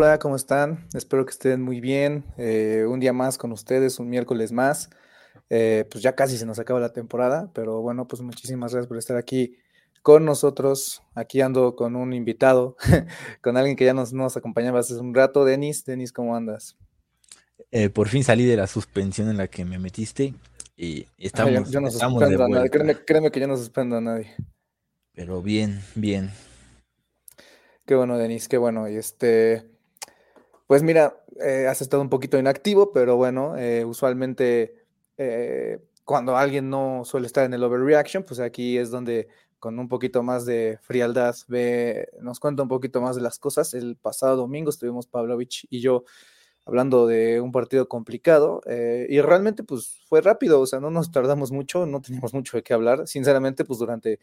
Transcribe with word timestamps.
Púrpura, 0.00 0.18
¿cómo 0.18 0.36
están? 0.36 0.88
Espero 0.94 1.26
que 1.26 1.32
estén 1.32 1.60
muy 1.60 1.78
bien. 1.78 2.24
Eh, 2.38 2.86
un 2.88 3.00
día 3.00 3.12
más 3.12 3.36
con 3.36 3.52
ustedes, 3.52 3.98
un 3.98 4.08
miércoles 4.08 4.50
más. 4.50 4.88
Eh, 5.50 5.84
pues 5.90 6.02
ya 6.02 6.14
casi 6.14 6.38
se 6.38 6.46
nos 6.46 6.58
acaba 6.58 6.80
la 6.80 6.94
temporada, 6.94 7.50
pero 7.52 7.82
bueno, 7.82 8.08
pues 8.08 8.22
muchísimas 8.22 8.72
gracias 8.72 8.88
por 8.88 8.96
estar 8.96 9.18
aquí 9.18 9.58
con 10.00 10.24
nosotros. 10.24 11.02
Aquí 11.14 11.42
ando 11.42 11.76
con 11.76 11.96
un 11.96 12.14
invitado, 12.14 12.78
con 13.42 13.58
alguien 13.58 13.76
que 13.76 13.84
ya 13.84 13.92
nos, 13.92 14.14
nos 14.14 14.38
acompañaba 14.38 14.80
hace 14.80 14.94
un 14.94 15.14
rato. 15.14 15.44
Denis, 15.44 15.84
Denis, 15.84 16.12
¿cómo 16.12 16.34
andas? 16.34 16.78
Eh, 17.70 17.90
por 17.90 18.08
fin 18.08 18.24
salí 18.24 18.46
de 18.46 18.56
la 18.56 18.68
suspensión 18.68 19.28
en 19.28 19.36
la 19.36 19.48
que 19.48 19.66
me 19.66 19.78
metiste 19.78 20.32
y 20.78 21.04
estamos, 21.18 21.52
yo, 21.52 21.72
yo 21.72 21.80
no 21.82 21.88
estamos 21.88 22.26
de 22.26 22.42
a 22.42 22.48
nadie, 22.48 22.70
créeme 22.70 23.30
que 23.30 23.38
yo 23.38 23.46
no 23.46 23.58
suspendo 23.58 23.98
a 23.98 24.00
nadie. 24.00 24.34
Pero 25.12 25.42
bien, 25.42 25.82
bien. 25.94 26.30
Qué 27.84 27.94
bueno, 27.96 28.16
Denis, 28.16 28.48
qué 28.48 28.56
bueno. 28.56 28.88
Y 28.88 28.96
este, 28.96 29.68
pues 30.70 30.84
mira, 30.84 31.20
eh, 31.44 31.66
has 31.66 31.82
estado 31.82 32.00
un 32.00 32.08
poquito 32.08 32.38
inactivo, 32.38 32.92
pero 32.92 33.16
bueno, 33.16 33.56
eh, 33.56 33.84
usualmente 33.84 34.76
eh, 35.16 35.80
cuando 36.04 36.36
alguien 36.36 36.70
no 36.70 37.02
suele 37.04 37.26
estar 37.26 37.44
en 37.44 37.52
el 37.54 37.64
overreaction, 37.64 38.22
pues 38.22 38.38
aquí 38.38 38.78
es 38.78 38.92
donde 38.92 39.26
con 39.58 39.80
un 39.80 39.88
poquito 39.88 40.22
más 40.22 40.46
de 40.46 40.78
frialdad 40.82 41.34
ve, 41.48 42.08
nos 42.20 42.38
cuenta 42.38 42.62
un 42.62 42.68
poquito 42.68 43.00
más 43.00 43.16
de 43.16 43.22
las 43.22 43.40
cosas. 43.40 43.74
El 43.74 43.96
pasado 43.96 44.36
domingo 44.36 44.70
estuvimos 44.70 45.08
Pavlovich 45.08 45.66
y 45.70 45.80
yo 45.80 46.04
hablando 46.64 47.08
de 47.08 47.40
un 47.40 47.50
partido 47.50 47.88
complicado 47.88 48.60
y 48.68 49.20
realmente 49.22 49.64
pues 49.64 49.98
fue 50.08 50.20
rápido, 50.20 50.60
o 50.60 50.66
sea, 50.66 50.78
no 50.78 50.92
nos 50.92 51.10
tardamos 51.10 51.50
mucho, 51.50 51.84
no 51.84 52.00
teníamos 52.00 52.32
mucho 52.32 52.56
de 52.56 52.62
qué 52.62 52.74
hablar. 52.74 53.08
Sinceramente, 53.08 53.64
pues 53.64 53.80
durante 53.80 54.20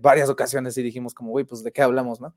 varias 0.00 0.28
ocasiones 0.28 0.74
sí 0.74 0.82
dijimos 0.82 1.14
como, 1.14 1.30
güey, 1.30 1.44
pues 1.44 1.62
de 1.62 1.70
qué 1.70 1.82
hablamos, 1.82 2.20
¿no? 2.20 2.34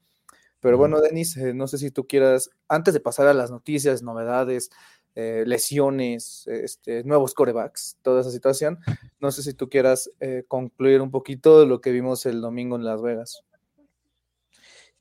Pero 0.61 0.77
bueno, 0.77 1.01
Denis, 1.01 1.35
eh, 1.37 1.53
no 1.53 1.67
sé 1.67 1.77
si 1.77 1.91
tú 1.91 2.07
quieras, 2.07 2.49
antes 2.69 2.93
de 2.93 2.99
pasar 2.99 3.27
a 3.27 3.33
las 3.33 3.51
noticias, 3.51 4.03
novedades, 4.03 4.69
eh, 5.15 5.43
lesiones, 5.45 6.47
este, 6.47 7.03
nuevos 7.03 7.33
corebacks, 7.33 7.97
toda 8.01 8.21
esa 8.21 8.31
situación, 8.31 8.79
no 9.19 9.31
sé 9.31 9.43
si 9.43 9.53
tú 9.53 9.69
quieras 9.69 10.09
eh, 10.21 10.45
concluir 10.47 11.01
un 11.01 11.11
poquito 11.11 11.59
de 11.59 11.65
lo 11.65 11.81
que 11.81 11.91
vimos 11.91 12.25
el 12.25 12.39
domingo 12.39 12.77
en 12.77 12.85
Las 12.85 13.01
Vegas. 13.01 13.43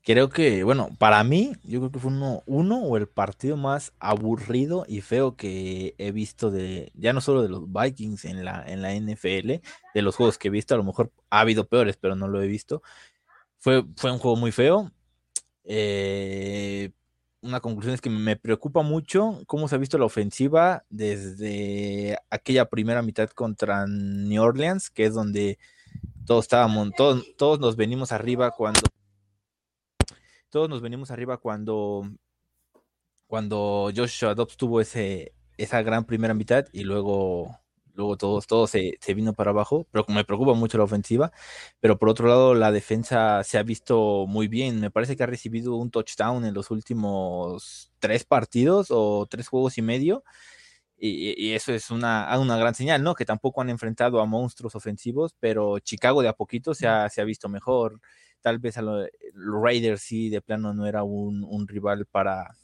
Creo 0.03 0.29
que, 0.29 0.63
bueno, 0.63 0.89
para 0.97 1.23
mí, 1.23 1.53
yo 1.63 1.79
creo 1.79 1.91
que 1.91 1.99
fue 1.99 2.09
uno, 2.09 2.41
uno 2.47 2.83
o 2.83 2.97
el 2.97 3.07
partido 3.07 3.55
más 3.55 3.93
aburrido 3.99 4.83
y 4.87 5.01
feo 5.01 5.35
que 5.35 5.93
he 5.99 6.11
visto 6.11 6.49
de, 6.49 6.91
ya 6.95 7.13
no 7.13 7.21
solo 7.21 7.43
de 7.43 7.49
los 7.49 7.71
Vikings 7.71 8.25
en 8.25 8.43
la, 8.43 8.65
en 8.65 8.81
la 8.81 8.95
NFL, 8.95 9.61
de 9.93 10.01
los 10.01 10.15
juegos 10.15 10.39
que 10.39 10.47
he 10.47 10.51
visto, 10.51 10.73
a 10.73 10.77
lo 10.77 10.83
mejor 10.83 11.11
ha 11.29 11.41
habido 11.41 11.67
peores, 11.67 11.97
pero 11.97 12.15
no 12.15 12.27
lo 12.27 12.41
he 12.41 12.47
visto. 12.47 12.81
Fue, 13.59 13.85
fue 13.95 14.11
un 14.11 14.17
juego 14.17 14.37
muy 14.37 14.51
feo. 14.51 14.91
Eh, 15.63 16.91
una 17.41 17.59
conclusión 17.59 17.93
es 17.95 18.01
que 18.01 18.09
me 18.09 18.35
preocupa 18.35 18.83
mucho 18.83 19.41
cómo 19.47 19.67
se 19.67 19.75
ha 19.75 19.79
visto 19.79 19.97
la 19.97 20.05
ofensiva 20.05 20.85
desde 20.89 22.17
aquella 22.29 22.69
primera 22.69 23.01
mitad 23.01 23.29
contra 23.29 23.85
New 23.87 24.41
Orleans, 24.41 24.89
que 24.89 25.05
es 25.05 25.13
donde 25.13 25.57
todos 26.25 26.45
estábamos, 26.45 26.91
todos, 26.95 27.25
todos 27.37 27.59
nos 27.59 27.75
venimos 27.75 28.11
arriba 28.11 28.51
cuando 28.51 28.81
todos 30.49 30.69
nos 30.69 30.81
venimos 30.81 31.11
arriba 31.11 31.37
cuando 31.37 32.03
cuando 33.27 33.91
Joshua 33.95 34.35
Dobbs 34.35 34.57
tuvo 34.57 34.81
ese 34.81 35.33
esa 35.57 35.81
gran 35.81 36.05
primera 36.05 36.33
mitad 36.33 36.65
y 36.73 36.83
luego 36.83 37.60
luego 37.95 38.17
todos 38.17 38.47
todo 38.47 38.67
se, 38.67 38.97
se 39.01 39.13
vino 39.13 39.33
para 39.33 39.51
abajo, 39.51 39.87
pero 39.91 40.05
me 40.09 40.23
preocupa 40.25 40.53
mucho 40.53 40.77
la 40.77 40.85
ofensiva, 40.85 41.31
pero 41.79 41.97
por 41.97 42.09
otro 42.09 42.27
lado 42.27 42.55
la 42.55 42.71
defensa 42.71 43.43
se 43.43 43.57
ha 43.57 43.63
visto 43.63 44.25
muy 44.27 44.47
bien, 44.47 44.79
me 44.79 44.91
parece 44.91 45.15
que 45.15 45.23
ha 45.23 45.27
recibido 45.27 45.75
un 45.75 45.91
touchdown 45.91 46.45
en 46.45 46.53
los 46.53 46.71
últimos 46.71 47.91
tres 47.99 48.23
partidos 48.25 48.87
o 48.89 49.27
tres 49.29 49.47
juegos 49.47 49.77
y 49.77 49.81
medio, 49.81 50.23
y, 50.97 51.33
y 51.47 51.53
eso 51.53 51.73
es 51.73 51.89
una, 51.91 52.29
una 52.39 52.57
gran 52.57 52.75
señal, 52.75 53.01
¿no? 53.03 53.15
Que 53.15 53.25
tampoco 53.25 53.61
han 53.61 53.69
enfrentado 53.71 54.21
a 54.21 54.25
monstruos 54.27 54.75
ofensivos, 54.75 55.35
pero 55.39 55.79
Chicago 55.79 56.21
de 56.21 56.29
a 56.29 56.33
poquito 56.33 56.75
se 56.75 56.87
ha, 56.87 57.09
se 57.09 57.21
ha 57.21 57.23
visto 57.25 57.49
mejor, 57.49 57.99
tal 58.41 58.59
vez 58.59 58.77
a 58.77 58.81
los 58.81 59.07
Raiders 59.33 60.01
sí 60.01 60.29
de 60.29 60.41
plano 60.41 60.73
no 60.73 60.85
era 60.85 61.03
un, 61.03 61.43
un 61.43 61.67
rival 61.67 62.05
para, 62.05 62.55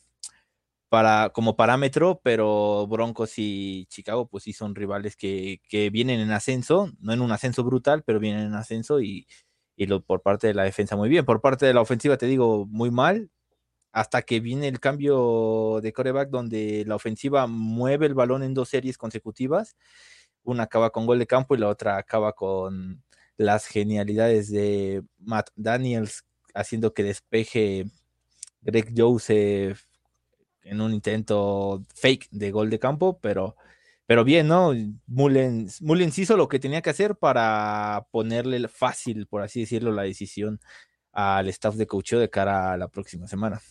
para 0.89 1.29
como 1.31 1.55
parámetro, 1.55 2.21
pero 2.23 2.87
Broncos 2.87 3.33
y 3.37 3.85
Chicago 3.89 4.27
pues 4.27 4.45
sí 4.45 4.53
son 4.53 4.75
rivales 4.75 5.15
que, 5.15 5.61
que 5.69 5.89
vienen 5.89 6.19
en 6.19 6.31
ascenso, 6.31 6.91
no 6.99 7.13
en 7.13 7.21
un 7.21 7.31
ascenso 7.31 7.63
brutal, 7.63 8.03
pero 8.05 8.19
vienen 8.19 8.47
en 8.47 8.53
ascenso 8.53 9.01
y, 9.01 9.27
y 9.75 9.87
lo, 9.87 10.01
por 10.01 10.21
parte 10.21 10.47
de 10.47 10.53
la 10.53 10.63
defensa 10.63 10.95
muy 10.95 11.09
bien, 11.09 11.25
por 11.25 11.41
parte 11.41 11.65
de 11.65 11.73
la 11.73 11.81
ofensiva 11.81 12.17
te 12.17 12.25
digo 12.25 12.65
muy 12.67 12.91
mal, 12.91 13.29
hasta 13.91 14.21
que 14.21 14.39
viene 14.39 14.67
el 14.67 14.79
cambio 14.79 15.79
de 15.81 15.93
coreback 15.93 16.29
donde 16.29 16.83
la 16.87 16.95
ofensiva 16.95 17.47
mueve 17.47 18.05
el 18.05 18.13
balón 18.13 18.43
en 18.43 18.53
dos 18.53 18.69
series 18.69 18.97
consecutivas, 18.97 19.75
una 20.43 20.63
acaba 20.63 20.91
con 20.91 21.05
gol 21.05 21.19
de 21.19 21.27
campo 21.27 21.55
y 21.55 21.59
la 21.59 21.67
otra 21.69 21.97
acaba 21.97 22.33
con 22.33 23.03
las 23.37 23.67
genialidades 23.67 24.51
de 24.51 25.03
Matt 25.19 25.49
Daniels 25.55 26.25
haciendo 26.53 26.93
que 26.93 27.03
despeje 27.03 27.85
Greg 28.61 28.93
Joseph 28.95 29.81
en 30.69 30.81
un 30.81 30.93
intento 30.93 31.83
fake 31.95 32.27
de 32.31 32.51
gol 32.51 32.69
de 32.69 32.79
campo, 32.79 33.19
pero, 33.21 33.55
pero 34.05 34.23
bien, 34.23 34.47
¿no? 34.47 34.73
Mullens, 35.07 35.81
Mullens 35.81 36.17
hizo 36.19 36.37
lo 36.37 36.47
que 36.47 36.59
tenía 36.59 36.81
que 36.81 36.89
hacer 36.89 37.15
para 37.15 38.07
ponerle 38.11 38.67
fácil, 38.67 39.27
por 39.27 39.41
así 39.41 39.61
decirlo, 39.61 39.91
la 39.91 40.03
decisión 40.03 40.59
al 41.11 41.47
staff 41.49 41.75
de 41.75 41.87
coacheo 41.87 42.19
de 42.19 42.29
cara 42.29 42.73
a 42.73 42.77
la 42.77 42.87
próxima 42.89 43.27
semana. 43.27 43.61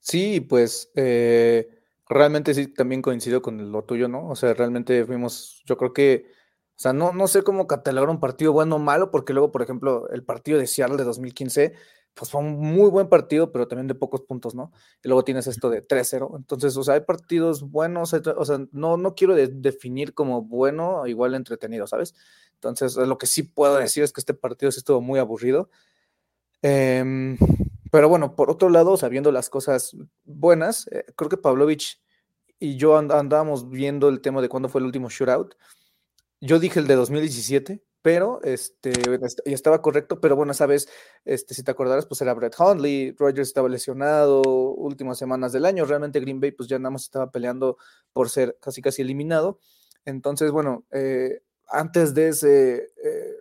Sí, 0.00 0.40
pues 0.40 0.90
eh, 0.94 1.68
realmente 2.08 2.52
sí, 2.54 2.66
también 2.66 3.00
coincido 3.00 3.40
con 3.40 3.72
lo 3.72 3.84
tuyo, 3.84 4.08
¿no? 4.08 4.28
O 4.28 4.36
sea, 4.36 4.52
realmente 4.54 5.04
fuimos, 5.06 5.62
yo 5.64 5.76
creo 5.78 5.92
que, 5.92 6.26
o 6.28 6.78
sea, 6.78 6.92
no, 6.92 7.12
no 7.12 7.26
sé 7.28 7.42
cómo 7.42 7.66
catalogar 7.66 8.10
un 8.10 8.20
partido 8.20 8.52
bueno 8.52 8.76
o 8.76 8.78
malo, 8.78 9.10
porque 9.10 9.32
luego, 9.32 9.50
por 9.50 9.62
ejemplo, 9.62 10.08
el 10.10 10.24
partido 10.24 10.58
de 10.58 10.66
Seattle 10.66 10.98
de 10.98 11.04
2015, 11.04 11.74
pues 12.14 12.30
fue 12.30 12.40
un 12.40 12.56
muy 12.58 12.90
buen 12.90 13.08
partido, 13.08 13.50
pero 13.52 13.66
también 13.68 13.88
de 13.88 13.94
pocos 13.96 14.22
puntos, 14.22 14.54
¿no? 14.54 14.72
Y 15.02 15.08
luego 15.08 15.24
tienes 15.24 15.46
esto 15.48 15.68
de 15.70 15.82
3-0. 15.82 16.36
Entonces, 16.36 16.76
o 16.76 16.84
sea, 16.84 16.94
hay 16.94 17.00
partidos 17.00 17.62
buenos, 17.70 18.12
o 18.14 18.44
sea, 18.44 18.60
no, 18.72 18.96
no 18.96 19.14
quiero 19.14 19.34
de- 19.34 19.48
definir 19.48 20.14
como 20.14 20.42
bueno, 20.42 21.06
igual 21.06 21.34
entretenido, 21.34 21.86
¿sabes? 21.88 22.14
Entonces, 22.54 22.96
lo 22.96 23.18
que 23.18 23.26
sí 23.26 23.42
puedo 23.42 23.76
decir 23.76 24.04
es 24.04 24.12
que 24.12 24.20
este 24.20 24.34
partido 24.34 24.70
sí 24.72 24.78
estuvo 24.78 25.00
muy 25.00 25.18
aburrido. 25.18 25.70
Em, 26.62 27.36
pero 27.90 28.08
bueno, 28.08 28.34
por 28.36 28.50
otro 28.50 28.70
lado, 28.70 28.96
sabiendo 28.96 29.30
las 29.32 29.50
cosas 29.50 29.96
buenas, 30.24 30.86
eh, 30.88 31.04
creo 31.16 31.28
que 31.28 31.36
Pavlovich 31.36 32.00
y 32.58 32.76
yo 32.76 32.96
and- 32.96 33.12
andábamos 33.12 33.68
viendo 33.68 34.08
el 34.08 34.20
tema 34.20 34.40
de 34.40 34.48
cuándo 34.48 34.68
fue 34.68 34.80
el 34.80 34.86
último 34.86 35.10
shootout. 35.10 35.54
Yo 36.40 36.58
dije 36.58 36.80
el 36.80 36.86
de 36.86 36.94
2017, 36.94 37.82
pero 38.04 38.38
este, 38.44 38.90
est- 39.24 39.40
y 39.46 39.54
estaba 39.54 39.80
correcto, 39.80 40.20
pero 40.20 40.36
bueno, 40.36 40.52
sabes, 40.52 40.90
este, 41.24 41.54
si 41.54 41.62
te 41.64 41.70
acordarás, 41.70 42.04
pues 42.04 42.20
era 42.20 42.34
Brett 42.34 42.54
Hundley, 42.60 43.12
Rogers 43.18 43.48
estaba 43.48 43.70
lesionado, 43.70 44.42
últimas 44.44 45.16
semanas 45.16 45.52
del 45.54 45.64
año, 45.64 45.86
realmente 45.86 46.20
Green 46.20 46.38
Bay 46.38 46.52
pues 46.52 46.68
ya 46.68 46.78
nada 46.78 46.90
más 46.90 47.04
estaba 47.04 47.30
peleando 47.30 47.78
por 48.12 48.28
ser 48.28 48.58
casi 48.60 48.82
casi 48.82 49.00
eliminado. 49.00 49.58
Entonces, 50.04 50.50
bueno, 50.52 50.84
eh, 50.92 51.40
antes 51.68 52.12
de 52.12 52.28
ese 52.28 52.74
eh, 53.02 53.36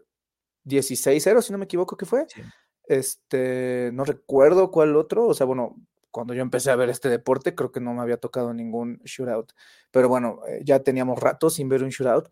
16-0, 0.63 1.41
si 1.41 1.51
no 1.51 1.57
me 1.59 1.65
equivoco, 1.65 1.97
¿qué 1.97 2.05
fue? 2.05 2.25
Sí. 2.29 2.41
Este, 2.85 3.91
no 3.93 4.05
recuerdo 4.05 4.71
cuál 4.71 4.95
otro, 4.95 5.27
o 5.27 5.33
sea, 5.33 5.45
bueno, 5.45 5.75
cuando 6.11 6.33
yo 6.33 6.41
empecé 6.41 6.71
a 6.71 6.75
ver 6.77 6.89
este 6.89 7.09
deporte, 7.09 7.55
creo 7.55 7.71
que 7.73 7.81
no 7.81 7.93
me 7.93 8.01
había 8.01 8.17
tocado 8.17 8.53
ningún 8.53 9.01
shootout. 9.03 9.51
Pero 9.91 10.07
bueno, 10.09 10.39
eh, 10.47 10.61
ya 10.63 10.79
teníamos 10.83 11.19
rato 11.19 11.49
sin 11.49 11.67
ver 11.69 11.83
un 11.83 11.89
shootout. 11.89 12.29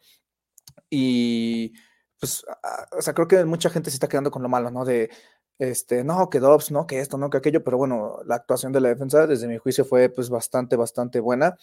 Y 0.89 1.73
pues, 2.21 2.45
o 2.97 3.01
sea, 3.01 3.13
creo 3.13 3.27
que 3.27 3.43
mucha 3.43 3.69
gente 3.69 3.89
se 3.89 3.95
está 3.95 4.07
quedando 4.07 4.31
con 4.31 4.43
lo 4.43 4.47
malo, 4.47 4.71
¿no? 4.71 4.85
De, 4.85 5.09
este, 5.59 6.03
no, 6.03 6.29
que 6.29 6.39
Dobbs, 6.39 6.71
no, 6.71 6.87
que 6.87 7.01
esto, 7.01 7.17
no, 7.17 7.29
que 7.29 7.37
aquello, 7.37 7.63
pero 7.63 7.77
bueno, 7.77 8.19
la 8.25 8.35
actuación 8.35 8.71
de 8.71 8.79
la 8.81 8.89
defensa, 8.89 9.27
desde 9.27 9.47
mi 9.47 9.57
juicio, 9.57 9.83
fue 9.85 10.09
pues 10.09 10.29
bastante, 10.29 10.75
bastante 10.77 11.19
buena. 11.19 11.57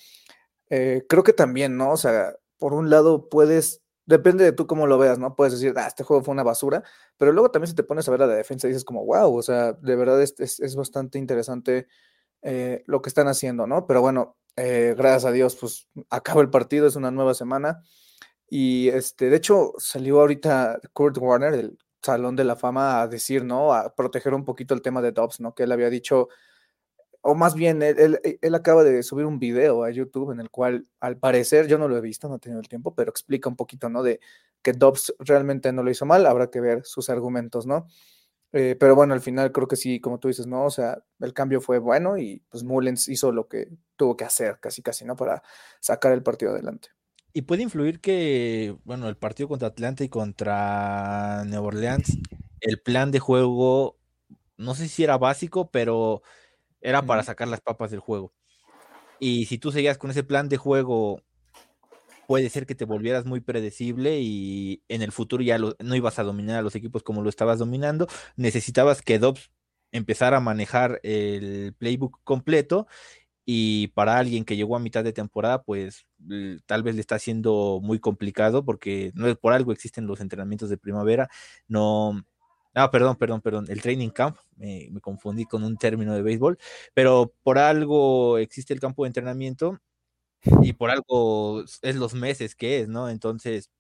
Eh, 0.71 1.05
creo 1.09 1.23
que 1.23 1.33
también, 1.33 1.77
¿no? 1.79 1.93
O 1.93 1.97
sea, 1.97 2.35
por 2.59 2.75
un 2.75 2.91
lado 2.91 3.29
puedes 3.31 3.83
depende 4.09 4.43
de 4.43 4.53
tú 4.53 4.67
cómo 4.67 4.87
lo 4.87 4.97
veas, 4.97 5.19
¿no? 5.19 5.37
Puedes 5.37 5.53
decir, 5.53 5.75
ah, 5.77 5.87
este 5.87 6.03
juego 6.03 6.25
fue 6.25 6.33
una 6.33 6.43
basura, 6.43 6.83
pero 7.19 7.31
luego 7.33 7.51
también 7.51 7.69
si 7.69 7.75
te 7.75 7.83
pones 7.83 8.09
a 8.09 8.11
ver 8.11 8.23
a 8.23 8.27
la 8.27 8.35
defensa 8.35 8.67
y 8.67 8.71
dices 8.71 8.85
como, 8.85 9.05
wow, 9.05 9.37
o 9.37 9.43
sea, 9.43 9.75
de 9.75 9.97
verdad 9.97 10.23
es, 10.23 10.35
es, 10.39 10.77
bastante 10.77 11.19
interesante 11.19 11.89
eh, 12.41 12.83
lo 12.87 13.03
que 13.03 13.11
están 13.11 13.29
haciendo, 13.29 13.67
¿no? 13.67 13.87
Pero 13.87 14.01
bueno, 14.01 14.39
eh, 14.57 14.95
gracias 14.97 15.27
a 15.27 15.33
Dios, 15.33 15.57
pues 15.57 15.89
acaba 16.09 16.41
el 16.41 16.49
partido, 16.49 16.87
es 16.87 16.97
una 16.97 17.11
nueva 17.11 17.35
semana. 17.35 17.83
Y 18.49 18.89
este, 18.89 19.31
de 19.31 19.37
hecho, 19.37 19.73
salió 19.79 20.21
ahorita 20.21 20.81
Kurt 20.93 21.19
Warner 21.19 21.53
del 21.57 21.79
Salón 22.03 22.37
de 22.37 22.45
la 22.45 22.57
Fama 22.57 23.03
a 23.03 23.09
decir, 23.09 23.45
¿no? 23.45 23.73
A 23.75 23.95
proteger 23.95 24.35
un 24.35 24.45
poquito 24.45 24.75
el 24.75 24.83
tema 24.83 25.03
de 25.03 25.13
Dobbs, 25.13 25.41
¿no? 25.41 25.55
Que 25.55 25.65
él 25.65 25.73
había 25.73 25.91
dicho 25.91 26.29
o 27.23 27.35
más 27.35 27.55
bien, 27.55 27.83
él, 27.83 28.21
él, 28.41 28.55
acaba 28.55 28.85
de 28.85 29.03
subir 29.03 29.27
un 29.27 29.39
video 29.39 29.85
a 29.85 29.91
YouTube 29.91 30.31
en 30.31 30.41
el 30.41 30.51
cual, 30.51 30.87
al 31.01 31.19
parecer, 31.19 31.67
yo 31.67 31.77
no 31.79 31.89
lo 31.89 31.97
he 31.97 32.01
visto, 32.01 32.29
no 32.29 32.37
he 32.37 32.39
tenido 32.39 32.61
el 32.61 32.69
tiempo, 32.69 32.95
pero 32.95 33.11
explica 33.11 33.49
un 33.49 33.57
poquito, 33.57 33.89
¿no? 33.89 34.03
De 34.03 34.21
que 34.63 34.73
Dobbs 34.73 35.15
realmente 35.19 35.73
no 35.73 35.83
lo 35.83 35.91
hizo 35.91 36.07
mal, 36.07 36.27
habrá 36.27 36.51
que 36.51 36.61
ver 36.61 36.85
sus 36.85 37.11
argumentos, 37.11 37.67
¿no? 37.67 37.87
Eh, 38.53 38.77
pero 38.81 38.95
bueno, 38.97 39.15
al 39.15 39.21
final 39.21 39.53
creo 39.53 39.69
que 39.69 39.77
sí, 39.77 40.01
como 40.01 40.19
tú 40.19 40.29
dices, 40.29 40.47
¿no? 40.47 40.65
O 40.65 40.71
sea, 40.71 41.03
el 41.21 41.35
cambio 41.35 41.61
fue 41.61 41.79
bueno 41.79 42.19
y 42.19 42.43
pues 42.49 42.65
Mullens 42.65 43.09
hizo 43.09 43.33
lo 43.33 43.49
que 43.49 43.69
tuvo 43.97 44.17
que 44.17 44.25
hacer, 44.25 44.59
casi 44.61 44.83
casi, 44.83 45.05
¿no? 45.05 45.17
Para 45.17 45.43
sacar 45.81 46.13
el 46.13 46.23
partido 46.23 46.53
adelante. 46.53 46.91
Y 47.33 47.43
puede 47.43 47.63
influir 47.63 48.01
que, 48.01 48.77
bueno, 48.85 49.09
el 49.09 49.17
partido 49.17 49.49
contra 49.49 49.69
Atlanta 49.69 50.03
y 50.03 50.09
contra 50.09 51.45
Nueva 51.47 51.67
Orleans, 51.67 52.19
el 52.61 52.81
plan 52.81 53.11
de 53.11 53.19
juego, 53.19 53.99
no 54.57 54.75
sé 54.75 54.89
si 54.89 55.05
era 55.05 55.19
básico, 55.19 55.71
pero 55.71 56.23
era 56.81 57.03
para 57.03 57.23
sacar 57.23 57.49
las 57.49 57.61
papas 57.61 57.91
del 57.91 58.01
juego. 58.01 58.33
Y 59.21 59.47
si 59.47 59.59
tú 59.59 59.73
seguías 59.73 59.99
con 59.99 60.11
ese 60.11 60.23
plan 60.23 60.49
de 60.49 60.57
juego, 60.57 61.23
puede 62.27 62.51
ser 62.51 62.67
que 62.67 62.75
te 62.75 62.85
volvieras 62.85 63.25
muy 63.25 63.41
predecible 63.41 64.21
y 64.21 64.83
en 64.89 65.03
el 65.03 65.13
futuro 65.13 65.43
ya 65.43 65.59
no 65.59 65.97
ibas 65.97 66.19
a 66.19 66.25
dominar 66.25 66.59
a 66.59 66.63
los 66.63 66.75
equipos 66.75 67.03
como 67.03 67.23
lo 67.23 67.29
estabas 67.29 67.59
dominando. 67.59 68.07
Necesitabas 68.37 69.03
que 69.03 69.19
Dobbs 69.19 69.51
empezara 69.93 70.37
a 70.37 70.41
manejar 70.41 71.01
el 71.03 71.75
playbook 71.79 72.21
completo 72.25 72.87
y 73.51 73.89
para 73.89 74.19
alguien 74.19 74.45
que 74.45 74.57
llegó 74.57 74.77
a 74.77 74.79
mitad 74.79 75.03
de 75.03 75.15
temporada, 75.15 75.63
pues 75.63 76.07
tal 76.67 76.83
vez 76.83 76.95
le 76.95 77.01
está 77.01 77.15
haciendo 77.15 77.81
muy 77.83 77.99
complicado 77.99 78.63
porque 78.63 79.11
no 79.15 79.27
es 79.27 79.39
por 79.39 79.55
algo 79.55 79.73
existen 79.73 80.07
los 80.07 80.21
entrenamientos 80.21 80.69
de 80.69 80.77
primavera, 80.77 81.31
no 81.67 82.27
Ah, 82.75 82.91
perdón, 82.91 83.17
perdón, 83.17 83.41
perdón. 83.41 83.65
El 83.71 83.81
training 83.81 84.11
camp, 84.11 84.37
me, 84.57 84.91
confundí 85.01 85.47
con 85.47 85.65
un 85.65 85.79
término 85.79 86.15
de 86.15 86.21
béisbol, 86.21 86.59
pero 86.93 87.33
por 87.43 87.59
algo 87.59 88.37
existe 88.37 88.75
el 88.75 88.81
campo 88.81 89.05
de 89.05 89.09
entrenamiento 89.09 89.81
y 90.63 90.75
por 90.75 90.91
algo 90.91 91.65
es 91.83 91.97
los 91.97 92.15
meses 92.15 92.55
que 92.55 92.81
es, 92.81 92.89
¿no? 92.89 93.09
Entonces, 93.09 93.71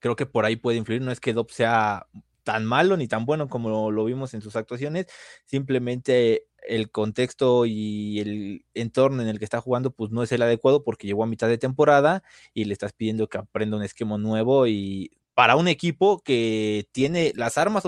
creo 0.00 0.16
que 0.16 0.26
por 0.26 0.44
ahí 0.44 0.56
puede 0.56 0.78
influir. 0.78 1.02
No 1.02 1.12
es 1.12 1.20
que 1.20 1.32
Dob 1.32 1.50
sea 1.50 2.06
tan 2.44 2.66
malo 2.66 2.96
ni 2.98 3.08
tan 3.08 3.24
bueno 3.26 3.48
como 3.48 3.90
lo 3.90 4.04
vimos 4.04 4.34
en 4.34 4.42
sus 4.42 4.56
actuaciones, 4.56 5.06
simplemente 5.46 6.46
el 6.66 6.90
contexto 6.90 7.66
y 7.66 8.20
el 8.20 8.64
entorno 8.74 9.22
en 9.22 9.28
el 9.28 9.38
que 9.38 9.44
está 9.44 9.60
jugando 9.60 9.90
pues 9.90 10.10
no 10.10 10.22
es 10.22 10.32
el 10.32 10.42
adecuado 10.42 10.84
porque 10.84 11.06
llegó 11.06 11.24
a 11.24 11.26
mitad 11.26 11.48
de 11.48 11.58
temporada 11.58 12.22
y 12.54 12.64
le 12.64 12.72
estás 12.72 12.92
pidiendo 12.92 13.28
que 13.28 13.38
aprenda 13.38 13.76
un 13.76 13.82
esquema 13.82 14.18
nuevo 14.18 14.66
y 14.66 15.10
para 15.34 15.56
un 15.56 15.68
equipo 15.68 16.20
que 16.20 16.88
tiene 16.92 17.32
las 17.34 17.56
armas 17.56 17.84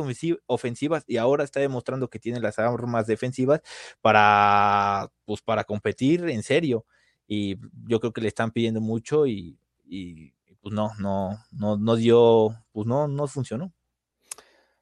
ofensivas 0.47 1.05
y 1.07 1.19
ahora 1.19 1.45
está 1.45 1.61
demostrando 1.61 2.09
que 2.09 2.19
tiene 2.19 2.41
las 2.41 2.59
armas 2.59 3.07
defensivas 3.07 3.61
para, 4.01 5.11
pues, 5.27 5.43
para 5.43 5.65
competir 5.65 6.29
en 6.29 6.43
serio. 6.43 6.87
Y 7.27 7.57
yo 7.87 8.01
creo 8.01 8.13
que 8.13 8.23
le 8.23 8.29
están 8.29 8.51
pidiendo 8.51 8.81
mucho 8.81 9.27
y, 9.27 9.59
y 9.85 10.33
pues 10.61 10.75
no, 10.75 10.93
no, 10.99 11.39
no, 11.53 11.77
no 11.77 11.97
dio, 11.97 12.57
pues 12.73 12.87
no, 12.87 13.09
no 13.09 13.27
funcionó. 13.27 13.73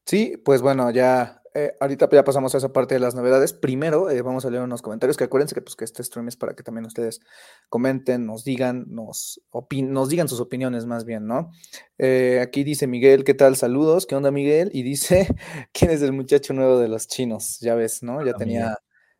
Sí, 0.07 0.37
pues 0.45 0.63
bueno, 0.63 0.91
ya 0.93 1.42
eh, 1.55 1.75
ahorita 1.81 2.09
ya 2.11 2.25
pasamos 2.25 2.55
a 2.55 2.59
esa 2.59 2.73
parte 2.73 2.95
de 2.95 3.01
las 3.01 3.15
novedades. 3.15 3.53
Primero 3.53 4.11
eh, 4.11 4.23
vamos 4.23 4.45
a 4.45 4.51
leer 4.51 4.63
unos 4.63 4.83
comentarios, 4.83 5.17
que 5.17 5.25
acuérdense 5.25 5.55
que, 5.55 5.63
pues, 5.63 5.77
que 5.77 5.85
este 5.85 6.03
stream 6.03 6.29
es 6.29 6.37
para 6.37 6.55
que 6.55 6.63
también 6.63 6.87
ustedes 6.87 7.21
comenten, 7.69 8.27
nos 8.27 8.45
digan, 8.45 8.87
nos, 8.89 9.41
nos 9.71 10.09
digan 10.09 10.29
sus 10.29 10.41
opiniones 10.41 10.87
más 10.87 11.05
bien, 11.05 11.27
¿no? 11.27 11.51
Eh, 11.99 12.41
aquí 12.41 12.65
dice 12.65 12.87
Miguel, 12.87 13.25
¿qué 13.25 13.35
tal? 13.35 13.57
Saludos, 13.57 14.07
¿qué 14.07 14.15
onda 14.15 14.31
Miguel? 14.31 14.71
Y 14.73 14.83
dice, 14.83 15.29
¿quién 15.73 15.91
es 15.91 16.03
el 16.03 16.13
muchacho 16.13 16.55
nuevo 16.55 16.79
de 16.79 16.89
los 16.89 17.07
chinos? 17.07 17.59
Ya 17.61 17.75
ves, 17.75 18.03
¿no? 18.03 18.25
Ya 18.25 18.33
tenía, 18.35 18.79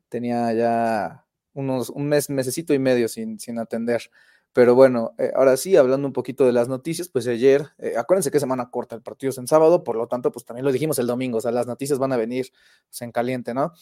tenía 0.09 0.53
ya 0.55 1.27
unos, 1.53 1.91
un 1.91 2.09
mes, 2.09 2.31
mesecito 2.31 2.73
y 2.73 2.79
medio 2.79 3.09
sin, 3.09 3.39
sin 3.39 3.59
atender. 3.59 4.11
Pero 4.53 4.75
bueno, 4.75 5.15
eh, 5.19 5.33
ahora 5.35 5.57
sí, 5.57 5.77
hablando 5.77 6.07
un 6.07 6.13
poquito 6.13 6.45
de 6.45 6.53
las 6.53 6.69
noticias, 6.69 7.09
pues 7.09 7.27
ayer, 7.27 7.69
eh, 7.79 7.95
acuérdense 7.97 8.31
que 8.31 8.39
semana 8.39 8.71
corta, 8.71 8.95
el 8.95 9.03
partido 9.03 9.31
es 9.31 9.39
en 9.39 9.47
sábado, 9.47 9.83
por 9.83 9.97
lo 9.97 10.09
tanto, 10.09 10.31
pues 10.31 10.45
también 10.45 10.65
lo 10.67 10.73
dijimos 10.73 10.99
el 10.99 11.07
domingo, 11.07 11.39
o 11.39 11.41
sea, 11.41 11.53
las 11.53 11.67
noticias 11.67 11.99
van 11.99 12.13
a 12.13 12.19
venir 12.19 12.53
pues, 12.89 13.01
en 13.03 13.13
caliente, 13.13 13.55
¿no? 13.55 13.73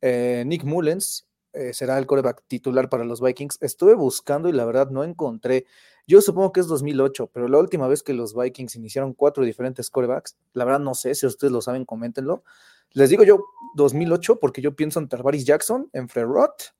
Eh, 0.00 0.44
Nick 0.46 0.64
Mullens 0.64 1.26
será 1.72 1.98
el 1.98 2.06
coreback 2.06 2.42
titular 2.48 2.88
para 2.88 3.04
los 3.04 3.20
Vikings. 3.20 3.58
Estuve 3.60 3.94
buscando 3.94 4.48
y 4.48 4.52
la 4.52 4.64
verdad 4.64 4.90
no 4.90 5.04
encontré. 5.04 5.66
Yo 6.04 6.20
supongo 6.20 6.50
que 6.50 6.58
es 6.58 6.66
2008, 6.66 7.30
pero 7.32 7.46
la 7.46 7.58
última 7.58 7.86
vez 7.86 8.02
que 8.02 8.12
los 8.12 8.34
Vikings 8.34 8.74
iniciaron 8.74 9.14
cuatro 9.14 9.44
diferentes 9.44 9.88
corebacks, 9.88 10.36
la 10.52 10.64
verdad 10.64 10.80
no 10.80 10.94
sé 10.96 11.14
si 11.14 11.26
ustedes 11.26 11.52
lo 11.52 11.62
saben, 11.62 11.84
coméntenlo. 11.84 12.42
Les 12.90 13.08
digo 13.08 13.22
yo 13.22 13.44
2008 13.76 14.40
porque 14.40 14.62
yo 14.62 14.74
pienso 14.74 14.98
en 14.98 15.08
Tarvaris 15.08 15.44
Jackson, 15.44 15.88
en 15.92 16.08
Frerot 16.08 16.74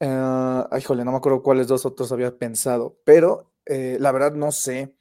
Uh, 0.00 0.66
ay, 0.70 0.82
jole, 0.82 1.04
no 1.04 1.12
me 1.12 1.16
acuerdo 1.16 1.42
cuáles 1.42 1.68
dos 1.68 1.86
otros 1.86 2.10
había 2.12 2.36
pensado, 2.36 2.98
pero 3.04 3.52
eh, 3.66 3.96
la 4.00 4.12
verdad 4.12 4.32
no 4.32 4.52
sé. 4.52 4.94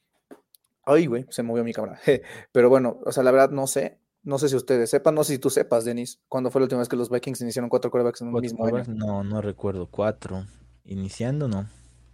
Ay, 0.85 1.07
güey, 1.07 1.25
se 1.29 1.43
movió 1.43 1.63
mi 1.63 1.73
cámara. 1.73 1.99
pero 2.51 2.69
bueno, 2.69 2.99
o 3.05 3.11
sea, 3.11 3.23
la 3.23 3.31
verdad 3.31 3.49
no 3.49 3.67
sé. 3.67 3.99
No 4.23 4.37
sé 4.37 4.47
si 4.47 4.55
ustedes 4.55 4.89
sepan, 4.89 5.15
no 5.15 5.23
sé 5.25 5.33
si 5.33 5.39
tú 5.39 5.49
sepas, 5.49 5.83
Denis, 5.83 6.21
cuándo 6.29 6.49
fue 6.49 6.61
la 6.61 6.65
última 6.65 6.79
vez 6.79 6.87
que 6.87 6.95
los 6.95 7.09
Vikings 7.09 7.41
iniciaron 7.41 7.69
cuatro 7.69 7.91
quarterbacks 7.91 8.21
en 8.21 8.29
un 8.29 8.39
mismo 8.39 8.65
año. 8.65 8.83
No, 8.87 9.21
no 9.23 9.41
recuerdo. 9.41 9.89
Cuatro. 9.91 10.45
Iniciando, 10.85 11.49
no. 11.49 11.67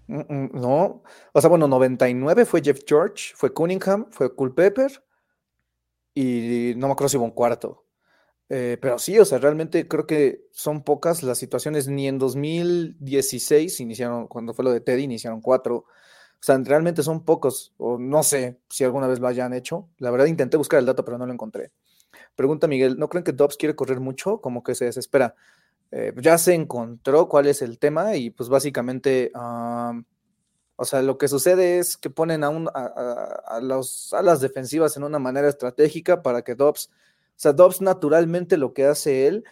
no. 0.07 1.03
O 1.33 1.41
sea, 1.41 1.50
bueno, 1.50 1.67
99 1.67 2.45
fue 2.45 2.62
Jeff 2.63 2.79
George, 2.88 3.33
fue 3.36 3.53
Cunningham, 3.53 4.07
fue 4.09 4.33
Culpepper 4.33 5.03
y 6.15 6.74
no 6.75 6.88
me 6.88 6.93
acuerdo 6.93 7.09
si 7.09 7.17
hubo 7.17 7.25
un 7.25 7.31
cuarto. 7.31 7.86
Eh, 8.49 8.77
pero 8.81 8.97
sí, 8.97 9.17
o 9.19 9.25
sea, 9.25 9.37
realmente 9.37 9.87
creo 9.87 10.07
que 10.07 10.47
son 10.51 10.83
pocas 10.83 11.23
las 11.23 11.37
situaciones. 11.37 11.87
Ni 11.87 12.07
en 12.07 12.17
2016 12.17 13.79
iniciaron, 13.79 14.27
cuando 14.27 14.53
fue 14.53 14.65
lo 14.65 14.71
de 14.71 14.81
Teddy, 14.81 15.03
iniciaron 15.03 15.41
cuatro. 15.41 15.75
O 15.75 16.41
sea, 16.41 16.57
realmente 16.57 17.03
son 17.03 17.25
pocos, 17.25 17.73
o 17.77 17.97
no 17.97 18.23
sé 18.23 18.59
si 18.69 18.83
alguna 18.83 19.07
vez 19.07 19.19
lo 19.19 19.27
hayan 19.27 19.53
hecho. 19.53 19.89
La 19.97 20.09
verdad 20.09 20.25
intenté 20.25 20.57
buscar 20.57 20.79
el 20.79 20.85
dato, 20.85 21.03
pero 21.03 21.17
no 21.17 21.25
lo 21.25 21.33
encontré. 21.33 21.71
Pregunta 22.35 22.67
Miguel, 22.67 22.97
¿no 22.97 23.09
creen 23.09 23.23
que 23.23 23.33
Dobbs 23.33 23.57
quiere 23.57 23.75
correr 23.75 23.99
mucho? 23.99 24.39
Como 24.39 24.63
que 24.63 24.73
se 24.73 24.85
desespera. 24.85 25.35
Eh, 25.91 26.13
ya 26.21 26.37
se 26.37 26.53
encontró 26.53 27.27
cuál 27.27 27.47
es 27.47 27.61
el 27.61 27.79
tema 27.79 28.15
y 28.15 28.29
pues 28.29 28.47
básicamente, 28.47 29.31
o 29.35 30.85
sea, 30.85 31.01
lo 31.01 31.17
que 31.17 31.27
sucede 31.27 31.79
es 31.79 31.97
que 31.97 32.09
ponen 32.09 32.43
a, 32.43 32.49
un, 32.49 32.69
a, 32.73 33.59
las 33.61 34.39
defensivas 34.39 34.95
en 34.97 35.03
una 35.03 35.19
manera 35.19 35.49
estratégica 35.49 36.21
para 36.21 36.43
que 36.43 36.55
Dobbs 36.55 36.89
sea, 37.41 37.53
Dobbs 37.53 37.81
naturalmente 37.81 38.58
lo 38.58 38.74
que 38.74 38.86
hace 38.86 39.27
él 39.27 39.46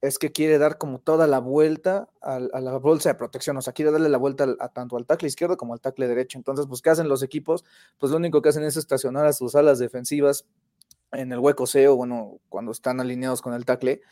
es 0.00 0.18
que 0.18 0.32
quiere 0.32 0.58
dar 0.58 0.76
como 0.76 1.00
toda 1.00 1.26
la 1.26 1.40
vuelta 1.40 2.10
a, 2.20 2.38
la 2.38 2.76
bolsa 2.76 3.08
de 3.08 3.14
protección, 3.14 3.56
o 3.56 3.62
sea, 3.62 3.72
quiere 3.72 3.90
darle 3.90 4.10
la 4.10 4.18
vuelta 4.18 4.54
tanto 4.74 4.98
al 4.98 5.06
tackle 5.06 5.28
izquierdo 5.28 5.56
como 5.56 5.72
al 5.72 5.80
tackle 5.80 6.06
derecho. 6.06 6.36
Entonces, 6.38 6.66
pues, 6.68 6.82
¿qué 6.82 6.90
hacen 6.90 7.08
los 7.08 7.22
equipos? 7.22 7.64
Pues 7.98 8.12
lo 8.12 8.18
único 8.18 8.42
que 8.42 8.50
hacen 8.50 8.64
es 8.64 8.76
estacionar 8.76 9.24
a 9.24 9.32
sus 9.32 9.54
alas 9.54 9.78
defensivas 9.78 10.44
en 11.10 11.32
el 11.32 11.38
hueco 11.38 11.66
C 11.66 11.88
o, 11.88 11.96
bueno, 11.96 12.38
cuando 12.50 12.70
están 12.70 13.00
alineados 13.00 13.40
con 13.40 13.54
el 13.54 13.64
tackle. 13.64 14.02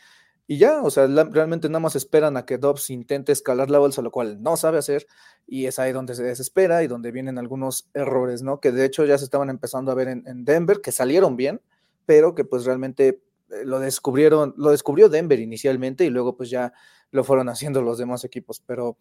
Y 0.46 0.56
ya, 0.56 0.82
o 0.82 0.90
sea, 0.90 1.06
realmente 1.06 1.68
nada 1.68 1.80
más 1.80 1.94
esperan 1.94 2.36
a 2.38 2.46
que 2.46 2.58
Dobbs 2.58 2.88
intente 2.90 3.30
escalar 3.30 3.70
la 3.70 3.78
bolsa, 3.78 4.02
lo 4.02 4.10
cual 4.10 4.42
no 4.42 4.56
sabe 4.56 4.78
hacer, 4.78 5.06
y 5.46 5.66
es 5.66 5.78
ahí 5.78 5.92
donde 5.92 6.14
se 6.14 6.24
desespera 6.24 6.82
y 6.82 6.88
donde 6.88 7.12
vienen 7.12 7.38
algunos 7.38 7.88
errores, 7.94 8.42
¿no? 8.42 8.60
Que 8.60 8.72
de 8.72 8.84
hecho 8.86 9.04
ya 9.04 9.18
se 9.18 9.24
estaban 9.24 9.50
empezando 9.50 9.92
a 9.92 9.94
ver 9.94 10.08
en 10.08 10.44
Denver, 10.44 10.80
que 10.80 10.90
salieron 10.90 11.36
bien, 11.36 11.60
pero 12.06 12.34
que 12.34 12.44
pues 12.44 12.64
realmente 12.64 13.22
eh, 13.50 13.64
lo 13.64 13.78
descubrieron, 13.80 14.54
lo 14.56 14.70
descubrió 14.70 15.08
Denver 15.08 15.38
inicialmente 15.38 16.04
y 16.04 16.10
luego 16.10 16.36
pues 16.36 16.50
ya 16.50 16.72
lo 17.10 17.24
fueron 17.24 17.48
haciendo 17.48 17.82
los 17.82 17.98
demás 17.98 18.24
equipos, 18.24 18.62
pero, 18.66 18.96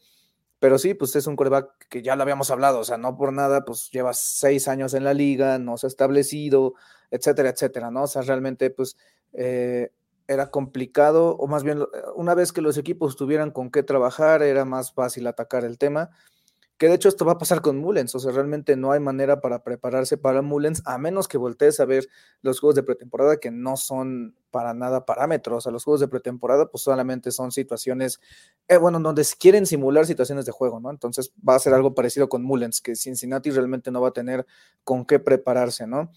pero 0.60 0.78
sí, 0.78 0.94
pues 0.94 1.16
es 1.16 1.28
un 1.28 1.36
coreback 1.36 1.88
que 1.90 2.02
ya 2.02 2.16
lo 2.16 2.24
habíamos 2.24 2.52
hablado, 2.52 2.80
o 2.80 2.84
sea, 2.84 2.98
no 2.98 3.18
por 3.18 3.34
nada, 3.34 3.64
pues 3.66 3.90
lleva 3.92 4.14
seis 4.14 4.68
años 4.68 4.94
en 4.94 5.04
la 5.04 5.14
liga, 5.14 5.58
no 5.60 5.78
se 5.78 5.88
ha 5.88 5.90
establecido, 5.90 6.76
etcétera, 7.10 7.50
etcétera, 7.50 7.92
¿no? 7.92 8.04
O 8.04 8.08
sea, 8.08 8.22
realmente 8.22 8.70
pues 8.70 8.98
eh, 9.34 9.92
era 10.28 10.50
complicado, 10.50 11.36
o 11.38 11.48
más 11.48 11.64
bien, 11.64 11.84
una 12.16 12.36
vez 12.36 12.54
que 12.54 12.62
los 12.62 12.78
equipos 12.78 13.16
tuvieran 13.16 13.52
con 13.52 13.72
qué 13.72 13.84
trabajar, 13.84 14.44
era 14.44 14.66
más 14.66 14.94
fácil 14.94 15.28
atacar 15.28 15.66
el 15.66 15.78
tema. 15.78 16.10
Que 16.82 16.88
de 16.88 16.96
hecho 16.96 17.10
esto 17.10 17.26
va 17.26 17.34
a 17.34 17.38
pasar 17.38 17.62
con 17.62 17.78
Mullens, 17.78 18.16
o 18.16 18.20
sea, 18.20 18.32
realmente 18.32 18.76
no 18.76 18.92
hay 18.92 19.00
manera 19.00 19.40
para 19.40 19.64
prepararse 19.64 20.18
para 20.18 20.42
Mullens, 20.42 20.82
a 20.88 20.98
menos 20.98 21.28
que 21.28 21.38
voltees 21.38 21.80
a 21.80 21.86
ver 21.86 22.08
los 22.42 22.60
juegos 22.60 22.74
de 22.74 22.82
pretemporada 22.82 23.38
que 23.38 23.52
no 23.52 23.78
son 23.78 24.36
para 24.50 24.74
nada 24.74 25.06
parámetros. 25.06 25.58
O 25.60 25.62
sea, 25.62 25.72
los 25.72 25.84
juegos 25.84 26.00
de 26.00 26.08
pretemporada 26.08 26.72
pues 26.72 26.82
solamente 26.82 27.30
son 27.30 27.52
situaciones, 27.52 28.20
eh, 28.68 28.78
bueno, 28.78 29.00
donde 29.00 29.24
quieren 29.38 29.68
simular 29.68 30.08
situaciones 30.08 30.48
de 30.48 30.54
juego, 30.54 30.80
¿no? 30.80 30.90
Entonces 30.90 31.32
va 31.48 31.54
a 31.54 31.60
ser 31.60 31.76
algo 31.76 31.94
parecido 31.94 32.30
con 32.30 32.42
Mullens, 32.42 32.82
que 32.82 32.96
Cincinnati 32.96 33.52
realmente 33.52 33.92
no 33.92 34.02
va 34.02 34.08
a 34.08 34.14
tener 34.14 34.48
con 34.84 35.06
qué 35.06 35.20
prepararse, 35.20 35.86
¿no? 35.86 36.12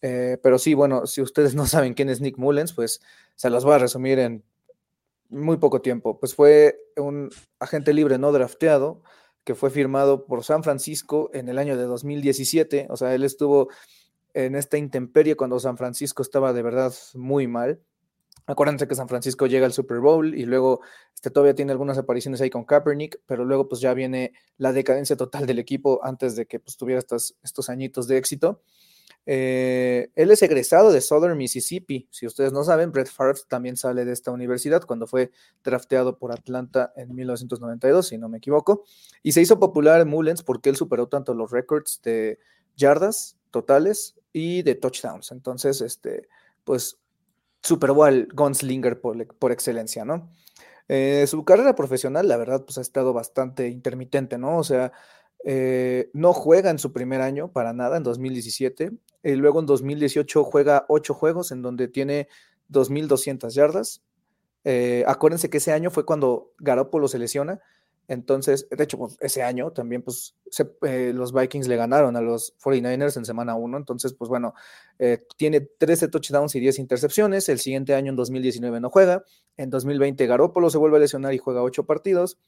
Eh, 0.00 0.38
pero 0.42 0.58
sí, 0.58 0.72
bueno, 0.72 1.06
si 1.06 1.20
ustedes 1.20 1.54
no 1.54 1.66
saben 1.66 1.92
quién 1.92 2.08
es 2.08 2.22
Nick 2.22 2.38
Mullens, 2.38 2.72
pues 2.72 3.02
se 3.34 3.50
los 3.50 3.66
voy 3.66 3.74
a 3.74 3.78
resumir 3.80 4.18
en 4.18 4.42
muy 5.28 5.58
poco 5.58 5.82
tiempo. 5.82 6.18
Pues 6.18 6.34
fue 6.34 6.78
un 6.96 7.28
agente 7.60 7.92
libre 7.92 8.16
no 8.16 8.32
drafteado 8.32 9.02
que 9.46 9.54
fue 9.54 9.70
firmado 9.70 10.26
por 10.26 10.42
San 10.42 10.64
Francisco 10.64 11.30
en 11.32 11.48
el 11.48 11.58
año 11.58 11.76
de 11.76 11.84
2017. 11.84 12.88
O 12.90 12.96
sea, 12.96 13.14
él 13.14 13.22
estuvo 13.22 13.68
en 14.34 14.56
esta 14.56 14.76
intemperie 14.76 15.36
cuando 15.36 15.60
San 15.60 15.76
Francisco 15.76 16.20
estaba 16.20 16.52
de 16.52 16.62
verdad 16.62 16.92
muy 17.14 17.46
mal. 17.46 17.80
Acuérdense 18.46 18.88
que 18.88 18.96
San 18.96 19.08
Francisco 19.08 19.46
llega 19.46 19.64
al 19.64 19.72
Super 19.72 20.00
Bowl 20.00 20.34
y 20.34 20.46
luego 20.46 20.80
este, 21.14 21.30
todavía 21.30 21.54
tiene 21.54 21.70
algunas 21.70 21.96
apariciones 21.96 22.40
ahí 22.40 22.50
con 22.50 22.64
Kaepernick, 22.64 23.20
pero 23.24 23.44
luego 23.44 23.68
pues 23.68 23.80
ya 23.80 23.94
viene 23.94 24.32
la 24.58 24.72
decadencia 24.72 25.16
total 25.16 25.46
del 25.46 25.60
equipo 25.60 26.00
antes 26.02 26.34
de 26.34 26.46
que 26.46 26.58
pues, 26.58 26.76
tuviera 26.76 26.98
estos, 26.98 27.36
estos 27.44 27.68
añitos 27.68 28.08
de 28.08 28.16
éxito. 28.16 28.62
Eh, 29.28 30.10
él 30.14 30.30
es 30.30 30.40
egresado 30.42 30.92
de 30.92 31.00
Southern 31.00 31.36
Mississippi. 31.36 32.08
Si 32.10 32.26
ustedes 32.26 32.52
no 32.52 32.62
saben, 32.62 32.92
Brett 32.92 33.08
Favre 33.08 33.40
también 33.48 33.76
sale 33.76 34.04
de 34.04 34.12
esta 34.12 34.30
universidad 34.30 34.84
cuando 34.84 35.08
fue 35.08 35.32
drafteado 35.64 36.16
por 36.16 36.32
Atlanta 36.32 36.92
en 36.96 37.12
1992, 37.14 38.06
si 38.06 38.18
no 38.18 38.28
me 38.28 38.38
equivoco. 38.38 38.84
Y 39.22 39.32
se 39.32 39.40
hizo 39.42 39.58
popular 39.58 40.00
en 40.00 40.08
Mullens 40.08 40.42
porque 40.42 40.70
él 40.70 40.76
superó 40.76 41.08
tanto 41.08 41.34
los 41.34 41.50
récords 41.50 42.00
de 42.04 42.38
yardas 42.76 43.36
totales 43.50 44.14
y 44.32 44.62
de 44.62 44.76
touchdowns. 44.76 45.32
Entonces, 45.32 45.80
este, 45.80 46.28
pues 46.62 46.98
superó 47.62 48.04
al 48.04 48.28
gunslinger 48.32 49.00
por, 49.00 49.26
por 49.38 49.50
excelencia, 49.50 50.04
¿no? 50.04 50.30
Eh, 50.88 51.26
su 51.26 51.44
carrera 51.44 51.74
profesional, 51.74 52.28
la 52.28 52.36
verdad, 52.36 52.64
pues 52.64 52.78
ha 52.78 52.80
estado 52.80 53.12
bastante 53.12 53.68
intermitente, 53.68 54.38
¿no? 54.38 54.58
O 54.58 54.64
sea, 54.64 54.92
eh, 55.44 56.10
no 56.12 56.32
juega 56.32 56.70
en 56.70 56.78
su 56.78 56.92
primer 56.92 57.20
año 57.20 57.52
para 57.52 57.72
nada, 57.72 57.96
en 57.96 58.02
2017. 58.02 58.92
Y 59.22 59.34
luego 59.34 59.60
en 59.60 59.66
2018 59.66 60.44
juega 60.44 60.84
ocho 60.88 61.14
juegos 61.14 61.52
en 61.52 61.62
donde 61.62 61.88
tiene 61.88 62.28
2.200 62.70 63.50
yardas. 63.50 64.02
Eh, 64.64 65.04
acuérdense 65.06 65.50
que 65.50 65.58
ese 65.58 65.72
año 65.72 65.90
fue 65.90 66.04
cuando 66.04 66.52
Garoppolo 66.58 67.08
se 67.08 67.18
lesiona. 67.18 67.60
Entonces, 68.08 68.68
de 68.70 68.84
hecho, 68.84 68.98
pues, 68.98 69.16
ese 69.20 69.42
año 69.42 69.72
también 69.72 70.02
pues, 70.02 70.36
eh, 70.82 71.12
los 71.12 71.32
Vikings 71.32 71.66
le 71.66 71.76
ganaron 71.76 72.16
a 72.16 72.20
los 72.20 72.56
49ers 72.58 73.16
en 73.16 73.24
semana 73.24 73.56
1. 73.56 73.76
Entonces, 73.76 74.14
pues 74.14 74.28
bueno, 74.28 74.54
tiene 75.36 75.60
13 75.60 76.08
touchdowns 76.08 76.54
y 76.54 76.60
10 76.60 76.78
intercepciones. 76.78 77.48
El 77.48 77.58
siguiente 77.58 77.94
año, 77.94 78.10
en 78.10 78.16
2019, 78.16 78.80
no 78.80 78.90
juega. 78.90 79.24
En 79.56 79.70
2020, 79.70 80.26
Garoppolo 80.26 80.70
se 80.70 80.78
vuelve 80.78 80.98
a 80.98 81.00
lesionar 81.00 81.34
y 81.34 81.38
juega 81.38 81.62
8 81.62 81.84
partidos 81.84 82.38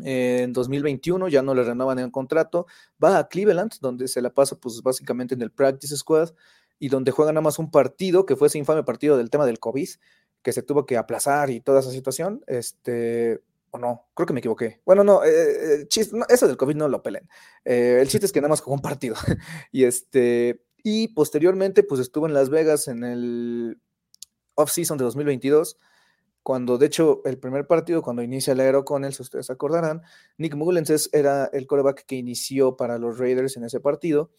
en 0.00 0.52
2021 0.52 1.28
ya 1.28 1.42
no 1.42 1.54
le 1.54 1.62
renovan 1.64 1.98
el 1.98 2.10
contrato, 2.10 2.66
va 3.02 3.18
a 3.18 3.28
Cleveland, 3.28 3.72
donde 3.80 4.08
se 4.08 4.22
la 4.22 4.30
pasa 4.30 4.56
pues 4.56 4.82
básicamente 4.82 5.34
en 5.34 5.42
el 5.42 5.50
practice 5.50 5.96
squad 5.96 6.30
y 6.78 6.88
donde 6.88 7.10
juega 7.10 7.32
nada 7.32 7.42
más 7.42 7.58
un 7.58 7.70
partido, 7.70 8.26
que 8.26 8.36
fue 8.36 8.48
ese 8.48 8.58
infame 8.58 8.84
partido 8.84 9.16
del 9.16 9.30
tema 9.30 9.46
del 9.46 9.58
COVID, 9.58 9.88
que 10.42 10.52
se 10.52 10.62
tuvo 10.62 10.86
que 10.86 10.96
aplazar 10.96 11.50
y 11.50 11.60
toda 11.60 11.80
esa 11.80 11.90
situación, 11.90 12.42
este, 12.46 13.40
o 13.70 13.78
no, 13.78 14.06
creo 14.14 14.26
que 14.26 14.32
me 14.32 14.40
equivoqué. 14.40 14.80
Bueno, 14.84 15.04
no, 15.04 15.24
eh, 15.24 15.82
eh, 15.82 15.88
eso 16.28 16.46
del 16.46 16.56
COVID 16.56 16.76
no 16.76 16.88
lo 16.88 17.02
pelen. 17.02 17.28
Eh, 17.64 17.98
el 18.00 18.08
chiste 18.08 18.26
es 18.26 18.32
que 18.32 18.40
nada 18.40 18.50
más 18.50 18.60
jugó 18.60 18.76
un 18.76 18.82
partido. 18.82 19.16
y 19.72 19.84
este, 19.84 20.62
y 20.82 21.08
posteriormente 21.08 21.82
pues 21.82 22.00
estuvo 22.00 22.26
en 22.26 22.34
Las 22.34 22.50
Vegas 22.50 22.88
en 22.88 23.04
el 23.04 23.80
off-season 24.54 24.98
de 24.98 25.04
2022 25.04 25.76
cuando 26.48 26.78
de 26.78 26.86
hecho 26.86 27.20
el 27.26 27.36
primer 27.36 27.66
partido, 27.66 28.00
cuando 28.00 28.22
inicia 28.22 28.54
el 28.54 28.60
aero 28.60 28.82
con 28.82 29.04
él, 29.04 29.12
si 29.12 29.20
ustedes 29.20 29.50
acordarán, 29.50 30.00
Nick 30.38 30.54
Mullens 30.54 31.10
era 31.12 31.44
el 31.52 31.66
coreback 31.66 32.06
que 32.06 32.16
inició 32.16 32.74
para 32.74 32.96
los 32.96 33.18
Raiders 33.18 33.58
en 33.58 33.64
ese 33.64 33.80
partido. 33.80 34.30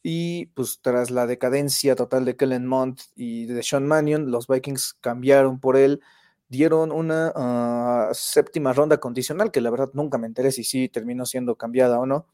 Y 0.00 0.46
pues 0.54 0.78
tras 0.80 1.10
la 1.10 1.26
decadencia 1.26 1.96
total 1.96 2.24
de 2.24 2.36
Kellen 2.36 2.68
Mond 2.68 3.00
y 3.16 3.46
de 3.46 3.64
Sean 3.64 3.84
Mannion, 3.84 4.30
los 4.30 4.46
Vikings 4.46 4.94
cambiaron 5.00 5.58
por 5.58 5.76
él, 5.76 6.00
dieron 6.48 6.92
una 6.92 7.32
ah, 7.34 8.10
séptima 8.12 8.72
ronda 8.72 8.98
condicional, 8.98 9.50
que 9.50 9.60
la 9.60 9.70
verdad 9.70 9.90
nunca 9.92 10.18
me 10.18 10.28
enteré 10.28 10.52
si 10.52 10.62
sí 10.62 10.88
terminó 10.88 11.26
siendo 11.26 11.56
cambiada 11.56 11.98
o 11.98 12.06
no. 12.06 12.28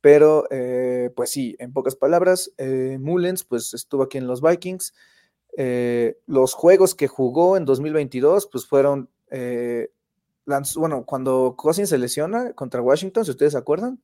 Pero 0.00 0.46
eh, 0.50 1.10
pues 1.14 1.28
sí, 1.28 1.54
en 1.58 1.74
pocas 1.74 1.96
palabras, 1.96 2.50
eh, 2.56 2.96
Mullens 2.98 3.44
pues 3.44 3.74
estuvo 3.74 4.04
aquí 4.04 4.16
en 4.16 4.26
los 4.26 4.40
Vikings 4.40 4.94
eh, 5.56 6.18
los 6.26 6.54
juegos 6.54 6.94
que 6.94 7.06
jugó 7.08 7.56
en 7.56 7.64
2022, 7.64 8.48
pues 8.50 8.66
fueron, 8.66 9.08
eh, 9.30 9.90
bueno, 10.76 11.04
cuando 11.04 11.54
Cousins 11.56 11.88
se 11.88 11.98
lesiona 11.98 12.52
contra 12.54 12.82
Washington, 12.82 13.24
si 13.24 13.30
ustedes 13.30 13.52
se 13.52 13.58
acuerdan, 13.58 14.02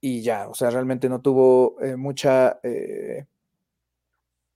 y 0.00 0.22
ya, 0.22 0.48
o 0.48 0.54
sea, 0.54 0.70
realmente 0.70 1.08
no 1.08 1.20
tuvo 1.20 1.80
eh, 1.80 1.96
mucha, 1.96 2.60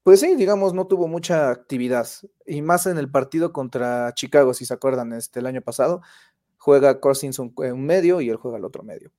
pues 0.05 0.21
sí, 0.21 0.37
digamos, 0.37 0.75
no 0.75 0.87
tuvo 0.87 1.09
mucha 1.09 1.51
actividad, 1.51 2.07
y 2.47 2.63
más 2.63 2.87
en 2.87 2.99
el 2.99 3.11
partido 3.11 3.53
contra 3.53 4.13
Chicago, 4.15 4.55
si 4.55 4.65
se 4.65 4.75
acuerdan, 4.75 5.13
este, 5.13 5.41
el 5.41 5.47
año 5.47 5.63
pasado, 5.63 6.03
juega 6.57 7.01
Cousins 7.01 7.41
un, 7.41 7.53
un 7.57 7.85
medio 7.85 8.21
y 8.21 8.31
él 8.31 8.37
juega 8.37 8.59
el 8.59 8.65
otro 8.65 8.85
medio. 8.85 9.11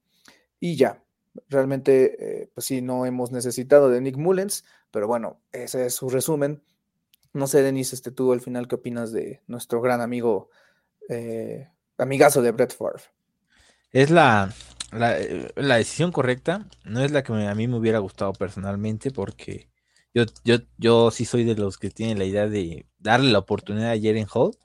Y 0.62 0.78
ya, 0.78 1.04
realmente, 1.50 2.50
pues 2.54 2.66
sí, 2.66 2.82
no 2.82 3.06
hemos 3.06 3.32
necesitado 3.34 3.90
de 3.90 4.00
Nick 4.00 4.16
Mullens, 4.16 4.64
pero 4.92 5.08
bueno, 5.08 5.42
ese 5.52 5.88
es 5.88 5.96
su 5.96 6.10
resumen 6.10 6.62
no 7.34 7.48
sé, 7.48 7.64
Denis, 7.64 7.94
este, 7.94 8.12
tú 8.12 8.32
al 8.32 8.42
final, 8.42 8.68
¿qué 8.68 8.76
opinas 8.76 9.12
de 9.12 9.42
nuestro 9.48 9.82
gran 9.82 10.02
amigo, 10.02 10.50
eh, 11.10 11.68
amigazo 11.98 12.42
de 12.42 12.52
Brett 12.52 12.76
Favre? 12.76 13.04
Es 13.92 14.12
la, 14.12 14.54
eh, 14.94 15.52
la, 15.56 15.78
decisión 15.78 16.12
correcta, 16.12 16.68
no 16.86 17.04
es 17.04 17.12
la 17.12 17.24
que 17.24 17.34
a 17.34 17.56
mí 17.56 17.68
me 17.68 17.78
hubiera 17.78 18.00
gustado 18.00 18.34
personalmente, 18.34 19.12
porque 19.12 19.70
yo, 20.14 20.26
yo, 20.44 20.58
yo 20.78 21.12
sí 21.12 21.26
soy 21.26 21.44
de 21.44 21.56
los 21.56 21.78
que 21.78 21.90
tienen 21.90 22.20
la 22.20 22.26
idea 22.26 22.48
de 22.48 22.86
darle 23.00 23.32
la 23.32 23.40
oportunidad 23.40 23.92
a 23.92 24.00
Jaren 24.00 24.28
Hall, 24.32 24.56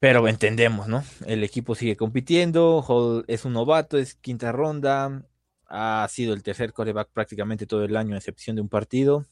pero 0.00 0.26
entendemos, 0.28 0.88
¿no? 0.88 1.04
El 1.26 1.44
equipo 1.44 1.74
sigue 1.74 1.96
compitiendo, 1.96 2.82
Hall 2.82 3.24
es 3.28 3.44
un 3.44 3.52
novato, 3.52 3.98
es 3.98 4.14
quinta 4.14 4.50
ronda, 4.50 5.22
ha 5.66 6.06
sido 6.10 6.34
el 6.34 6.42
tercer 6.42 6.72
coreback 6.72 7.10
prácticamente 7.12 7.66
todo 7.66 7.84
el 7.84 7.96
año, 7.96 8.14
a 8.14 8.18
excepción 8.18 8.56
de 8.56 8.62
un 8.62 8.68
partido 8.68 9.26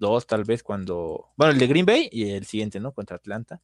dos 0.00 0.26
tal 0.26 0.42
vez 0.44 0.64
cuando, 0.64 1.28
bueno, 1.36 1.52
el 1.52 1.58
de 1.60 1.68
Green 1.68 1.86
Bay 1.86 2.08
y 2.10 2.30
el 2.30 2.46
siguiente, 2.46 2.80
¿no? 2.80 2.92
Contra 2.92 3.16
Atlanta. 3.16 3.62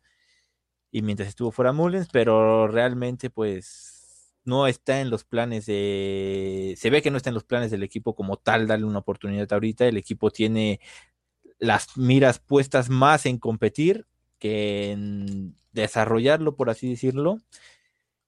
Y 0.92 1.02
mientras 1.02 1.28
estuvo 1.28 1.50
fuera 1.50 1.72
Mullins, 1.72 2.08
pero 2.12 2.68
realmente 2.68 3.30
pues 3.30 4.32
no 4.44 4.68
está 4.68 5.00
en 5.00 5.10
los 5.10 5.24
planes 5.24 5.66
de, 5.66 6.74
se 6.78 6.90
ve 6.90 7.02
que 7.02 7.10
no 7.10 7.16
está 7.16 7.30
en 7.30 7.34
los 7.34 7.44
planes 7.44 7.72
del 7.72 7.82
equipo 7.82 8.14
como 8.14 8.36
tal 8.36 8.68
darle 8.68 8.86
una 8.86 9.00
oportunidad 9.00 9.52
ahorita. 9.52 9.86
El 9.86 9.96
equipo 9.96 10.30
tiene 10.30 10.80
las 11.58 11.96
miras 11.96 12.38
puestas 12.38 12.88
más 12.88 13.26
en 13.26 13.38
competir 13.38 14.06
que 14.38 14.92
en 14.92 15.56
desarrollarlo, 15.72 16.54
por 16.54 16.70
así 16.70 16.88
decirlo, 16.88 17.38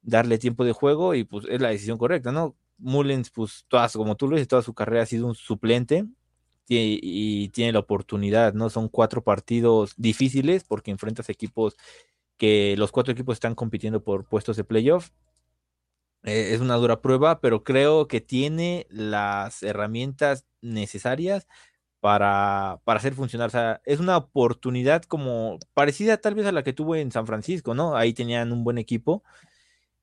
darle 0.02 0.38
tiempo 0.38 0.64
de 0.64 0.72
juego 0.72 1.14
y 1.14 1.24
pues 1.24 1.46
es 1.48 1.60
la 1.60 1.68
decisión 1.68 1.98
correcta, 1.98 2.32
¿no? 2.32 2.56
Mullins, 2.78 3.30
pues 3.30 3.64
todas, 3.68 3.92
como 3.94 4.16
tú 4.16 4.28
lo 4.28 4.36
dices, 4.36 4.48
toda 4.48 4.62
su 4.62 4.74
carrera 4.74 5.02
ha 5.02 5.06
sido 5.06 5.26
un 5.26 5.34
suplente 5.34 6.06
y 6.68 7.48
tiene 7.50 7.72
la 7.72 7.80
oportunidad, 7.80 8.54
¿no? 8.54 8.70
Son 8.70 8.88
cuatro 8.88 9.22
partidos 9.22 9.94
difíciles 9.96 10.64
porque 10.64 10.90
enfrentas 10.90 11.28
equipos 11.28 11.76
que 12.38 12.76
los 12.78 12.92
cuatro 12.92 13.12
equipos 13.12 13.36
están 13.36 13.54
compitiendo 13.54 14.02
por 14.02 14.24
puestos 14.26 14.56
de 14.56 14.64
playoff. 14.64 15.10
Eh, 16.24 16.54
es 16.54 16.60
una 16.60 16.74
dura 16.76 17.00
prueba, 17.00 17.40
pero 17.40 17.62
creo 17.64 18.08
que 18.08 18.20
tiene 18.20 18.86
las 18.90 19.62
herramientas 19.62 20.44
necesarias 20.60 21.46
para, 22.00 22.80
para 22.84 22.98
hacer 22.98 23.14
funcionar. 23.14 23.48
O 23.48 23.50
sea, 23.50 23.80
es 23.84 24.00
una 24.00 24.16
oportunidad 24.16 25.02
como 25.04 25.58
parecida 25.74 26.16
tal 26.18 26.34
vez 26.34 26.46
a 26.46 26.52
la 26.52 26.62
que 26.64 26.72
tuvo 26.72 26.96
en 26.96 27.12
San 27.12 27.26
Francisco, 27.26 27.74
¿no? 27.74 27.96
Ahí 27.96 28.14
tenían 28.14 28.52
un 28.52 28.64
buen 28.64 28.78
equipo 28.78 29.22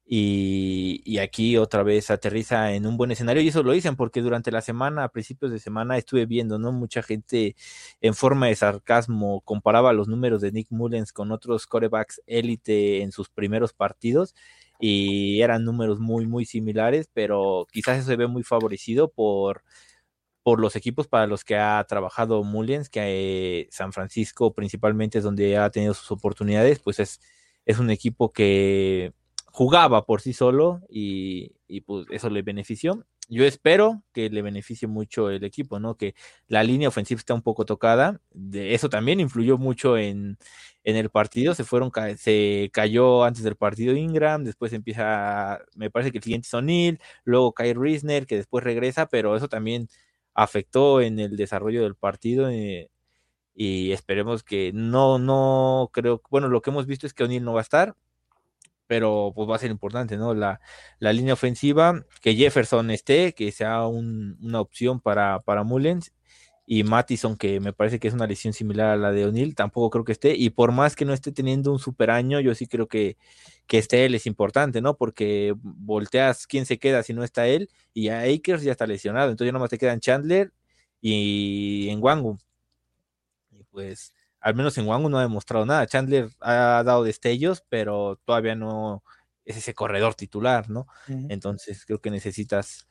y, 0.07 1.17
aquí 1.19 1.57
otra 1.57 1.81
vez 1.83 2.11
aterriza 2.11 2.73
en 2.73 2.85
un 2.85 2.95
buen 2.97 3.11
escenario 3.11 3.41
y 3.41 3.47
eso 3.47 3.63
lo 3.63 3.71
dicen 3.71 3.95
porque 3.95 4.21
durante 4.21 4.51
la 4.51 4.61
semana, 4.61 5.03
a 5.03 5.09
principios 5.09 5.51
de 5.51 5.59
semana, 5.59 5.97
estuve 5.97 6.25
viendo, 6.27 6.59
¿no? 6.59 6.71
Mucha 6.71 7.01
gente 7.01 7.55
en 8.01 8.13
forma 8.13 8.47
de 8.47 8.55
sarcasmo 8.55 9.41
comparaba 9.41 9.93
los 9.93 10.07
números 10.07 10.41
de 10.41 10.51
Nick 10.51 10.67
Mullens 10.71 11.11
con 11.11 11.31
otros 11.31 11.65
corebacks 11.65 12.21
élite 12.27 13.01
en 13.01 13.11
sus 13.11 13.29
primeros 13.29 13.73
partidos 13.73 14.35
y 14.79 15.41
eran 15.41 15.63
números 15.65 15.99
muy, 15.99 16.27
muy 16.27 16.45
similares, 16.45 17.09
pero 17.13 17.67
quizás 17.71 17.99
eso 17.99 18.07
se 18.07 18.15
ve 18.15 18.27
muy 18.27 18.43
favorecido 18.43 19.11
por, 19.11 19.63
por 20.43 20.59
los 20.59 20.75
equipos 20.75 21.07
para 21.07 21.27
los 21.27 21.43
que 21.43 21.57
ha 21.57 21.83
trabajado 21.87 22.43
Mullens, 22.43 22.89
que 22.89 23.61
eh, 23.61 23.67
San 23.71 23.93
Francisco 23.93 24.53
principalmente 24.53 25.17
es 25.19 25.23
donde 25.23 25.57
ha 25.57 25.69
tenido 25.71 25.93
sus 25.95 26.11
oportunidades, 26.11 26.79
pues 26.79 26.99
es, 26.99 27.19
es 27.65 27.79
un 27.79 27.89
equipo 27.89 28.31
que 28.31 29.13
jugaba 29.55 30.05
por 30.05 30.21
sí 30.21 30.33
solo 30.33 30.81
y, 30.89 31.53
y 31.67 31.81
pues 31.81 32.05
eso 32.11 32.29
le 32.29 32.41
benefició 32.41 33.05
yo 33.29 33.45
espero 33.45 34.03
que 34.13 34.29
le 34.29 34.41
beneficie 34.41 34.87
mucho 34.87 35.29
el 35.29 35.43
equipo, 35.43 35.79
¿no? 35.79 35.95
Que 35.97 36.15
la 36.47 36.63
línea 36.63 36.87
ofensiva 36.89 37.19
está 37.19 37.33
un 37.33 37.41
poco 37.41 37.65
tocada. 37.65 38.21
Eso 38.53 38.89
también 38.89 39.19
influyó 39.19 39.57
mucho 39.57 39.97
en, 39.97 40.37
en 40.83 40.95
el 40.95 41.09
partido. 41.09 41.55
Se 41.55 41.63
fueron, 41.63 41.91
se 42.17 42.69
cayó 42.73 43.23
antes 43.23 43.43
del 43.43 43.55
partido 43.55 43.95
Ingram, 43.95 44.43
después 44.43 44.73
empieza, 44.73 45.59
me 45.75 45.89
parece 45.89 46.11
que 46.11 46.19
el 46.19 46.23
siguiente 46.23 46.47
es 46.47 46.53
O'Neill, 46.53 46.99
luego 47.23 47.53
cae 47.53 47.73
Risner, 47.73 48.27
que 48.27 48.37
después 48.37 48.63
regresa, 48.63 49.07
pero 49.07 49.35
eso 49.35 49.47
también 49.49 49.89
afectó 50.33 51.01
en 51.01 51.19
el 51.19 51.37
desarrollo 51.37 51.83
del 51.83 51.95
partido. 51.95 52.49
Eh, 52.49 52.89
y 53.55 53.91
esperemos 53.93 54.43
que 54.43 54.71
no, 54.73 55.19
no 55.19 55.89
creo, 55.93 56.21
bueno, 56.29 56.49
lo 56.49 56.61
que 56.61 56.71
hemos 56.71 56.87
visto 56.87 57.07
es 57.07 57.13
que 57.13 57.23
O'Neill 57.23 57.43
no 57.43 57.53
va 57.53 57.61
a 57.61 57.63
estar, 57.63 57.95
pero 58.87 59.31
pues 59.35 59.49
va 59.49 59.55
a 59.55 59.59
ser 59.59 59.71
importante, 59.71 60.17
¿no? 60.17 60.33
La, 60.33 60.61
la 60.99 61.13
línea 61.13 61.33
ofensiva, 61.33 62.05
que 62.21 62.35
Jefferson 62.35 62.91
esté, 62.91 63.33
que 63.33 63.51
sea 63.51 63.85
una 63.87 64.61
opción 64.61 64.99
para, 64.99 65.41
para 65.41 65.63
Mullens, 65.63 66.13
y 66.67 66.83
Mattison, 66.83 67.37
que 67.37 67.59
me 67.59 67.73
parece 67.73 67.99
que 67.99 68.07
es 68.07 68.13
una 68.13 68.25
lesión 68.27 68.53
similar 68.53 68.89
a 68.89 68.97
la 68.97 69.11
de 69.11 69.25
O'Neill, 69.25 69.53
tampoco 69.55 69.91
creo 69.91 70.03
que 70.05 70.11
esté, 70.13 70.35
y 70.35 70.49
por 70.49 70.71
más 70.71 70.95
que 70.95 71.05
no 71.05 71.13
esté 71.13 71.31
teniendo 71.31 71.71
un 71.71 71.79
super 71.79 72.09
año, 72.09 72.39
yo 72.39 72.55
sí 72.55 72.65
creo 72.67 72.87
que, 72.87 73.17
que 73.67 73.77
esté 73.77 74.05
él 74.05 74.15
es 74.15 74.25
importante, 74.25 74.81
¿no? 74.81 74.97
Porque 74.97 75.53
volteas 75.61 76.47
quién 76.47 76.65
se 76.65 76.79
queda 76.79 77.03
si 77.03 77.13
no 77.13 77.23
está 77.23 77.47
él, 77.47 77.69
y 77.93 78.09
a 78.09 78.21
Akers 78.21 78.63
ya 78.63 78.71
está 78.71 78.87
lesionado, 78.87 79.29
entonces 79.31 79.49
ya 79.49 79.53
nomás 79.53 79.69
te 79.69 79.77
quedan 79.77 79.99
Chandler 79.99 80.51
y 81.01 81.87
en 81.89 82.01
Wangu. 82.01 82.39
Y 83.51 83.63
pues 83.65 84.13
al 84.45 84.53
menos 84.53 84.77
en 84.77 84.85
Wangu 84.85 85.09
no 85.09 85.17
ha 85.17 85.23
demostrado 85.23 85.65
nada. 85.65 85.87
Chandler 85.87 86.29
ha 86.39 86.83
dado 86.85 87.03
destellos, 87.03 87.65
pero 87.67 88.21
todavía 88.25 88.53
no 88.53 89.03
es 89.43 89.57
ese 89.57 89.73
corredor 89.73 90.13
titular, 90.13 90.69
¿no? 90.69 90.85
Entonces 91.07 91.83
creo 91.83 91.99
que 91.99 92.11
necesitas, 92.11 92.87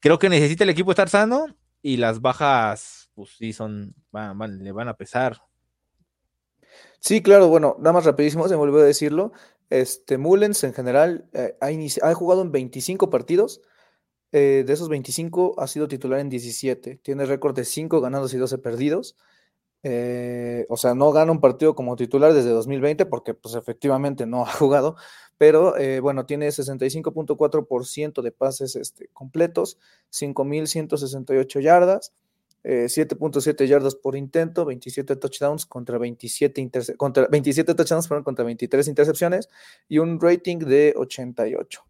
creo 0.00 0.18
que 0.18 0.28
necesita 0.28 0.64
el 0.64 0.70
equipo 0.70 0.90
estar 0.90 1.08
sano 1.08 1.46
y 1.80 1.98
las 1.98 2.20
bajas, 2.20 3.08
pues 3.14 3.30
sí, 3.38 3.52
son, 3.52 3.94
le 4.12 4.72
van 4.72 4.88
a 4.88 4.96
pesar. 4.96 5.40
Sí, 6.98 7.22
claro, 7.22 7.46
bueno, 7.46 7.76
nada 7.78 7.92
más 7.92 8.04
rapidísimo, 8.04 8.48
se 8.48 8.56
me 8.56 8.62
olvidó 8.62 8.80
a 8.80 8.84
decirlo. 8.84 9.30
Este, 9.68 10.18
Mullens 10.18 10.64
en 10.64 10.74
general 10.74 11.30
eh, 11.34 11.56
ha, 11.60 12.14
jugado 12.14 12.42
en 12.42 12.50
25 12.50 13.10
partidos. 13.10 13.62
Eh, 14.32 14.64
de 14.66 14.72
esos 14.72 14.88
25 14.88 15.54
ha 15.56 15.68
sido 15.68 15.86
titular 15.86 16.18
en 16.18 16.30
17. 16.30 16.96
Tiene 16.96 17.26
récord 17.26 17.54
de 17.54 17.64
5 17.64 18.00
ganados 18.00 18.34
y 18.34 18.38
12 18.38 18.58
perdidos. 18.58 19.16
Eh, 19.82 20.66
o 20.68 20.76
sea, 20.76 20.94
no 20.94 21.10
gana 21.10 21.32
un 21.32 21.40
partido 21.40 21.74
como 21.74 21.96
titular 21.96 22.34
desde 22.34 22.50
2020 22.50 23.06
porque 23.06 23.32
pues 23.32 23.54
efectivamente 23.54 24.26
no 24.26 24.42
ha 24.46 24.52
jugado, 24.52 24.96
pero 25.38 25.76
eh, 25.78 26.00
bueno, 26.00 26.26
tiene 26.26 26.48
65.4% 26.48 28.22
de 28.22 28.32
pases 28.32 28.76
este, 28.76 29.08
completos, 29.08 29.78
5.168 30.12 31.60
yardas, 31.60 32.12
7.7 32.62 33.58
eh, 33.58 33.66
yardas 33.66 33.94
por 33.94 34.16
intento, 34.16 34.66
27 34.66 35.16
touchdowns 35.16 35.64
contra 35.64 35.96
27, 35.96 36.70
contra 36.98 37.26
27 37.26 37.74
touchdowns 37.74 38.06
contra 38.08 38.44
23 38.44 38.86
intercepciones 38.86 39.48
y 39.88 39.98
un 39.98 40.20
rating 40.20 40.58
de 40.58 40.92
88. 40.94 41.89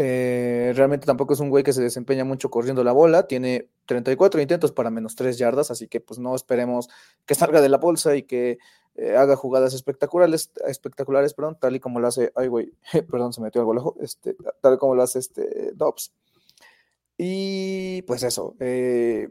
Eh, 0.00 0.72
realmente 0.76 1.06
tampoco 1.06 1.34
es 1.34 1.40
un 1.40 1.50
güey 1.50 1.64
que 1.64 1.72
se 1.72 1.82
desempeña 1.82 2.24
mucho 2.24 2.50
corriendo 2.50 2.84
la 2.84 2.92
bola. 2.92 3.26
Tiene 3.26 3.68
34 3.86 4.40
intentos 4.40 4.70
para 4.70 4.90
menos 4.90 5.16
3 5.16 5.36
yardas, 5.36 5.72
así 5.72 5.88
que 5.88 6.00
pues 6.00 6.20
no 6.20 6.36
esperemos 6.36 6.88
que 7.26 7.34
salga 7.34 7.60
de 7.60 7.68
la 7.68 7.78
bolsa 7.78 8.14
y 8.14 8.22
que 8.22 8.58
eh, 8.94 9.16
haga 9.16 9.34
jugadas 9.34 9.74
espectaculares, 9.74 10.52
espectaculares, 10.66 11.34
perdón, 11.34 11.58
tal 11.60 11.74
y 11.74 11.80
como 11.80 11.98
lo 11.98 12.06
hace, 12.06 12.32
ay 12.36 12.46
güey, 12.46 12.72
perdón, 13.10 13.32
se 13.32 13.40
metió 13.40 13.60
algo 13.60 13.74
lejos, 13.74 13.94
este, 14.00 14.36
tal 14.60 14.78
como 14.78 14.94
lo 14.94 15.02
hace 15.02 15.18
este 15.18 15.72
Dobbs. 15.74 16.12
Y 17.16 18.02
pues 18.02 18.22
eso, 18.22 18.54
eh, 18.60 19.30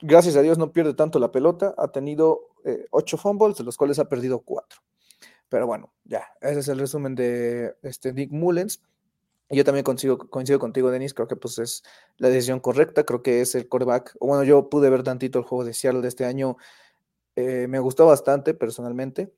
gracias 0.00 0.36
a 0.36 0.42
Dios 0.42 0.58
no 0.58 0.72
pierde 0.72 0.94
tanto 0.94 1.18
la 1.18 1.32
pelota, 1.32 1.74
ha 1.76 1.88
tenido 1.88 2.50
8 2.90 3.18
fumbles, 3.18 3.58
de 3.58 3.64
los 3.64 3.76
cuales 3.76 3.98
ha 3.98 4.08
perdido 4.08 4.38
4. 4.40 4.80
Pero 5.48 5.66
bueno, 5.66 5.92
ya, 6.04 6.24
ese 6.40 6.60
es 6.60 6.68
el 6.68 6.78
resumen 6.78 7.16
de 7.16 7.74
este 7.82 8.12
Nick 8.12 8.30
Mullens. 8.30 8.80
Yo 9.54 9.64
también 9.64 9.84
coincido, 9.84 10.18
coincido 10.18 10.58
contigo, 10.58 10.90
Denis. 10.90 11.14
Creo 11.14 11.28
que 11.28 11.36
pues 11.36 11.58
es 11.58 11.82
la 12.18 12.28
decisión 12.28 12.60
correcta. 12.60 13.04
Creo 13.04 13.22
que 13.22 13.40
es 13.40 13.54
el 13.54 13.68
coreback. 13.68 14.16
Bueno, 14.20 14.44
yo 14.44 14.68
pude 14.68 14.90
ver 14.90 15.02
tantito 15.02 15.38
el 15.38 15.44
juego 15.44 15.64
de 15.64 15.74
Seattle 15.74 16.02
de 16.02 16.08
este 16.08 16.24
año. 16.24 16.56
Eh, 17.36 17.66
me 17.68 17.78
gustó 17.78 18.06
bastante 18.06 18.54
personalmente. 18.54 19.32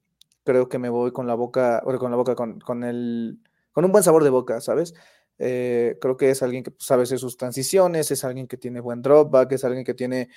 Creo 0.45 0.69
que 0.69 0.79
me 0.79 0.89
voy 0.89 1.13
con 1.13 1.27
la 1.27 1.35
boca, 1.35 1.83
con 1.99 2.11
la 2.11 2.17
boca, 2.17 2.35
con, 2.35 2.85
el, 2.85 3.41
con 3.73 3.85
un 3.85 3.93
buen 3.93 4.05
sabor 4.05 4.23
de 4.23 4.31
boca, 4.31 4.61
¿sabes? 4.61 4.95
Eh, 5.39 5.99
creo 6.01 6.17
que 6.17 6.31
es 6.31 6.43
alguien 6.43 6.63
que 6.63 6.71
pues, 6.71 6.87
sabe 6.87 7.03
hacer 7.03 7.19
sus 7.19 7.37
transiciones, 7.37 8.11
es 8.11 8.25
alguien 8.25 8.47
que 8.47 8.57
tiene 8.57 8.81
buen 8.81 9.03
dropback, 9.03 9.53
es 9.53 9.65
alguien 9.65 9.85
que 9.85 9.95
tiene, 9.95 10.31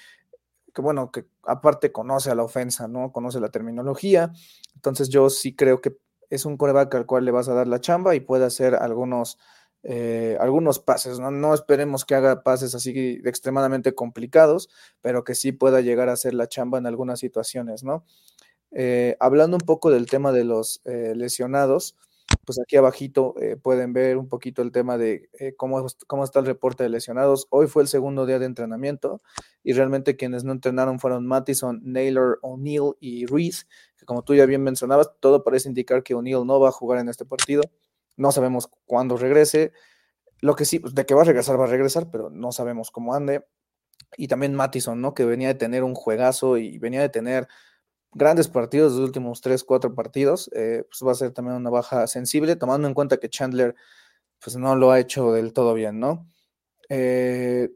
que 0.74 0.82
bueno, 0.82 1.12
que 1.12 1.26
aparte 1.44 1.92
conoce 1.92 2.32
a 2.32 2.36
la 2.36 2.44
ofensa, 2.44 2.88
¿no? 2.88 3.12
Conoce 3.12 3.40
la 3.40 3.50
terminología. 3.50 4.32
Entonces 4.76 5.10
yo 5.10 5.30
sí 5.30 5.56
creo 5.56 5.80
que 5.82 5.98
es 6.30 6.46
un 6.46 6.58
coreback 6.58 6.96
al 6.96 7.06
cual 7.06 7.26
le 7.26 7.32
vas 7.32 7.50
a 7.50 7.54
dar 7.54 7.68
la 7.68 7.80
chamba 7.80 8.16
y 8.16 8.20
puede 8.20 8.46
hacer 8.46 8.76
algunos 8.76 9.38
eh, 9.84 10.38
algunos 10.42 10.80
pases, 10.80 11.20
¿no? 11.20 11.32
¿no? 11.32 11.54
esperemos 11.54 12.04
que 12.04 12.16
haga 12.16 12.44
pases 12.44 12.76
así 12.76 13.22
extremadamente 13.24 13.94
complicados, 13.96 14.70
pero 15.02 15.24
que 15.24 15.36
sí 15.36 15.52
pueda 15.54 15.80
llegar 15.82 16.10
a 16.10 16.14
hacer 16.14 16.34
la 16.34 16.48
chamba 16.48 16.78
en 16.78 16.86
algunas 16.86 17.20
situaciones, 17.20 17.84
¿no? 17.84 18.06
Eh, 18.72 19.16
hablando 19.20 19.58
un 19.58 19.66
poco 19.66 19.90
del 19.90 20.08
tema 20.08 20.32
de 20.32 20.44
los 20.44 20.82
eh, 20.86 21.14
lesionados, 21.16 21.96
pues 22.46 22.60
aquí 22.60 22.76
abajito 22.76 23.34
pueden 23.64 23.92
ver 23.92 24.18
un 24.18 24.28
poquito 24.30 24.62
el 24.62 24.72
tema 24.72 25.00
de 25.00 25.30
cómo, 25.58 25.84
cómo 26.06 26.24
está 26.24 26.40
el 26.40 26.46
reporte 26.46 26.84
de 26.84 26.90
lesionados. 26.90 27.48
Hoy 27.50 27.66
fue 27.66 27.82
el 27.82 27.88
segundo 27.88 28.28
día 28.28 28.38
de 28.38 28.46
entrenamiento 28.46 29.20
y 29.64 29.74
realmente 29.74 30.16
quienes 30.16 30.44
no 30.44 30.52
entrenaron 30.52 31.00
fueron 31.00 31.26
Mattison, 31.26 31.82
Naylor, 31.84 32.38
O'Neill 32.44 32.94
y 33.00 33.26
Reese, 33.26 33.66
que 33.98 34.06
como 34.06 34.24
tú 34.24 34.36
ya 34.36 34.46
bien 34.46 34.62
mencionabas, 34.62 35.10
todo 35.20 35.44
parece 35.44 35.70
indicar 35.70 36.04
que 36.04 36.14
O'Neill 36.14 36.46
no 36.46 36.60
va 36.60 36.70
a 36.70 36.72
jugar 36.72 37.00
en 37.00 37.10
este 37.10 37.26
partido. 37.26 37.64
No 38.20 38.32
sabemos 38.32 38.70
cuándo 38.86 39.18
regrese. 39.18 39.72
Lo 40.42 40.56
que 40.56 40.66
sí, 40.66 40.80
pues, 40.80 40.96
de 40.96 41.06
que 41.06 41.16
va 41.16 41.22
a 41.24 41.26
regresar, 41.26 41.60
va 41.60 41.66
a 41.66 41.68
regresar, 41.68 42.12
pero 42.12 42.30
no 42.30 42.52
sabemos 42.52 42.92
cómo 42.92 43.16
ande. 43.16 43.46
Y 44.18 44.28
también 44.28 44.56
Mattison, 44.56 45.02
¿no? 45.02 45.14
Que 45.14 45.26
venía 45.26 45.50
de 45.50 45.56
tener 45.56 45.84
un 45.84 45.96
juegazo 45.96 46.58
y 46.58 46.80
venía 46.80 47.02
de 47.02 47.10
tener 47.10 47.48
grandes 48.14 48.50
partidos, 48.50 48.94
los 48.94 49.02
últimos 49.02 49.42
tres, 49.42 49.64
cuatro 49.64 49.96
partidos. 49.96 50.52
Eh, 50.56 50.84
pues 50.90 51.08
va 51.08 51.14
a 51.14 51.16
ser 51.16 51.32
también 51.32 51.58
una 51.58 51.70
baja 51.70 52.08
sensible, 52.08 52.56
tomando 52.58 52.88
en 52.88 52.94
cuenta 52.94 53.18
que 53.18 53.30
Chandler, 53.30 53.76
pues 54.44 54.58
no 54.58 54.76
lo 54.76 54.92
ha 54.92 55.00
hecho 55.00 55.32
del 55.34 55.54
todo 55.54 55.74
bien, 55.74 56.00
¿no? 56.00 56.28
Eh, 56.90 57.70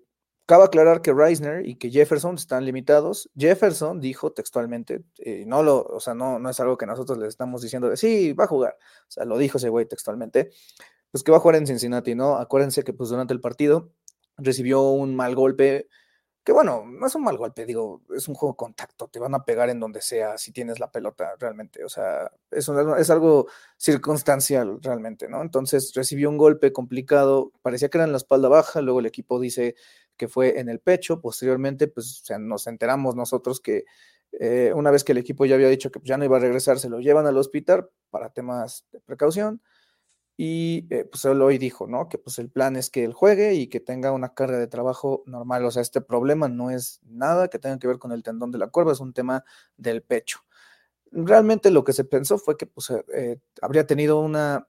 Cabe 0.54 0.66
aclarar 0.66 1.02
que 1.02 1.12
Reisner 1.12 1.68
y 1.68 1.78
que 1.78 1.90
Jefferson 1.90 2.36
están 2.36 2.64
limitados. 2.64 3.28
Jefferson 3.36 4.00
dijo 4.00 4.34
textualmente, 4.34 5.02
eh, 5.18 5.46
no 5.48 5.64
lo, 5.64 5.82
o 5.82 6.00
sea, 6.00 6.14
no, 6.14 6.38
no 6.38 6.48
es 6.48 6.60
algo 6.60 6.78
que 6.78 6.86
nosotros 6.86 7.18
le 7.18 7.28
estamos 7.28 7.64
diciendo 7.64 7.90
de 7.90 7.98
sí, 7.98 8.34
va 8.34 8.44
a 8.44 8.48
jugar. 8.48 8.78
O 9.08 9.10
sea, 9.12 9.26
lo 9.26 9.40
dijo 9.40 9.58
ese 9.58 9.70
güey 9.70 9.88
textualmente. 9.88 10.52
Pues 11.10 11.24
que 11.24 11.32
va 11.32 11.38
a 11.38 11.40
jugar 11.40 11.56
en 11.56 11.66
Cincinnati, 11.66 12.14
¿no? 12.14 12.36
Acuérdense 12.36 12.84
que 12.84 12.94
pues 12.94 13.10
durante 13.10 13.34
el 13.34 13.42
partido 13.42 13.94
recibió 14.38 14.84
un 14.84 15.16
mal 15.16 15.34
golpe 15.34 15.88
que 16.44 16.52
bueno, 16.52 16.84
no 16.86 17.08
es 17.08 17.16
un 17.16 17.24
mal 17.24 17.38
golpe, 17.38 17.66
digo, 17.66 18.02
es 18.14 18.28
un 18.28 18.36
juego 18.36 18.54
de 18.54 18.58
contacto, 18.58 19.08
te 19.08 19.18
van 19.20 19.34
a 19.34 19.46
pegar 19.46 19.70
en 19.70 19.80
donde 19.80 20.02
sea 20.02 20.38
si 20.38 20.52
tienes 20.52 20.80
la 20.80 20.92
pelota 20.92 21.36
realmente, 21.40 21.86
o 21.86 21.90
sea, 21.90 22.32
es, 22.52 22.68
es 22.68 23.10
algo 23.10 23.48
circunstancial 23.78 24.80
realmente, 24.82 25.30
¿no? 25.30 25.42
Entonces 25.42 25.94
recibió 25.96 26.30
un 26.30 26.38
golpe 26.38 26.74
complicado, 26.74 27.54
parecía 27.62 27.90
que 27.90 27.98
era 27.98 28.06
en 28.06 28.12
la 28.12 28.18
espalda 28.18 28.50
baja, 28.50 28.82
luego 28.82 29.00
el 29.00 29.06
equipo 29.06 29.40
dice 29.40 29.76
fue 30.28 30.60
en 30.60 30.70
el 30.70 30.80
pecho, 30.80 31.22
posteriormente 31.22 31.88
pues 31.88 32.24
nos 32.40 32.68
enteramos 32.68 33.16
nosotros 33.16 33.60
que 33.60 33.86
eh, 34.32 34.72
una 34.76 34.92
vez 34.92 35.04
que 35.04 35.12
el 35.12 35.20
equipo 35.20 35.46
ya 35.46 35.56
había 35.56 35.70
dicho 35.70 35.92
que 35.92 36.00
ya 36.04 36.18
no 36.18 36.26
iba 36.26 36.38
a 36.38 36.40
regresar, 36.40 36.80
se 36.80 36.90
lo 36.90 37.00
llevan 37.00 37.28
al 37.28 37.38
hospital 37.38 37.90
para 38.10 38.30
temas 38.32 38.86
de 38.92 39.00
precaución, 39.00 39.62
y 40.36 40.88
eh, 40.90 41.06
pues 41.06 41.26
él 41.26 41.42
hoy 41.42 41.58
dijo, 41.58 41.86
¿no? 41.88 42.10
Que 42.10 42.18
pues 42.18 42.40
el 42.40 42.50
plan 42.50 42.76
es 42.76 42.90
que 42.90 43.04
él 43.04 43.14
juegue 43.14 43.54
y 43.54 43.68
que 43.68 43.80
tenga 43.80 44.12
una 44.12 44.34
carga 44.34 44.58
de 44.58 44.68
trabajo 44.68 45.24
normal. 45.28 45.64
O 45.66 45.72
sea, 45.72 45.82
este 45.82 46.02
problema 46.02 46.48
no 46.48 46.72
es 46.72 47.00
nada 47.04 47.50
que 47.50 47.60
tenga 47.60 47.78
que 47.78 47.88
ver 47.88 48.00
con 48.00 48.12
el 48.12 48.24
tendón 48.24 48.52
de 48.52 48.58
la 48.58 48.68
cuerva, 48.68 48.94
es 48.94 49.00
un 49.00 49.14
tema 49.14 49.44
del 49.78 50.02
pecho. 50.02 50.40
Realmente 51.12 51.70
lo 51.70 51.84
que 51.84 51.94
se 51.94 52.04
pensó 52.06 52.40
fue 52.40 52.58
que 52.58 52.66
pues 52.66 52.90
eh, 52.90 53.06
eh, 53.14 53.40
habría 53.62 53.86
tenido 53.86 54.20
una, 54.22 54.68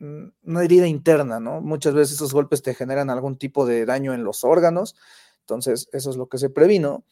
una 0.00 0.64
herida 0.64 0.86
interna, 0.86 1.40
¿no? 1.40 1.60
Muchas 1.60 1.94
veces 1.94 2.16
esos 2.16 2.32
golpes 2.32 2.62
te 2.62 2.74
generan 2.74 3.10
algún 3.10 3.36
tipo 3.36 3.66
de 3.66 3.86
daño 3.86 4.12
en 4.14 4.24
los 4.24 4.44
órganos, 4.44 4.96
entonces 5.40 5.88
eso 5.92 6.10
es 6.10 6.16
lo 6.16 6.28
que 6.28 6.38
se 6.38 6.50
previno. 6.50 7.04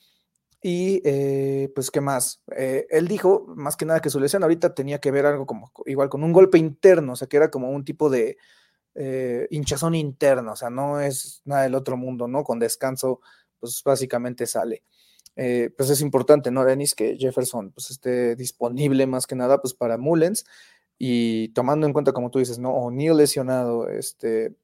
Y 0.65 1.03
eh, 1.05 1.73
pues, 1.75 1.91
¿qué 1.91 2.01
más? 2.01 2.41
Eh, 2.57 2.87
él 2.91 3.09
dijo, 3.09 3.47
más 3.57 3.77
que 3.77 3.85
nada, 3.85 4.01
que 4.01 4.11
su 4.11 4.21
lesión 4.21 4.45
ahorita 4.45 4.75
tenía 4.75 5.01
que 5.01 5.11
ver 5.11 5.27
algo 5.27 5.45
como, 5.45 5.73
igual 5.87 6.09
con 6.09 6.23
un 6.23 6.33
golpe 6.33 6.57
interno, 6.57 7.15
o 7.15 7.17
sea, 7.17 7.27
que 7.27 7.37
era 7.37 7.51
como 7.51 7.71
un 7.71 7.85
tipo 7.85 8.09
de 8.09 8.37
eh, 8.95 9.49
hinchazón 9.51 9.97
interno, 9.97 10.53
o 10.53 10.57
sea, 10.57 10.71
no 10.71 11.01
es 11.01 11.43
nada 11.45 11.63
del 11.63 11.75
otro 11.75 11.97
mundo, 11.97 12.29
¿no? 12.29 12.45
Con 12.45 12.61
descanso 12.61 13.21
pues 13.59 13.83
básicamente 13.85 14.47
sale. 14.47 14.85
Pues 15.35 15.89
es 15.89 16.01
importante, 16.03 16.51
¿no, 16.51 16.65
Denis? 16.65 16.95
Que 16.95 17.17
Jefferson 17.17 17.73
pues 17.73 17.91
esté 17.91 18.37
disponible 18.37 19.07
más 19.07 19.27
que 19.27 19.35
nada 19.35 19.61
pues 19.61 19.73
para 19.73 19.97
Mullens 19.97 20.45
y 21.05 21.49
tomando 21.49 21.85
en 21.85 21.93
cuenta, 21.93 22.13
como 22.13 22.31
tú 22.31 22.39
dices, 22.39 22.61
¿no? 22.61 22.71
O'Neill 22.71 23.17
lesionado, 23.17 23.89
este, 23.89 24.55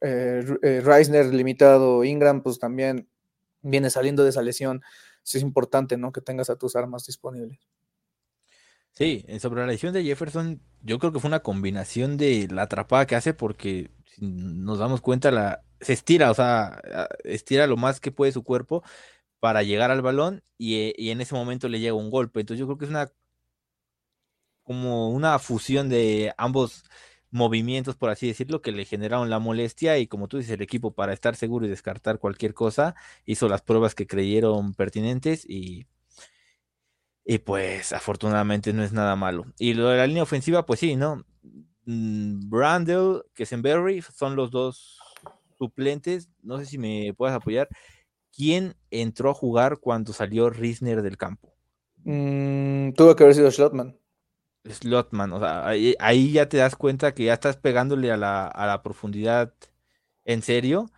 eh, 0.00 0.44
eh, 0.62 0.80
Reisner 0.84 1.26
limitado, 1.26 2.02
Ingram 2.02 2.42
pues 2.42 2.58
también 2.58 3.08
viene 3.62 3.88
saliendo 3.88 4.24
de 4.24 4.30
esa 4.30 4.42
lesión. 4.42 4.82
Sí 5.22 5.38
es 5.38 5.44
importante, 5.44 5.96
¿no? 5.96 6.10
Que 6.10 6.20
tengas 6.20 6.50
a 6.50 6.56
tus 6.56 6.74
armas 6.74 7.06
disponibles. 7.06 7.60
Sí, 8.94 9.24
sobre 9.38 9.60
la 9.60 9.68
lesión 9.68 9.94
de 9.94 10.02
Jefferson, 10.02 10.60
yo 10.82 10.98
creo 10.98 11.12
que 11.12 11.20
fue 11.20 11.28
una 11.28 11.44
combinación 11.44 12.16
de 12.16 12.48
la 12.50 12.62
atrapada 12.62 13.06
que 13.06 13.14
hace 13.14 13.32
porque 13.32 13.92
nos 14.18 14.80
damos 14.80 15.00
cuenta, 15.00 15.30
la, 15.30 15.62
se 15.80 15.92
estira, 15.92 16.32
o 16.32 16.34
sea, 16.34 16.82
estira 17.22 17.68
lo 17.68 17.76
más 17.76 18.00
que 18.00 18.10
puede 18.10 18.32
su 18.32 18.42
cuerpo 18.42 18.82
para 19.38 19.62
llegar 19.62 19.92
al 19.92 20.02
balón 20.02 20.42
y, 20.58 21.00
y 21.00 21.10
en 21.10 21.20
ese 21.20 21.36
momento 21.36 21.68
le 21.68 21.78
llega 21.78 21.94
un 21.94 22.10
golpe. 22.10 22.40
Entonces 22.40 22.58
yo 22.58 22.66
creo 22.66 22.76
que 22.76 22.86
es 22.86 22.90
una 22.90 23.12
como 24.66 25.10
una 25.10 25.38
fusión 25.38 25.88
de 25.88 26.34
ambos 26.36 26.84
movimientos, 27.30 27.96
por 27.96 28.10
así 28.10 28.26
decirlo, 28.26 28.62
que 28.62 28.72
le 28.72 28.84
generaron 28.84 29.30
la 29.30 29.38
molestia 29.38 29.98
y 29.98 30.08
como 30.08 30.26
tú 30.26 30.38
dices, 30.38 30.52
el 30.52 30.62
equipo 30.62 30.92
para 30.92 31.12
estar 31.12 31.36
seguro 31.36 31.66
y 31.66 31.68
descartar 31.68 32.18
cualquier 32.18 32.52
cosa, 32.52 32.96
hizo 33.24 33.48
las 33.48 33.62
pruebas 33.62 33.94
que 33.94 34.06
creyeron 34.06 34.74
pertinentes 34.74 35.48
y, 35.48 35.86
y 37.24 37.38
pues 37.38 37.92
afortunadamente 37.92 38.72
no 38.72 38.82
es 38.82 38.92
nada 38.92 39.14
malo. 39.14 39.44
Y 39.58 39.74
lo 39.74 39.88
de 39.88 39.98
la 39.98 40.06
línea 40.06 40.24
ofensiva, 40.24 40.66
pues 40.66 40.80
sí, 40.80 40.96
¿no? 40.96 41.24
Mm, 41.84 42.48
Brandel, 42.50 43.22
Kessenberry 43.34 44.02
son 44.02 44.34
los 44.34 44.50
dos 44.50 44.98
suplentes, 45.58 46.28
no 46.42 46.58
sé 46.58 46.66
si 46.66 46.78
me 46.78 47.14
puedes 47.16 47.36
apoyar. 47.36 47.68
¿Quién 48.34 48.74
entró 48.90 49.30
a 49.30 49.34
jugar 49.34 49.78
cuando 49.78 50.12
salió 50.12 50.50
Risner 50.50 51.02
del 51.02 51.16
campo? 51.16 51.54
Mm, 52.04 52.92
tuvo 52.92 53.14
que 53.14 53.22
haber 53.22 53.34
sido 53.36 53.50
Schlotman. 53.50 53.96
Slotman, 54.70 55.32
o 55.32 55.40
sea, 55.40 55.66
ahí, 55.68 56.32
ya 56.32 56.48
te 56.48 56.58
das 56.58 56.76
cuenta 56.76 57.14
que 57.14 57.24
ya 57.24 57.34
estás 57.34 57.56
pegándole 57.56 58.10
a 58.12 58.16
la, 58.16 58.46
a 58.46 58.66
la 58.66 58.82
profundidad 58.82 59.52
en 60.24 60.42
serio. 60.42 60.90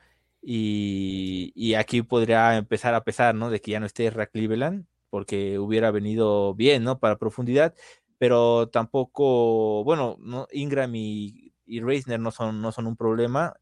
Y, 0.43 1.53
y, 1.55 1.75
aquí 1.75 2.03
podría 2.03 2.57
empezar 2.57 2.95
a 2.95 3.05
pesar, 3.05 3.35
¿no? 3.35 3.51
De 3.51 3.61
que 3.61 3.73
ya 3.73 3.81
no 3.81 3.87
esté 3.87 4.11
Ra 4.11 4.27
Cleveland, 4.27 4.87
porque 5.11 5.59
hubiera 5.59 5.91
venido 5.91 6.55
bien, 6.55 6.85
¿no? 6.85 6.99
Para 7.01 7.19
profundidad, 7.19 7.75
pero 8.19 8.69
tampoco, 8.69 9.85
bueno, 9.85 10.17
¿no? 10.21 10.47
Ingram 10.53 10.95
y, 10.95 11.53
y 11.67 11.81
Reisner 11.81 12.21
no 12.21 12.31
son, 12.31 12.61
no 12.63 12.73
son 12.73 12.87
un 12.87 12.97
problema. 12.97 13.55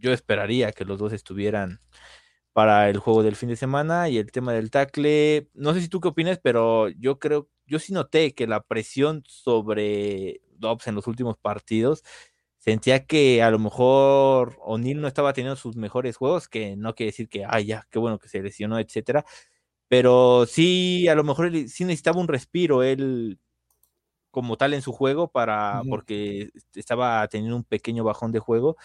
Yo 0.00 0.12
esperaría 0.12 0.72
que 0.72 0.84
los 0.84 0.98
dos 0.98 1.12
estuvieran 1.12 1.80
para 2.54 2.88
el 2.88 2.98
juego 2.98 3.22
del 3.24 3.36
fin 3.36 3.50
de 3.50 3.56
semana 3.56 4.08
y 4.08 4.16
el 4.18 4.32
tema 4.32 4.52
del 4.54 4.70
tackle. 4.70 5.50
No 5.54 5.74
sé 5.74 5.82
si 5.82 5.88
tú 5.88 6.00
qué 6.00 6.08
opinas, 6.08 6.38
pero 6.42 6.88
yo 6.88 7.18
creo, 7.18 7.50
yo 7.66 7.80
sí 7.80 7.92
noté 7.92 8.32
que 8.34 8.46
la 8.46 8.62
presión 8.62 9.24
sobre 9.26 10.40
Dobbs 10.56 10.86
en 10.86 10.94
los 10.94 11.08
últimos 11.08 11.36
partidos 11.36 12.04
sentía 12.58 13.06
que 13.06 13.42
a 13.42 13.50
lo 13.50 13.58
mejor 13.58 14.56
O'Neill 14.62 15.00
no 15.00 15.08
estaba 15.08 15.32
teniendo 15.34 15.56
sus 15.56 15.76
mejores 15.76 16.16
juegos, 16.16 16.48
que 16.48 16.76
no 16.76 16.94
quiere 16.94 17.10
decir 17.10 17.28
que, 17.28 17.44
ay, 17.46 17.66
ya, 17.66 17.86
qué 17.90 17.98
bueno 17.98 18.18
que 18.20 18.28
se 18.28 18.40
lesionó, 18.40 18.78
etcétera. 18.78 19.24
Pero 19.88 20.46
sí, 20.46 21.08
a 21.08 21.14
lo 21.16 21.24
mejor 21.24 21.50
sí 21.68 21.84
necesitaba 21.84 22.20
un 22.20 22.28
respiro 22.28 22.82
él 22.84 23.38
como 24.30 24.56
tal 24.56 24.74
en 24.74 24.82
su 24.82 24.92
juego 24.92 25.30
para, 25.30 25.82
porque 25.90 26.50
estaba 26.74 27.26
teniendo 27.28 27.56
un 27.56 27.64
pequeño 27.64 28.04
bajón 28.04 28.32
de 28.32 28.40
juego 28.40 28.76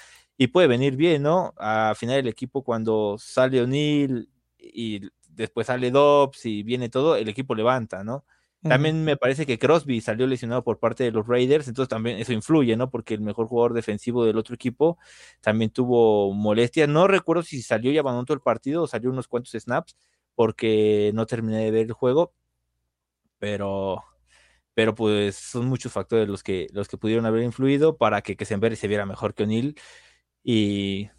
y 0.41 0.47
puede 0.47 0.67
venir 0.67 0.95
bien, 0.95 1.21
¿no? 1.23 1.53
A 1.57 1.93
final 1.97 2.15
del 2.15 2.29
equipo 2.29 2.63
cuando 2.63 3.17
sale 3.19 3.61
O'Neill 3.61 4.29
y 4.57 5.01
después 5.27 5.67
sale 5.67 5.91
Dobbs 5.91 6.45
y 6.45 6.63
viene 6.63 6.87
todo, 6.87 7.17
el 7.17 7.27
equipo 7.27 7.55
levanta, 7.55 8.05
¿no? 8.05 8.23
También 8.61 9.03
me 9.03 9.17
parece 9.17 9.45
que 9.45 9.59
Crosby 9.59 9.99
salió 9.99 10.27
lesionado 10.27 10.63
por 10.63 10.79
parte 10.79 11.03
de 11.03 11.11
los 11.11 11.27
Raiders, 11.27 11.67
entonces 11.67 11.89
también 11.89 12.19
eso 12.19 12.31
influye, 12.31 12.77
¿no? 12.77 12.89
Porque 12.89 13.15
el 13.15 13.21
mejor 13.21 13.47
jugador 13.47 13.73
defensivo 13.73 14.23
del 14.23 14.37
otro 14.37 14.55
equipo 14.55 14.97
también 15.41 15.71
tuvo 15.71 16.33
molestias. 16.33 16.87
No 16.87 17.07
recuerdo 17.07 17.43
si 17.43 17.61
salió 17.61 17.91
y 17.91 17.97
abandonó 17.97 18.23
todo 18.23 18.35
el 18.35 18.41
partido 18.41 18.83
o 18.83 18.87
salió 18.87 19.09
unos 19.09 19.27
cuantos 19.27 19.51
snaps, 19.61 19.97
porque 20.35 21.11
no 21.15 21.25
terminé 21.25 21.65
de 21.65 21.71
ver 21.71 21.85
el 21.87 21.93
juego, 21.93 22.33
pero, 23.39 24.03
pero 24.73 24.95
pues 24.95 25.35
son 25.35 25.65
muchos 25.65 25.91
factores 25.91 26.29
los 26.29 26.43
que, 26.43 26.67
los 26.71 26.87
que 26.87 26.97
pudieron 26.97 27.25
haber 27.25 27.43
influido 27.43 27.97
para 27.97 28.21
que 28.21 28.37
Kessenberg 28.37 28.77
se 28.77 28.87
viera 28.87 29.05
mejor 29.05 29.33
que 29.33 29.43
O'Neill 29.43 29.75
y, 30.43 31.09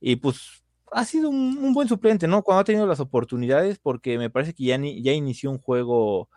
y 0.00 0.16
pues 0.16 0.60
ha 0.92 1.04
sido 1.04 1.30
un, 1.30 1.72
buen 1.72 1.88
suplente, 1.88 2.26
¿no? 2.26 2.42
Cuando 2.42 2.60
ha 2.60 2.64
tenido 2.64 2.86
las 2.86 3.00
oportunidades, 3.00 3.78
porque 3.78 4.18
me 4.18 4.30
parece 4.30 4.54
que 4.54 4.64
ya, 4.64 4.76
ya 4.76 5.12
inició 5.12 5.50
un 5.50 5.58
juego, 5.58 6.28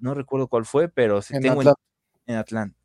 no 0.00 0.14
recuerdo 0.14 0.48
cuál 0.48 0.64
fue, 0.64 0.88
pero 0.88 1.20
en 1.30 1.42
tengo 1.42 1.60
Atlanta. 1.60 1.80
En, 2.26 2.36
Atlanta. 2.36 2.78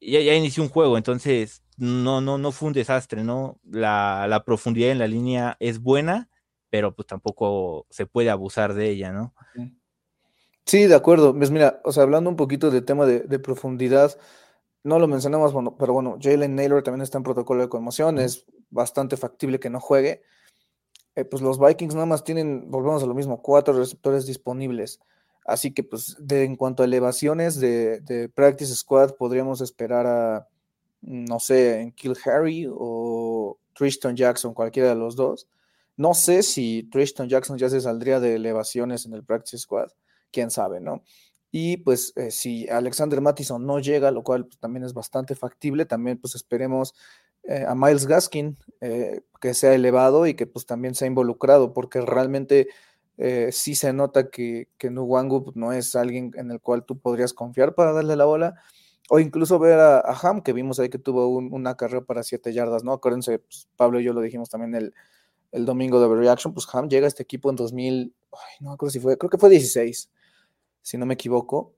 Ya, 0.00 0.20
ya, 0.20 0.34
inició 0.34 0.62
un 0.62 0.68
juego, 0.68 0.96
entonces 0.96 1.62
no, 1.76 2.20
no, 2.20 2.38
no 2.38 2.52
fue 2.52 2.68
un 2.68 2.74
desastre, 2.74 3.24
¿no? 3.24 3.58
La, 3.64 4.26
la, 4.28 4.44
profundidad 4.44 4.90
en 4.90 4.98
la 4.98 5.06
línea 5.06 5.56
es 5.58 5.80
buena, 5.80 6.28
pero 6.70 6.94
pues 6.94 7.06
tampoco 7.06 7.86
se 7.90 8.06
puede 8.06 8.30
abusar 8.30 8.74
de 8.74 8.90
ella, 8.90 9.12
¿no? 9.12 9.34
Sí, 10.64 10.86
de 10.86 10.94
acuerdo. 10.94 11.34
Pues 11.36 11.50
mira, 11.50 11.80
o 11.84 11.92
sea, 11.92 12.02
hablando 12.02 12.28
un 12.30 12.36
poquito 12.36 12.70
del 12.70 12.84
tema 12.84 13.06
de, 13.06 13.20
de 13.20 13.38
profundidad, 13.38 14.18
no 14.84 14.98
lo 14.98 15.08
mencionamos, 15.08 15.52
pero 15.78 15.92
bueno, 15.92 16.18
Jalen 16.20 16.54
Naylor 16.54 16.82
también 16.82 17.02
está 17.02 17.18
en 17.18 17.24
protocolo 17.24 17.62
de 17.62 17.68
conmoción, 17.68 18.18
es 18.18 18.46
bastante 18.70 19.16
factible 19.16 19.60
que 19.60 19.70
no 19.70 19.80
juegue. 19.80 20.22
Eh, 21.14 21.24
pues 21.24 21.42
los 21.42 21.58
Vikings 21.58 21.94
nada 21.94 22.06
más 22.06 22.22
tienen, 22.22 22.70
volvemos 22.70 23.02
a 23.02 23.06
lo 23.06 23.14
mismo, 23.14 23.42
cuatro 23.42 23.74
receptores 23.74 24.26
disponibles. 24.26 25.00
Así 25.44 25.72
que, 25.72 25.82
pues, 25.82 26.16
de, 26.20 26.44
en 26.44 26.56
cuanto 26.56 26.82
a 26.82 26.86
elevaciones 26.86 27.58
de, 27.58 28.00
de, 28.00 28.28
Practice 28.28 28.74
Squad, 28.76 29.16
podríamos 29.16 29.60
esperar 29.60 30.06
a, 30.06 30.48
no 31.00 31.40
sé, 31.40 31.80
en 31.80 31.92
Kill 31.92 32.16
Harry 32.24 32.68
o 32.70 33.58
Tristan 33.74 34.14
Jackson, 34.14 34.54
cualquiera 34.54 34.90
de 34.90 34.94
los 34.94 35.16
dos. 35.16 35.48
No 35.96 36.14
sé 36.14 36.42
si 36.42 36.84
Tristan 36.84 37.28
Jackson 37.28 37.58
ya 37.58 37.68
se 37.68 37.80
saldría 37.80 38.20
de 38.20 38.36
elevaciones 38.36 39.06
en 39.06 39.14
el 39.14 39.24
Practice 39.24 39.58
Squad, 39.58 39.88
quién 40.30 40.50
sabe, 40.50 40.80
¿no? 40.80 41.02
Y 41.50 41.78
pues 41.78 42.12
eh, 42.16 42.30
si 42.30 42.68
Alexander 42.68 43.20
Mattison 43.20 43.64
no 43.64 43.78
llega, 43.78 44.10
lo 44.10 44.22
cual 44.22 44.46
pues, 44.46 44.58
también 44.58 44.84
es 44.84 44.92
bastante 44.92 45.34
factible, 45.34 45.86
también 45.86 46.18
pues 46.18 46.34
esperemos 46.34 46.94
eh, 47.44 47.64
a 47.66 47.74
Miles 47.74 48.06
Gaskin 48.06 48.58
eh, 48.80 49.22
que 49.40 49.54
sea 49.54 49.74
elevado 49.74 50.26
y 50.26 50.34
que 50.34 50.46
pues 50.46 50.66
también 50.66 50.94
sea 50.94 51.08
involucrado, 51.08 51.72
porque 51.72 52.00
realmente 52.00 52.68
sí 53.50 53.74
se 53.74 53.92
nota 53.92 54.30
que, 54.30 54.68
que 54.78 54.90
Nuwangu 54.90 55.42
pues, 55.42 55.56
no 55.56 55.72
es 55.72 55.96
alguien 55.96 56.30
en 56.36 56.52
el 56.52 56.60
cual 56.60 56.84
tú 56.84 57.00
podrías 57.00 57.32
confiar 57.32 57.74
para 57.74 57.92
darle 57.92 58.14
la 58.14 58.26
bola, 58.26 58.62
o 59.10 59.18
incluso 59.18 59.58
ver 59.58 59.80
a, 59.80 60.00
Ham, 60.22 60.40
que 60.40 60.52
vimos 60.52 60.78
ahí 60.78 60.88
que 60.88 60.98
tuvo 61.00 61.26
una 61.26 61.76
carrera 61.76 62.04
para 62.04 62.22
siete 62.22 62.52
yardas, 62.52 62.84
¿no? 62.84 62.92
Acuérdense, 62.92 63.40
pues, 63.40 63.66
Pablo 63.74 63.98
y 63.98 64.04
yo 64.04 64.12
lo 64.12 64.20
dijimos 64.20 64.50
también 64.50 64.76
el, 64.76 64.94
el 65.50 65.66
domingo 65.66 66.00
de 66.00 66.14
Reaction, 66.14 66.54
pues 66.54 66.68
Ham 66.72 66.88
llega 66.88 67.06
a 67.06 67.08
este 67.08 67.24
equipo 67.24 67.50
en 67.50 67.56
2000, 67.56 68.14
no 68.60 68.76
creo 68.76 68.90
si 68.90 69.00
fue, 69.00 69.18
creo 69.18 69.30
que 69.30 69.38
fue 69.38 69.50
16 69.50 70.08
si 70.82 70.98
no 70.98 71.06
me 71.06 71.14
equivoco, 71.14 71.74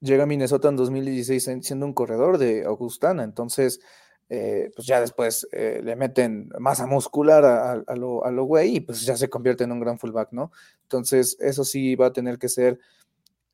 llega 0.00 0.24
a 0.24 0.26
Minnesota 0.26 0.68
en 0.68 0.76
2016 0.76 1.60
siendo 1.62 1.86
un 1.86 1.92
corredor 1.92 2.38
de 2.38 2.64
Augustana, 2.64 3.24
entonces, 3.24 3.80
eh, 4.28 4.70
pues 4.74 4.86
ya 4.86 5.00
después 5.00 5.48
eh, 5.52 5.80
le 5.82 5.96
meten 5.96 6.50
masa 6.58 6.86
muscular 6.86 7.44
a, 7.44 7.96
lo, 7.96 8.24
a 8.24 8.30
lo 8.30 8.44
güey 8.44 8.76
y 8.76 8.80
pues 8.80 9.02
ya 9.02 9.16
se 9.16 9.30
convierte 9.30 9.64
en 9.64 9.72
un 9.72 9.80
gran 9.80 9.98
fullback, 9.98 10.32
¿no? 10.32 10.52
Entonces, 10.82 11.36
eso 11.40 11.64
sí 11.64 11.96
va 11.96 12.06
a 12.06 12.12
tener 12.12 12.38
que 12.38 12.48
ser 12.48 12.78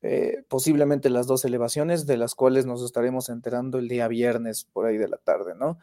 eh, 0.01 0.43
posiblemente 0.47 1.09
las 1.09 1.27
dos 1.27 1.45
elevaciones 1.45 2.05
de 2.05 2.17
las 2.17 2.35
cuales 2.35 2.65
nos 2.65 2.83
estaremos 2.83 3.29
enterando 3.29 3.79
el 3.79 3.87
día 3.87 4.07
viernes 4.07 4.65
por 4.65 4.85
ahí 4.85 4.97
de 4.97 5.07
la 5.07 5.17
tarde, 5.17 5.55
¿no? 5.55 5.79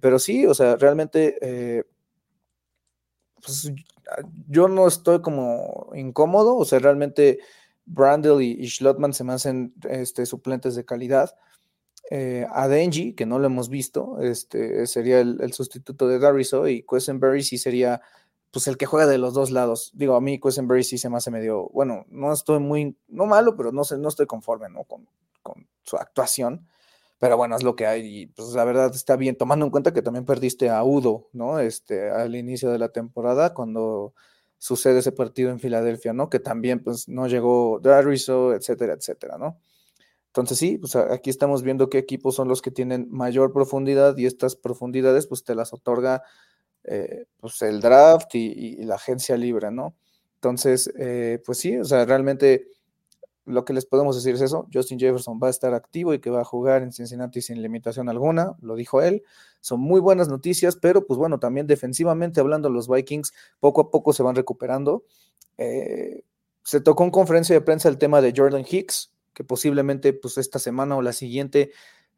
pero 0.00 0.20
sí, 0.20 0.46
o 0.46 0.54
sea, 0.54 0.76
realmente... 0.76 1.84
Pues, 3.42 3.72
yo 4.48 4.68
no 4.68 4.86
estoy 4.86 5.20
como 5.20 5.90
incómodo, 5.94 6.56
o 6.56 6.64
sea, 6.64 6.78
realmente 6.78 7.40
Brandel 7.86 8.42
y, 8.42 8.66
Schlotman 8.68 9.12
se 9.12 9.24
me 9.24 9.32
hacen 9.32 9.74
este, 9.88 10.26
suplentes 10.26 10.74
de 10.74 10.84
calidad. 10.84 11.36
Eh, 12.10 12.46
a 12.52 12.68
Denji, 12.68 13.14
que 13.14 13.24
no 13.24 13.38
lo 13.38 13.46
hemos 13.46 13.70
visto, 13.70 14.20
este, 14.20 14.86
sería 14.86 15.20
el, 15.20 15.52
sustituto 15.54 16.06
de 16.06 16.18
Dariso 16.18 16.68
y 16.68 16.82
Quesenberry 16.82 17.42
sí 17.42 17.56
sería 17.56 18.02
pues 18.50 18.66
el 18.66 18.76
que 18.76 18.86
juega 18.86 19.06
de 19.06 19.18
los 19.18 19.32
dos 19.32 19.50
lados. 19.50 19.90
Digo, 19.94 20.14
a 20.14 20.20
mí 20.20 20.38
Quesenberry 20.38 20.84
sí 20.84 20.98
se 20.98 21.08
me 21.08 21.16
hace 21.16 21.30
medio, 21.30 21.70
bueno, 21.70 22.04
no 22.10 22.32
estoy 22.32 22.60
muy, 22.60 22.96
no 23.08 23.26
malo, 23.26 23.56
pero 23.56 23.72
no 23.72 23.82
no 23.98 24.08
estoy 24.08 24.26
conforme, 24.26 24.68
¿no? 24.68 24.84
Con, 24.84 25.08
con 25.42 25.66
su 25.82 25.96
actuación. 25.96 26.68
Pero 27.18 27.36
bueno, 27.36 27.56
es 27.56 27.62
lo 27.62 27.74
que 27.74 27.86
hay 27.86 28.22
y 28.22 28.26
pues 28.26 28.50
la 28.50 28.64
verdad 28.64 28.94
está 28.94 29.16
bien, 29.16 29.36
tomando 29.36 29.64
en 29.64 29.70
cuenta 29.70 29.94
que 29.94 30.02
también 30.02 30.26
perdiste 30.26 30.68
a 30.68 30.84
Udo, 30.84 31.28
¿no? 31.32 31.58
Este, 31.58 32.10
al 32.10 32.36
inicio 32.36 32.70
de 32.70 32.78
la 32.78 32.90
temporada, 32.90 33.54
cuando 33.54 34.14
sucede 34.64 35.00
ese 35.00 35.12
partido 35.12 35.50
en 35.50 35.60
Filadelfia, 35.60 36.14
¿no? 36.14 36.30
Que 36.30 36.40
también 36.40 36.82
pues 36.82 37.06
no 37.06 37.26
llegó 37.26 37.80
Dariso, 37.82 38.54
etcétera, 38.54 38.94
etcétera, 38.94 39.36
¿no? 39.36 39.58
Entonces 40.28 40.56
sí, 40.56 40.78
pues 40.78 40.96
aquí 40.96 41.28
estamos 41.28 41.62
viendo 41.62 41.90
qué 41.90 41.98
equipos 41.98 42.34
son 42.34 42.48
los 42.48 42.62
que 42.62 42.70
tienen 42.70 43.06
mayor 43.10 43.52
profundidad 43.52 44.16
y 44.16 44.24
estas 44.24 44.56
profundidades 44.56 45.26
pues 45.26 45.44
te 45.44 45.54
las 45.54 45.74
otorga 45.74 46.22
eh, 46.84 47.26
pues 47.40 47.60
el 47.60 47.82
draft 47.82 48.34
y, 48.36 48.82
la 48.84 48.94
agencia 48.94 49.36
libre, 49.36 49.70
¿no? 49.70 49.96
Entonces, 50.36 50.90
eh, 50.98 51.42
pues 51.44 51.58
sí, 51.58 51.76
o 51.76 51.84
sea, 51.84 52.06
realmente 52.06 52.66
lo 53.46 53.64
que 53.64 53.72
les 53.72 53.86
podemos 53.86 54.16
decir 54.16 54.34
es 54.34 54.40
eso, 54.40 54.66
Justin 54.72 54.98
Jefferson 54.98 55.38
va 55.42 55.48
a 55.48 55.50
estar 55.50 55.74
activo 55.74 56.14
y 56.14 56.18
que 56.18 56.30
va 56.30 56.40
a 56.40 56.44
jugar 56.44 56.82
en 56.82 56.92
Cincinnati 56.92 57.42
sin 57.42 57.60
limitación 57.62 58.08
alguna, 58.08 58.54
lo 58.60 58.74
dijo 58.74 59.02
él, 59.02 59.22
son 59.60 59.80
muy 59.80 60.00
buenas 60.00 60.28
noticias, 60.28 60.76
pero 60.76 61.06
pues 61.06 61.18
bueno, 61.18 61.38
también 61.38 61.66
defensivamente 61.66 62.40
hablando, 62.40 62.70
los 62.70 62.88
Vikings 62.88 63.32
poco 63.60 63.82
a 63.82 63.90
poco 63.90 64.12
se 64.12 64.22
van 64.22 64.34
recuperando. 64.34 65.04
Eh, 65.58 66.22
se 66.62 66.80
tocó 66.80 67.04
en 67.04 67.10
conferencia 67.10 67.54
de 67.54 67.60
prensa 67.60 67.88
el 67.88 67.98
tema 67.98 68.20
de 68.20 68.32
Jordan 68.34 68.64
Hicks, 68.68 69.12
que 69.34 69.44
posiblemente 69.44 70.12
pues 70.12 70.38
esta 70.38 70.58
semana 70.58 70.96
o 70.96 71.02
la 71.02 71.12
siguiente 71.12 71.72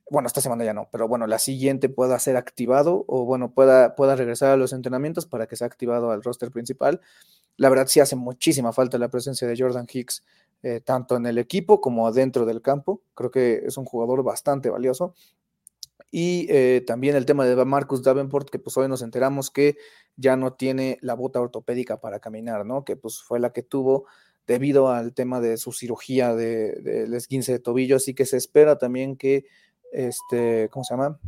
bueno, 0.09 0.29
esta 0.29 0.41
semana 0.41 0.65
ya 0.65 0.73
no, 0.73 0.89
pero 0.93 1.09
bueno, 1.09 1.27
la 1.27 1.39
siguiente 1.39 1.89
pueda 1.89 2.19
ser 2.21 2.37
activado 2.37 3.05
o 3.09 3.25
bueno, 3.25 3.53
pueda, 3.53 3.97
pueda 3.97 4.15
regresar 4.15 4.51
a 4.53 4.57
los 4.57 4.73
entrenamientos 4.73 5.27
para 5.27 5.49
que 5.49 5.57
sea 5.57 5.67
activado 5.67 6.13
al 6.13 6.23
roster 6.23 6.53
principal. 6.53 7.01
La 7.57 7.69
verdad 7.71 7.89
sí 7.89 7.99
hace 7.99 8.15
muchísima 8.15 8.73
falta 8.73 8.99
la 8.99 9.09
presencia 9.09 9.49
de 9.49 9.57
Jordan 9.59 9.87
Hicks, 9.93 10.23
eh, 10.69 10.81
tanto 10.81 11.15
en 11.15 11.27
el 11.27 11.39
equipo 11.39 11.81
como 11.81 12.11
dentro 12.11 12.45
del 12.45 12.61
campo. 12.61 13.01
Creo 13.15 13.31
que 13.31 13.63
es 13.67 13.77
un 13.77 13.85
jugador 13.85 14.25
bastante 14.25 14.69
valioso. 14.69 15.15
Y 16.11 16.49
eh, 16.51 16.83
también 16.85 17.15
el 17.15 17.25
tema 17.25 17.45
de 17.45 17.65
Marcus 17.65 18.03
Davenport, 18.03 18.51
que 18.51 18.59
pues 18.59 18.77
hoy 18.77 18.89
nos 18.89 19.01
enteramos 19.03 19.53
que 19.53 19.77
ya 20.17 20.37
no 20.37 20.55
tiene 20.55 20.99
la 21.03 21.15
bota 21.15 21.41
ortopédica 21.41 22.01
para 22.01 22.19
caminar, 22.19 22.67
¿no? 22.67 22.85
Que 22.85 22.97
pues 22.97 23.23
fue 23.23 23.39
la 23.39 23.53
que 23.53 23.63
tuvo 23.63 24.07
debido 24.49 24.89
al 24.89 25.15
tema 25.15 25.41
de 25.41 25.57
su 25.57 25.71
cirugía 25.71 26.35
del 26.35 26.83
de, 26.83 27.17
esguince 27.17 27.53
de 27.53 27.61
tobillo, 27.61 27.95
así 27.95 28.13
que 28.13 28.27
se 28.27 28.37
espera 28.37 28.77
también 28.77 29.17
que 29.17 29.45
este, 29.93 30.69
¿cómo 30.73 30.83
se 30.83 30.95
llama? 30.95 31.21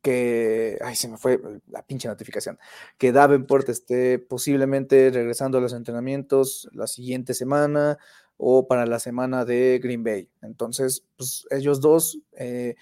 Que, 0.00 0.78
ay, 0.82 0.96
se 0.96 1.08
me 1.08 1.18
fue 1.18 1.38
la 1.68 1.82
pinche 1.82 2.08
notificación, 2.08 2.58
que 2.96 3.12
Davenport 3.12 3.68
esté 3.68 4.18
posiblemente 4.18 5.10
regresando 5.10 5.58
a 5.58 5.60
los 5.60 5.74
entrenamientos 5.74 6.66
la 6.72 6.86
siguiente 6.86 7.34
semana 7.34 7.98
o 8.36 8.66
para 8.66 8.86
la 8.86 8.98
semana 8.98 9.44
de 9.44 9.80
Green 9.82 10.02
Bay. 10.02 10.28
Entonces, 10.42 11.04
pues 11.16 11.46
ellos 11.50 11.80
dos 11.80 12.18
eh, 12.36 12.74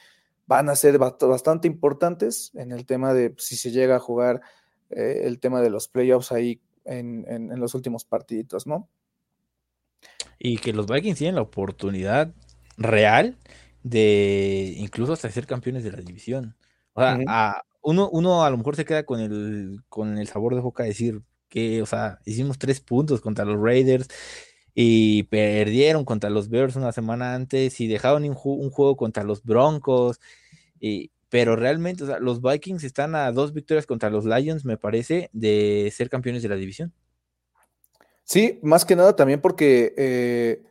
van 0.46 0.68
a 0.68 0.76
ser 0.76 0.98
bastante 0.98 1.66
importantes 1.68 2.52
en 2.54 2.72
el 2.72 2.86
tema 2.86 3.14
de 3.14 3.34
si 3.38 3.56
se 3.56 3.70
llega 3.70 3.96
a 3.96 4.00
jugar 4.00 4.40
eh, 4.90 5.22
el 5.24 5.38
tema 5.38 5.60
de 5.60 5.70
los 5.70 5.88
playoffs 5.88 6.32
ahí 6.32 6.60
en, 6.84 7.24
en, 7.28 7.60
los 7.60 7.74
últimos 7.74 8.04
partiditos, 8.04 8.66
¿no? 8.66 8.88
Y 10.38 10.58
que 10.58 10.72
los 10.72 10.86
Vikings 10.86 11.18
tienen 11.18 11.36
la 11.36 11.42
oportunidad 11.42 12.34
real 12.76 13.38
de 13.82 14.74
incluso 14.76 15.12
hasta 15.12 15.30
ser 15.30 15.46
campeones 15.46 15.84
de 15.84 15.92
la 15.92 15.98
división. 15.98 16.56
O 16.94 17.00
sea, 17.00 17.18
a, 17.28 17.62
uno, 17.82 18.08
uno 18.10 18.44
a 18.44 18.50
lo 18.50 18.56
mejor 18.56 18.76
se 18.76 18.84
queda 18.84 19.04
con 19.04 19.20
el, 19.20 19.82
con 19.88 20.18
el 20.18 20.26
sabor 20.26 20.54
de 20.54 20.60
boca 20.60 20.82
de 20.82 20.90
decir 20.90 21.22
que, 21.48 21.82
o 21.82 21.86
sea, 21.86 22.18
hicimos 22.24 22.58
tres 22.58 22.80
puntos 22.80 23.20
contra 23.20 23.44
los 23.44 23.60
Raiders 23.60 24.08
y 24.74 25.24
perdieron 25.24 26.04
contra 26.04 26.30
los 26.30 26.48
Bears 26.48 26.76
una 26.76 26.92
semana 26.92 27.34
antes 27.34 27.80
y 27.80 27.88
dejaron 27.88 28.24
un, 28.24 28.34
juego 28.34 28.96
contra 28.96 29.24
los 29.24 29.42
Broncos. 29.42 30.20
Y, 30.80 31.10
pero 31.28 31.56
realmente, 31.56 32.04
los 32.20 32.40
Vikings 32.40 32.84
están 32.84 33.14
a 33.14 33.32
dos 33.32 33.52
victorias 33.52 33.86
contra 33.86 34.10
los 34.10 34.24
Lions, 34.24 34.64
me 34.64 34.76
parece, 34.76 35.30
de 35.32 35.92
ser 35.94 36.08
campeones 36.10 36.42
de 36.42 36.48
la 36.48 36.56
división. 36.56 36.92
Sí, 38.24 38.60
más 38.62 38.84
que 38.84 38.96
nada 38.96 39.16
también 39.16 39.40
porque, 39.40 39.94
eh, 39.96 40.62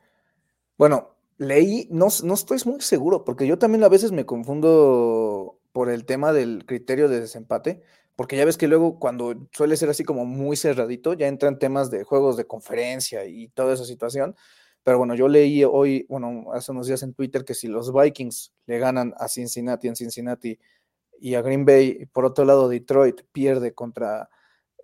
bueno, 0.78 1.16
leí, 1.38 1.88
no, 1.92 2.08
no 2.24 2.34
estoy 2.34 2.60
muy 2.66 2.82
seguro, 2.82 3.24
porque 3.24 3.46
yo 3.46 3.58
también 3.58 3.84
a 3.84 3.90
veces 3.90 4.12
me 4.12 4.26
confundo 4.26 5.60
por 5.72 5.90
el 5.90 6.06
tema 6.06 6.34
del 6.34 6.66
criterio 6.66 7.08
de 7.10 7.20
desempate, 7.20 7.82
porque 8.22 8.38
ya 8.38 8.46
ves 8.46 8.56
que 8.56 8.68
luego 8.68 9.00
cuando 9.00 9.48
suele 9.52 9.76
ser 9.76 9.90
así 9.90 10.04
como 10.04 10.26
muy 10.26 10.56
cerradito, 10.56 11.14
ya 11.14 11.28
entran 11.28 11.58
temas 11.58 11.90
de 11.90 12.04
juegos 12.04 12.38
de 12.38 12.46
conferencia 12.46 13.26
y 13.26 13.48
toda 13.48 13.74
esa 13.74 13.84
situación. 13.84 14.36
Pero 14.84 15.00
bueno, 15.00 15.16
yo 15.16 15.28
leí 15.28 15.64
hoy, 15.64 16.06
bueno, 16.08 16.52
hace 16.54 16.72
unos 16.72 16.86
días 16.86 17.02
en 17.02 17.16
Twitter 17.16 17.44
que 17.44 17.56
si 17.56 17.68
los 17.68 17.92
Vikings 17.92 18.54
le 18.68 18.78
ganan 18.78 19.16
a 19.18 19.28
Cincinnati 19.28 19.88
en 19.88 19.96
Cincinnati 19.96 20.60
y 21.20 21.34
a 21.34 21.42
Green 21.42 21.66
Bay, 21.66 21.98
y 22.02 22.06
por 22.06 22.26
otro 22.26 22.46
lado 22.46 22.70
Detroit 22.70 23.22
pierde 23.32 23.74
contra 23.74 24.30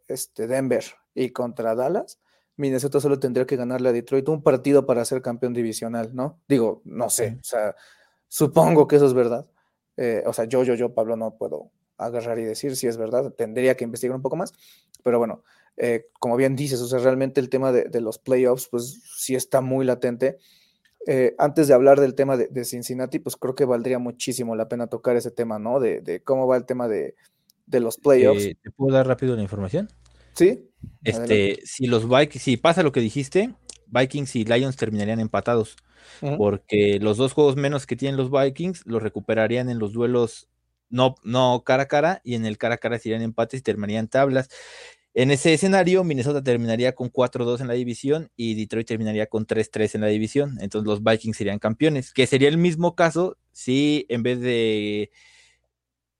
este 0.08 0.48
Denver 0.48 0.86
y 1.14 1.30
contra 1.30 1.76
Dallas, 1.76 2.20
Minnesota 2.56 3.00
solo 3.00 3.20
tendría 3.20 3.46
que 3.46 3.56
ganarle 3.56 3.90
a 3.90 3.94
Detroit 3.94 4.28
un 4.30 4.42
partido 4.42 4.88
para 4.88 5.06
ser 5.06 5.22
campeón 5.22 5.54
divisional, 5.54 6.16
¿no? 6.16 6.42
Digo, 6.48 6.82
no 6.86 7.12
sé, 7.12 7.38
o 7.40 7.44
sea, 7.44 7.76
supongo 8.28 8.88
que 8.88 8.96
eso 8.96 9.06
es 9.06 9.14
verdad. 9.14 9.48
Eh, 9.96 10.24
o 10.26 10.34
sea, 10.34 10.46
yo, 10.46 10.64
yo, 10.64 10.74
yo, 10.74 10.96
Pablo, 10.96 11.16
no 11.16 11.38
puedo 11.38 11.70
agarrar 11.98 12.40
y 12.40 12.44
decir 12.44 12.76
si 12.76 12.88
es 12.88 12.98
verdad, 12.98 13.34
tendría 13.34 13.76
que 13.76 13.84
investigar 13.84 14.16
un 14.16 14.22
poco 14.22 14.36
más, 14.36 14.54
pero 15.04 15.20
bueno, 15.20 15.44
eh, 15.78 16.08
como 16.20 16.36
bien 16.38 16.56
dices, 16.56 16.82
o 16.82 16.88
sea, 16.88 17.00
realmente 17.00 17.40
el 17.40 17.50
tema 17.50 17.72
de, 17.72 18.02
los 18.02 18.18
playoffs, 18.18 18.68
pues 18.70 19.02
sí 19.16 19.36
está 19.36 19.62
muy 19.62 19.86
latente. 19.86 20.38
Eh, 21.06 21.36
antes 21.38 21.68
de 21.68 21.74
hablar 21.74 22.00
del 22.00 22.16
tema 22.16 22.36
de, 22.36 22.66
Cincinnati, 22.66 23.20
pues 23.20 23.38
creo 23.38 23.56
que 23.56 23.64
valdría 23.64 24.00
muchísimo 24.00 24.56
la 24.56 24.68
pena 24.68 24.88
tocar 24.88 25.16
ese 25.16 25.32
tema, 25.32 25.60
¿no? 25.60 25.80
De, 25.80 26.22
cómo 26.26 26.48
va 26.48 26.58
el 26.58 26.66
tema 26.66 26.88
de, 26.88 27.16
los 27.72 27.98
playoffs. 27.98 28.44
¿Te 28.62 28.72
puedo 28.72 28.96
dar 28.96 29.08
rápido 29.08 29.36
la 29.36 29.44
información? 29.44 29.88
Sí. 30.34 30.68
Este, 31.04 31.60
si 31.64 31.86
los 31.86 32.10
Vikings, 32.10 32.44
si 32.44 32.58
pasa 32.58 32.84
lo 32.84 32.92
que 32.92 33.00
dijiste, 33.00 33.54
Vikings 33.88 34.36
y 34.36 34.46
Lions 34.46 34.78
terminarían 34.78 35.20
empatados, 35.20 35.78
porque 36.38 37.00
los 37.00 37.18
dos 37.18 37.34
juegos 37.34 37.56
menos 37.56 37.86
que 37.86 37.96
tienen 37.96 38.18
los 38.18 38.32
Vikings 38.32 38.86
los 38.86 39.02
recuperarían 39.02 39.70
en 39.70 39.80
los 39.80 39.94
duelos 39.94 40.50
no, 40.90 41.16
no 41.24 41.64
cara 41.66 41.84
a 41.84 41.88
cara, 41.88 42.22
y 42.24 42.36
en 42.36 42.46
el 42.46 42.58
cara 42.58 42.76
a 42.76 42.78
cara 42.78 43.00
serían 43.00 43.22
empates 43.22 43.60
y 43.60 43.64
terminarían 43.64 44.08
tablas. 44.08 44.50
En 45.14 45.32
ese 45.32 45.54
escenario, 45.54 46.04
Minnesota 46.04 46.44
terminaría 46.44 46.94
con 46.94 47.10
4-2 47.10 47.62
en 47.62 47.68
la 47.68 47.74
división 47.74 48.30
y 48.36 48.54
Detroit 48.54 48.88
terminaría 48.88 49.26
con 49.26 49.48
3-3 49.48 49.96
en 49.96 50.02
la 50.02 50.08
división. 50.08 50.58
Entonces 50.62 50.88
los 50.88 51.04
Vikings 51.04 51.38
serían 51.38 51.58
campeones, 51.58 52.14
que 52.14 52.28
sería 52.28 52.50
el 52.50 52.58
mismo 52.58 52.96
caso 52.96 53.36
si 53.52 54.06
en 54.10 54.22
vez 54.22 54.40
de 54.42 55.10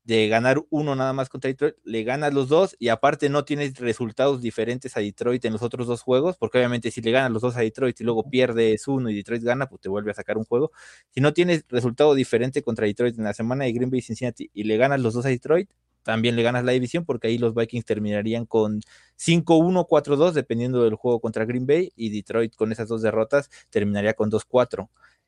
de 0.08 0.30
ganar 0.30 0.64
uno 0.70 0.96
nada 0.96 1.12
más 1.12 1.28
contra 1.28 1.50
Detroit, 1.50 1.76
le 1.84 2.04
ganas 2.06 2.34
los 2.34 2.48
dos 2.48 2.78
y 2.80 2.88
aparte 2.88 3.28
no 3.28 3.44
tienes 3.44 3.78
resultados 3.78 4.42
diferentes 4.42 4.96
a 4.96 5.02
Detroit 5.02 5.44
en 5.44 5.52
los 5.52 5.62
otros 5.62 5.86
dos 5.86 6.02
juegos, 6.02 6.38
porque 6.38 6.60
obviamente 6.60 6.92
si 6.92 7.02
le 7.02 7.12
ganas 7.12 7.30
los 7.30 7.42
dos 7.42 7.58
a 7.58 7.60
Detroit 7.60 8.00
y 8.00 8.06
luego 8.06 8.30
pierdes 8.30 8.88
uno 8.88 9.10
y 9.10 9.16
Detroit 9.16 9.44
gana, 9.44 9.68
pues 9.68 9.82
te 9.82 9.90
vuelve 9.90 10.12
a 10.12 10.14
sacar 10.14 10.38
un 10.38 10.46
juego. 10.46 10.72
Si 11.10 11.20
no 11.20 11.34
tienes 11.34 11.66
resultado 11.68 12.16
diferente 12.16 12.64
contra 12.64 12.86
Detroit 12.86 13.18
en 13.18 13.26
la 13.26 13.34
semana 13.34 13.66
de 13.66 13.74
Green 13.74 13.90
Bay 13.90 14.00
y 14.00 14.02
Cincinnati 14.02 14.50
y 14.54 14.64
le 14.64 14.78
ganas 14.78 15.02
los 15.02 15.14
dos 15.14 15.26
a 15.26 15.30
Detroit, 15.30 15.70
también 16.04 16.38
le 16.38 16.44
ganas 16.44 16.64
la 16.64 16.72
división 16.72 17.04
porque 17.04 17.28
ahí 17.28 17.38
los 17.38 17.54
Vikings 17.54 17.84
terminarían 17.84 18.46
con 18.46 18.80
5-1, 19.18 19.86
4-2 19.90 20.32
dependiendo 20.32 20.86
del 20.86 20.96
juego 20.96 21.20
contra 21.20 21.44
Green 21.44 21.68
Bay 21.68 21.92
y 21.98 22.12
Detroit 22.12 22.56
con 22.56 22.72
esas 22.72 22.88
dos 22.88 23.02
derrotas 23.02 23.50
terminaría 23.70 24.14
con 24.14 24.32
2-4. 24.32 24.88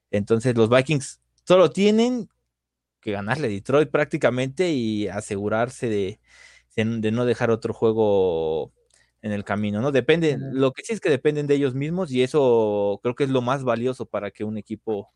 Entonces 0.10 0.56
los 0.56 0.70
Vikings 0.70 1.20
solo 1.44 1.70
tienen 1.70 2.30
que 3.00 3.12
ganarle 3.12 3.48
a 3.48 3.50
Detroit 3.50 3.90
prácticamente 3.90 4.72
y 4.72 5.08
asegurarse 5.08 5.90
de, 5.90 6.20
de, 6.76 7.12
no 7.12 7.26
dejar 7.26 7.52
otro 7.52 7.74
juego 7.74 8.72
en 9.22 9.32
el 9.32 9.44
camino, 9.44 9.82
¿no? 9.82 9.92
Depende, 9.92 10.38
lo 10.40 10.72
que 10.72 10.84
sí 10.84 10.94
es 10.94 11.02
que 11.02 11.10
dependen 11.10 11.48
de 11.48 11.56
ellos 11.56 11.76
mismos 11.76 12.12
y 12.12 12.24
eso 12.24 13.00
creo 13.04 13.16
que 13.16 13.26
es 13.26 13.30
lo 13.30 13.42
más 13.42 13.64
valioso 13.64 14.06
para 14.06 14.32
que 14.32 14.44
un 14.44 14.58
equipo 14.58 15.12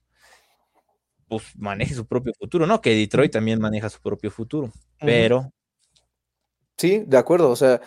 pues 1.28 1.44
maneje 1.58 1.96
su 1.96 2.06
propio 2.06 2.34
futuro, 2.38 2.68
¿no? 2.68 2.82
Que 2.82 2.96
Detroit 2.96 3.32
también 3.32 3.60
maneja 3.60 3.90
su 3.90 4.02
propio 4.02 4.30
futuro, 4.30 4.72
pero... 5.00 5.52
Sí, 6.76 7.04
de 7.06 7.18
acuerdo, 7.18 7.52
o 7.52 7.56
sea, 7.56 7.82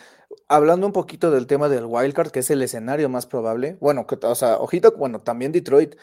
hablando 0.48 0.86
un 0.86 0.92
poquito 0.92 1.30
del 1.30 1.46
tema 1.46 1.68
del 1.68 1.86
wildcard, 1.86 2.30
que 2.30 2.38
es 2.38 2.50
el 2.50 2.62
escenario 2.62 3.08
más 3.08 3.26
probable, 3.26 3.76
bueno, 3.80 4.06
que, 4.06 4.16
o 4.22 4.34
sea, 4.34 4.58
ojito, 4.58 4.94
bueno, 4.96 5.20
también 5.20 5.52
Detroit 5.52 5.96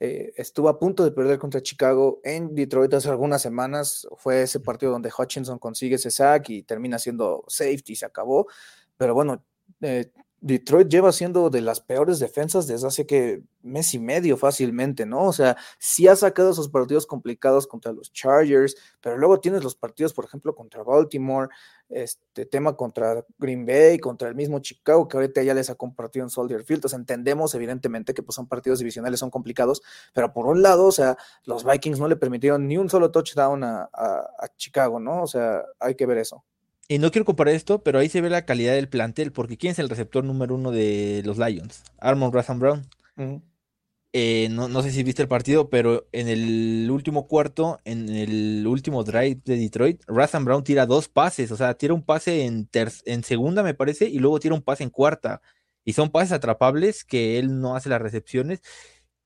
eh, 0.00 0.32
estuvo 0.36 0.68
a 0.68 0.78
punto 0.78 1.04
de 1.04 1.10
perder 1.10 1.38
contra 1.38 1.62
Chicago 1.62 2.20
en 2.22 2.54
Detroit 2.54 2.94
hace 2.94 3.08
algunas 3.08 3.42
semanas. 3.42 4.06
Fue 4.16 4.42
ese 4.42 4.60
partido 4.60 4.92
donde 4.92 5.10
Hutchinson 5.16 5.58
consigue 5.58 5.96
ese 5.96 6.10
sack 6.10 6.50
y 6.50 6.62
termina 6.62 6.98
siendo 6.98 7.44
safety 7.48 7.94
y 7.94 7.96
se 7.96 8.06
acabó. 8.06 8.46
Pero 8.96 9.14
bueno, 9.14 9.44
eh, 9.80 10.12
Detroit 10.40 10.88
lleva 10.88 11.10
siendo 11.10 11.50
de 11.50 11.60
las 11.60 11.80
peores 11.80 12.20
defensas 12.20 12.66
desde 12.66 12.86
hace 12.86 13.06
que 13.06 13.42
mes 13.62 13.92
y 13.94 13.98
medio 13.98 14.36
fácilmente, 14.36 15.04
¿no? 15.04 15.24
O 15.24 15.32
sea, 15.32 15.56
sí 15.78 16.06
ha 16.06 16.14
sacado 16.14 16.50
esos 16.50 16.68
partidos 16.68 17.06
complicados 17.06 17.66
contra 17.66 17.92
los 17.92 18.12
Chargers, 18.12 18.76
pero 19.00 19.18
luego 19.18 19.40
tienes 19.40 19.64
los 19.64 19.74
partidos, 19.74 20.14
por 20.14 20.24
ejemplo, 20.24 20.54
contra 20.54 20.84
Baltimore, 20.84 21.48
este 21.88 22.46
tema 22.46 22.76
contra 22.76 23.24
Green 23.38 23.66
Bay, 23.66 23.98
contra 23.98 24.28
el 24.28 24.34
mismo 24.36 24.60
Chicago, 24.60 25.08
que 25.08 25.16
ahorita 25.16 25.42
ya 25.42 25.54
les 25.54 25.70
ha 25.70 25.74
compartido 25.74 26.24
en 26.24 26.30
Soldier 26.30 26.62
Field. 26.62 26.78
Entonces 26.78 26.98
entendemos 26.98 27.54
evidentemente 27.54 28.14
que 28.14 28.22
pues, 28.22 28.36
son 28.36 28.46
partidos 28.46 28.78
divisionales, 28.78 29.18
son 29.20 29.30
complicados, 29.30 29.82
pero 30.12 30.32
por 30.32 30.46
un 30.46 30.62
lado, 30.62 30.86
o 30.86 30.92
sea, 30.92 31.16
los 31.44 31.64
Vikings 31.64 31.98
no 31.98 32.06
le 32.06 32.16
permitieron 32.16 32.68
ni 32.68 32.78
un 32.78 32.88
solo 32.88 33.10
touchdown 33.10 33.64
a 33.64 33.88
Chicago, 34.56 35.00
¿no? 35.00 35.22
O 35.22 35.26
sea, 35.26 35.64
hay 35.80 35.96
que 35.96 36.06
ver 36.06 36.18
eso. 36.18 36.44
Y 36.88 36.98
no 36.98 37.10
quiero 37.10 37.26
comparar 37.26 37.54
esto, 37.54 37.82
pero 37.82 37.98
ahí 37.98 38.08
se 38.08 38.22
ve 38.22 38.30
la 38.30 38.46
calidad 38.46 38.72
del 38.72 38.88
plantel, 38.88 39.30
porque 39.30 39.58
¿quién 39.58 39.72
es 39.72 39.78
el 39.78 39.90
receptor 39.90 40.24
número 40.24 40.54
uno 40.54 40.70
de 40.70 41.22
los 41.24 41.36
Lions? 41.36 41.82
Armon 41.98 42.32
Razan 42.32 42.58
Brown. 42.58 42.88
eh, 44.14 44.48
no, 44.50 44.68
no, 44.68 44.82
sé 44.82 44.90
si 44.90 45.02
viste 45.02 45.20
el 45.20 45.28
partido, 45.28 45.68
pero 45.68 46.08
en 46.12 46.28
el 46.28 46.88
último 46.90 47.28
cuarto, 47.28 47.78
en 47.84 48.08
el 48.08 48.66
último 48.66 49.04
drive 49.04 49.42
de 49.44 49.56
Detroit, 49.56 50.02
Razan 50.06 50.46
Brown 50.46 50.64
tira 50.64 50.86
dos 50.86 51.08
pases, 51.08 51.52
o 51.52 51.56
sea, 51.56 51.74
tira 51.74 51.92
un 51.92 52.02
pase 52.02 52.46
en, 52.46 52.70
en 53.04 53.22
segunda, 53.22 53.62
me 53.62 53.74
parece, 53.74 54.06
y 54.06 54.18
luego 54.18 54.40
tira 54.40 54.54
un 54.54 54.62
pase 54.62 54.82
en 54.82 54.90
cuarta. 54.90 55.42
Y 55.84 55.92
son 55.92 56.10
pases 56.10 56.32
atrapables 56.32 57.04
que 57.04 57.38
él 57.38 57.60
no 57.60 57.76
hace 57.76 57.90
las 57.90 58.00
recepciones. 58.00 58.60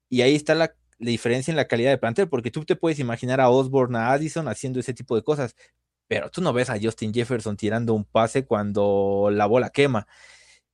Y 0.08 0.22
ahí 0.22 0.34
está 0.34 0.54
la, 0.54 0.74
la 0.98 1.10
diferencia 1.10 1.52
en 1.52 1.56
la 1.56 1.68
calidad 1.68 1.90
de 1.90 1.98
plantel, 1.98 2.28
porque 2.28 2.50
tú 2.50 2.64
te 2.64 2.76
puedes 2.76 2.98
imaginar 2.98 3.40
a 3.40 3.50
Osborne, 3.50 3.98
a 3.98 4.12
Addison 4.12 4.48
haciendo 4.48 4.80
ese 4.80 4.94
tipo 4.94 5.16
de 5.16 5.22
cosas, 5.22 5.54
pero 6.12 6.28
tú 6.28 6.42
no 6.42 6.52
ves 6.52 6.68
a 6.68 6.78
Justin 6.78 7.14
Jefferson 7.14 7.56
tirando 7.56 7.94
un 7.94 8.04
pase 8.04 8.44
cuando 8.44 9.30
la 9.32 9.46
bola 9.46 9.70
quema. 9.70 10.06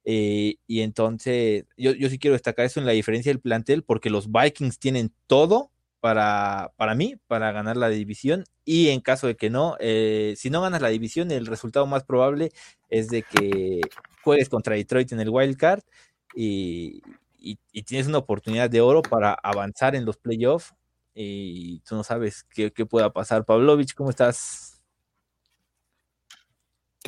Eh, 0.05 0.57
y 0.66 0.81
entonces, 0.81 1.64
yo, 1.77 1.92
yo, 1.92 2.09
sí 2.09 2.18
quiero 2.18 2.33
destacar 2.33 2.66
eso 2.66 2.81
en 2.81 2.87
la 2.87 2.90
diferencia 2.90 3.31
del 3.31 3.40
plantel, 3.40 3.85
porque 3.85 4.11
los 4.11 4.33
Vikings 4.33 4.81
tienen 4.81 5.12
todo 5.29 5.70
para, 6.01 6.72
para 6.77 6.96
mí, 6.96 7.14
para 7.29 7.53
ganar 7.53 7.77
la 7.77 7.88
división. 7.88 8.46
Y 8.64 8.88
en 8.88 9.01
caso 9.01 9.29
de 9.29 9.37
que 9.37 9.48
no, 9.48 9.77
eh, 9.79 10.35
si 10.37 10.51
no 10.51 10.61
ganas 10.61 10.83
la 10.83 10.88
división, 10.88 11.31
el 11.31 11.46
resultado 11.46 11.87
más 11.87 12.03
probable 12.03 12.51
es 12.90 13.09
de 13.09 13.22
que 13.22 13.81
juegues 14.24 14.48
contra 14.48 14.74
Detroit 14.74 15.12
en 15.12 15.20
el 15.20 15.31
wild 15.31 15.57
card 15.57 15.83
y, 16.35 17.01
y, 17.38 17.61
y 17.70 17.83
tienes 17.85 18.09
una 18.09 18.18
oportunidad 18.18 18.70
de 18.70 18.81
oro 18.81 19.03
para 19.03 19.35
avanzar 19.35 19.94
en 19.94 20.05
los 20.05 20.16
playoffs. 20.16 20.74
Y 21.14 21.79
tú 21.88 21.94
no 21.94 22.03
sabes 22.03 22.44
qué, 22.51 22.72
qué 22.72 22.87
pueda 22.87 23.12
pasar. 23.12 23.44
Pavlovich, 23.44 23.94
¿cómo 23.94 24.11
estás? 24.11 24.78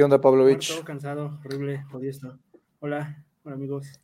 ¿Qué 0.01 0.05
onda, 0.05 0.19
Pavlovich? 0.19 0.73
Todo 0.73 0.83
cansado, 0.83 1.39
horrible, 1.45 1.85
esto. 2.05 2.39
Hola, 2.79 3.23
hola 3.45 3.55
amigos. 3.55 4.01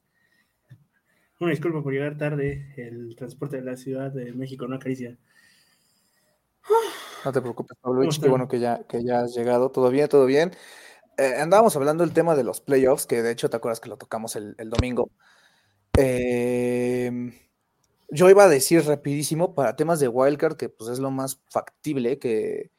Una 1.40 1.52
disculpa 1.52 1.82
por 1.82 1.90
llegar 1.90 2.18
tarde. 2.18 2.74
El 2.76 3.16
transporte 3.16 3.56
de 3.56 3.62
la 3.62 3.78
Ciudad 3.78 4.12
de 4.12 4.30
México 4.34 4.68
no 4.68 4.76
acaricia. 4.76 5.16
No 7.24 7.32
te 7.32 7.40
preocupes, 7.40 7.78
Pablo. 7.80 8.06
Qué 8.10 8.28
bueno 8.28 8.46
que 8.46 8.60
ya, 8.60 8.84
que 8.84 9.02
ya 9.02 9.20
has 9.20 9.34
llegado. 9.34 9.70
¿Todo 9.70 9.88
bien? 9.88 10.06
¿Todo 10.06 10.26
bien? 10.26 10.50
Eh, 11.16 11.36
andábamos 11.40 11.74
hablando 11.76 12.04
del 12.04 12.12
tema 12.12 12.34
de 12.34 12.44
los 12.44 12.60
playoffs, 12.60 13.06
que 13.06 13.22
de 13.22 13.30
hecho 13.30 13.48
te 13.48 13.56
acuerdas 13.56 13.80
que 13.80 13.88
lo 13.88 13.96
tocamos 13.96 14.36
el, 14.36 14.54
el 14.58 14.68
domingo. 14.68 15.08
Eh, 15.96 17.10
yo 18.10 18.28
iba 18.28 18.44
a 18.44 18.50
decir 18.50 18.84
rapidísimo 18.84 19.54
para 19.54 19.76
temas 19.76 19.98
de 19.98 20.08
wildcard, 20.08 20.58
que 20.58 20.68
pues 20.68 20.90
es 20.90 20.98
lo 20.98 21.10
más 21.10 21.40
factible 21.48 22.18
que, 22.18 22.70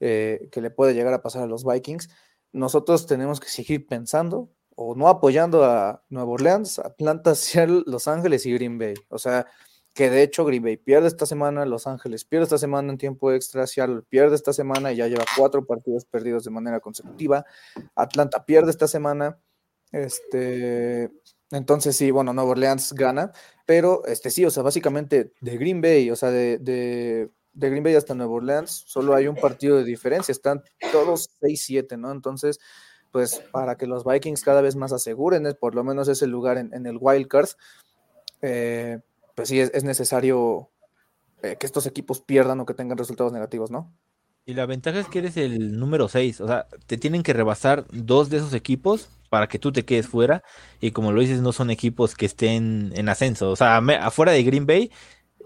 eh, 0.00 0.50
que 0.52 0.60
le 0.60 0.68
puede 0.68 0.92
llegar 0.92 1.14
a 1.14 1.22
pasar 1.22 1.44
a 1.44 1.46
los 1.46 1.64
Vikings. 1.64 2.10
Nosotros 2.56 3.06
tenemos 3.06 3.38
que 3.38 3.48
seguir 3.48 3.86
pensando 3.86 4.50
o 4.74 4.94
no 4.94 5.08
apoyando 5.08 5.64
a 5.64 6.02
Nueva 6.08 6.30
Orleans, 6.30 6.78
Atlanta, 6.78 7.34
Seattle, 7.34 7.82
Los 7.86 8.08
Ángeles 8.08 8.46
y 8.46 8.54
Green 8.54 8.78
Bay. 8.78 8.94
O 9.10 9.18
sea, 9.18 9.46
que 9.92 10.08
de 10.08 10.22
hecho 10.22 10.44
Green 10.46 10.62
Bay 10.62 10.78
pierde 10.78 11.06
esta 11.06 11.26
semana, 11.26 11.66
Los 11.66 11.86
Ángeles 11.86 12.24
pierde 12.24 12.44
esta 12.44 12.56
semana 12.56 12.90
en 12.90 12.98
tiempo 12.98 13.30
extra, 13.30 13.66
Seattle 13.66 14.02
pierde 14.08 14.36
esta 14.36 14.54
semana 14.54 14.90
y 14.90 14.96
ya 14.96 15.06
lleva 15.06 15.24
cuatro 15.36 15.66
partidos 15.66 16.06
perdidos 16.06 16.44
de 16.44 16.50
manera 16.50 16.80
consecutiva. 16.80 17.44
Atlanta 17.94 18.46
pierde 18.46 18.70
esta 18.70 18.88
semana. 18.88 19.38
Este, 19.92 21.10
entonces 21.50 21.94
sí, 21.94 22.10
bueno, 22.10 22.32
Nueva 22.32 22.52
Orleans 22.52 22.94
gana, 22.94 23.32
pero 23.66 24.02
este 24.06 24.30
sí, 24.30 24.46
o 24.46 24.50
sea, 24.50 24.62
básicamente 24.62 25.32
de 25.42 25.58
Green 25.58 25.82
Bay, 25.82 26.10
o 26.10 26.16
sea, 26.16 26.30
de, 26.30 26.58
de, 26.58 27.30
de 27.56 27.70
Green 27.70 27.82
Bay 27.82 27.94
hasta 27.94 28.14
Nueva 28.14 28.34
Orleans, 28.34 28.84
solo 28.86 29.14
hay 29.14 29.26
un 29.26 29.34
partido 29.34 29.78
de 29.78 29.84
diferencia, 29.84 30.30
están 30.30 30.62
todos 30.92 31.30
6-7, 31.40 31.98
¿no? 31.98 32.12
Entonces, 32.12 32.60
pues 33.10 33.42
para 33.50 33.76
que 33.76 33.86
los 33.86 34.04
Vikings 34.04 34.42
cada 34.42 34.60
vez 34.60 34.76
más 34.76 34.92
aseguren 34.92 35.48
por 35.58 35.74
lo 35.74 35.82
menos 35.82 36.06
ese 36.08 36.26
lugar 36.26 36.58
en, 36.58 36.72
en 36.74 36.86
el 36.86 36.98
wild 37.00 37.28
card, 37.28 37.48
eh, 38.42 38.98
pues 39.34 39.48
sí 39.48 39.58
es, 39.58 39.70
es 39.72 39.84
necesario 39.84 40.70
eh, 41.42 41.56
que 41.58 41.66
estos 41.66 41.86
equipos 41.86 42.20
pierdan 42.20 42.60
o 42.60 42.66
que 42.66 42.74
tengan 42.74 42.98
resultados 42.98 43.32
negativos, 43.32 43.70
¿no? 43.70 43.90
Y 44.44 44.54
la 44.54 44.66
ventaja 44.66 45.00
es 45.00 45.08
que 45.08 45.18
eres 45.20 45.36
el 45.38 45.78
número 45.78 46.08
6, 46.08 46.40
o 46.42 46.46
sea, 46.46 46.68
te 46.86 46.98
tienen 46.98 47.22
que 47.22 47.32
rebasar 47.32 47.84
dos 47.90 48.30
de 48.30 48.36
esos 48.36 48.52
equipos 48.52 49.08
para 49.28 49.48
que 49.48 49.58
tú 49.58 49.72
te 49.72 49.84
quedes 49.84 50.06
fuera. 50.06 50.42
Y 50.80 50.92
como 50.92 51.12
lo 51.12 51.20
dices, 51.20 51.40
no 51.40 51.52
son 51.52 51.70
equipos 51.70 52.14
que 52.14 52.26
estén 52.26 52.92
en 52.94 53.08
ascenso. 53.08 53.50
O 53.50 53.56
sea, 53.56 53.78
afuera 53.78 54.32
de 54.32 54.42
Green 54.44 54.66
Bay, 54.66 54.90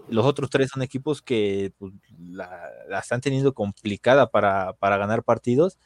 los 0.09 0.25
otros 0.25 0.49
tres 0.49 0.69
son 0.69 0.81
equipos 0.81 1.21
que 1.21 1.73
pues, 1.77 1.93
la, 2.17 2.69
están 2.99 3.21
teniendo 3.21 3.53
complicada 3.53 4.29
para, 4.29 4.73
para 4.73 4.97
ganar 4.97 5.23
partidos 5.23 5.77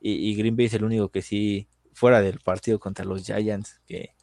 y, 0.00 0.34
Green 0.34 0.56
Bay 0.56 0.66
es 0.66 0.74
el 0.74 0.84
único 0.84 1.10
que 1.10 1.20
sí, 1.20 1.68
fuera 1.92 2.22
del 2.22 2.40
partido 2.40 2.80
contra 2.80 3.04
los 3.04 3.22
Giants, 3.22 3.82
que, 3.86 4.14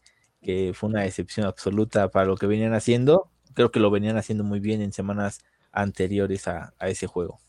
que 0.42 0.72
fue 0.74 0.90
una 0.90 1.04
decepción 1.04 1.46
absoluta 1.46 2.10
para 2.10 2.26
lo 2.26 2.36
que 2.36 2.48
venían 2.48 2.74
haciendo, 2.74 3.30
creo 3.54 3.72
que 3.72 3.80
lo 3.80 3.92
venían 3.92 4.18
haciendo 4.18 4.44
muy 4.44 4.60
bien 4.60 4.82
en 4.82 4.92
semanas 4.92 5.42
anteriores 5.72 6.48
a, 6.48 6.74
a 6.80 6.90
ese 6.90 7.06
juego. 7.06 7.40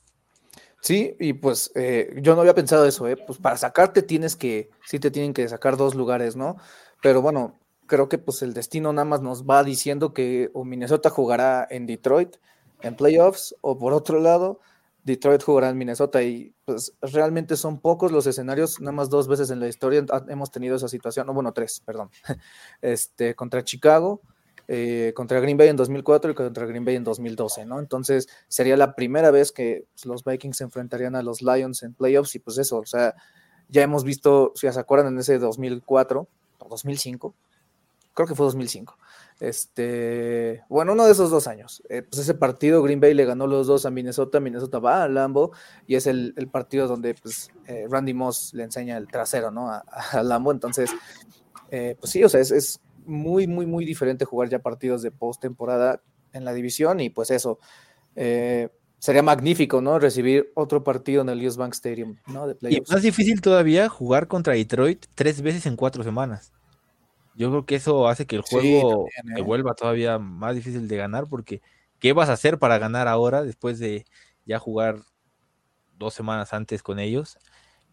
Sí, 0.80 1.16
y 1.18 1.32
pues 1.32 1.72
eh, 1.74 2.14
yo 2.22 2.34
no 2.34 2.42
había 2.42 2.54
pensado 2.54 2.86
eso, 2.86 3.08
¿eh? 3.08 3.16
Pues 3.16 3.38
para 3.38 3.56
sacarte 3.56 4.02
tienes 4.02 4.36
que, 4.36 4.70
sí 4.84 5.00
te 5.00 5.10
tienen 5.10 5.34
que 5.34 5.48
sacar 5.48 5.76
dos 5.76 5.94
lugares, 5.94 6.36
¿no? 6.36 6.56
Pero 7.02 7.20
bueno, 7.20 7.58
creo 7.88 8.08
que 8.08 8.18
pues 8.18 8.42
el 8.42 8.54
destino 8.54 8.92
nada 8.92 9.04
más 9.04 9.20
nos 9.20 9.44
va 9.44 9.64
diciendo 9.64 10.14
que 10.14 10.50
o 10.54 10.64
Minnesota 10.64 11.10
jugará 11.10 11.66
en 11.68 11.86
Detroit 11.86 12.36
en 12.82 12.94
playoffs, 12.94 13.56
o 13.60 13.76
por 13.76 13.92
otro 13.92 14.20
lado, 14.20 14.60
Detroit 15.02 15.42
jugará 15.42 15.70
en 15.70 15.78
Minnesota 15.78 16.22
y 16.22 16.54
pues 16.64 16.94
realmente 17.00 17.56
son 17.56 17.80
pocos 17.80 18.12
los 18.12 18.26
escenarios, 18.26 18.80
nada 18.80 18.92
más 18.92 19.10
dos 19.10 19.26
veces 19.26 19.50
en 19.50 19.58
la 19.58 19.68
historia 19.68 20.04
hemos 20.28 20.50
tenido 20.50 20.76
esa 20.76 20.88
situación, 20.88 21.26
no, 21.26 21.34
bueno, 21.34 21.52
tres, 21.52 21.82
perdón, 21.84 22.10
este, 22.82 23.34
contra 23.34 23.64
Chicago, 23.64 24.20
eh, 24.68 25.12
contra 25.16 25.40
Green 25.40 25.56
Bay 25.56 25.68
en 25.68 25.76
2004 25.76 26.32
y 26.32 26.34
contra 26.34 26.66
Green 26.66 26.84
Bay 26.84 26.96
en 26.96 27.04
2012, 27.04 27.64
¿no? 27.64 27.80
Entonces 27.80 28.28
sería 28.48 28.76
la 28.76 28.94
primera 28.94 29.30
vez 29.30 29.50
que 29.50 29.86
pues, 29.94 30.04
los 30.04 30.24
Vikings 30.24 30.58
se 30.58 30.64
enfrentarían 30.64 31.16
a 31.16 31.22
los 31.22 31.40
Lions 31.40 31.82
en 31.82 31.94
playoffs 31.94 32.34
y 32.34 32.38
pues 32.38 32.58
eso, 32.58 32.76
o 32.76 32.86
sea, 32.86 33.14
ya 33.68 33.82
hemos 33.82 34.04
visto, 34.04 34.52
si 34.54 34.70
se 34.70 34.78
acuerdan, 34.78 35.14
en 35.14 35.20
ese 35.20 35.38
2004 35.38 36.28
o 36.58 36.68
2005, 36.68 37.34
creo 38.18 38.26
que 38.26 38.34
fue 38.34 38.46
2005, 38.46 38.98
este, 39.38 40.64
bueno, 40.68 40.94
uno 40.94 41.06
de 41.06 41.12
esos 41.12 41.30
dos 41.30 41.46
años. 41.46 41.84
Eh, 41.88 42.02
pues 42.02 42.20
ese 42.20 42.34
partido 42.34 42.82
Green 42.82 42.98
Bay 42.98 43.14
le 43.14 43.24
ganó 43.24 43.46
los 43.46 43.68
dos 43.68 43.86
a 43.86 43.92
Minnesota, 43.92 44.40
Minnesota 44.40 44.80
va 44.80 45.04
a 45.04 45.08
Lambo 45.08 45.52
y 45.86 45.94
es 45.94 46.08
el, 46.08 46.34
el 46.36 46.48
partido 46.48 46.88
donde 46.88 47.14
pues, 47.14 47.52
eh, 47.68 47.86
Randy 47.88 48.14
Moss 48.14 48.54
le 48.54 48.64
enseña 48.64 48.96
el 48.96 49.06
trasero, 49.06 49.52
¿no? 49.52 49.70
A, 49.70 49.84
a 50.10 50.24
Lambo, 50.24 50.50
entonces, 50.50 50.90
eh, 51.70 51.94
pues 52.00 52.10
sí, 52.10 52.24
o 52.24 52.28
sea, 52.28 52.40
es, 52.40 52.50
es, 52.50 52.80
muy, 53.06 53.46
muy, 53.46 53.66
muy 53.66 53.84
diferente 53.84 54.24
jugar 54.24 54.48
ya 54.48 54.58
partidos 54.58 55.00
de 55.00 55.12
postemporada 55.12 56.02
en 56.32 56.44
la 56.44 56.52
división 56.52 56.98
y 57.00 57.08
pues 57.08 57.30
eso. 57.30 57.60
Eh, 58.16 58.68
sería 58.98 59.22
magnífico, 59.22 59.80
¿no? 59.80 60.00
Recibir 60.00 60.50
otro 60.54 60.82
partido 60.82 61.22
en 61.22 61.28
el 61.28 61.46
US 61.46 61.56
Bank 61.56 61.72
Stadium, 61.72 62.16
¿no? 62.26 62.48
De 62.48 62.56
y 62.68 62.82
más 62.90 63.00
difícil 63.00 63.40
todavía 63.40 63.88
jugar 63.88 64.26
contra 64.26 64.54
Detroit 64.54 65.06
tres 65.14 65.40
veces 65.40 65.66
en 65.66 65.76
cuatro 65.76 66.02
semanas. 66.02 66.52
Yo 67.38 67.50
creo 67.50 67.66
que 67.66 67.76
eso 67.76 68.08
hace 68.08 68.26
que 68.26 68.34
el 68.34 68.42
juego 68.42 69.06
sí, 69.06 69.14
también, 69.16 69.36
¿eh? 69.36 69.40
se 69.40 69.42
vuelva 69.46 69.74
todavía 69.74 70.18
más 70.18 70.56
difícil 70.56 70.88
de 70.88 70.96
ganar 70.96 71.28
porque 71.30 71.62
¿qué 72.00 72.12
vas 72.12 72.28
a 72.28 72.32
hacer 72.32 72.58
para 72.58 72.78
ganar 72.78 73.06
ahora 73.06 73.44
después 73.44 73.78
de 73.78 74.04
ya 74.44 74.58
jugar 74.58 74.96
dos 75.96 76.14
semanas 76.14 76.52
antes 76.52 76.82
con 76.82 76.98
ellos? 76.98 77.38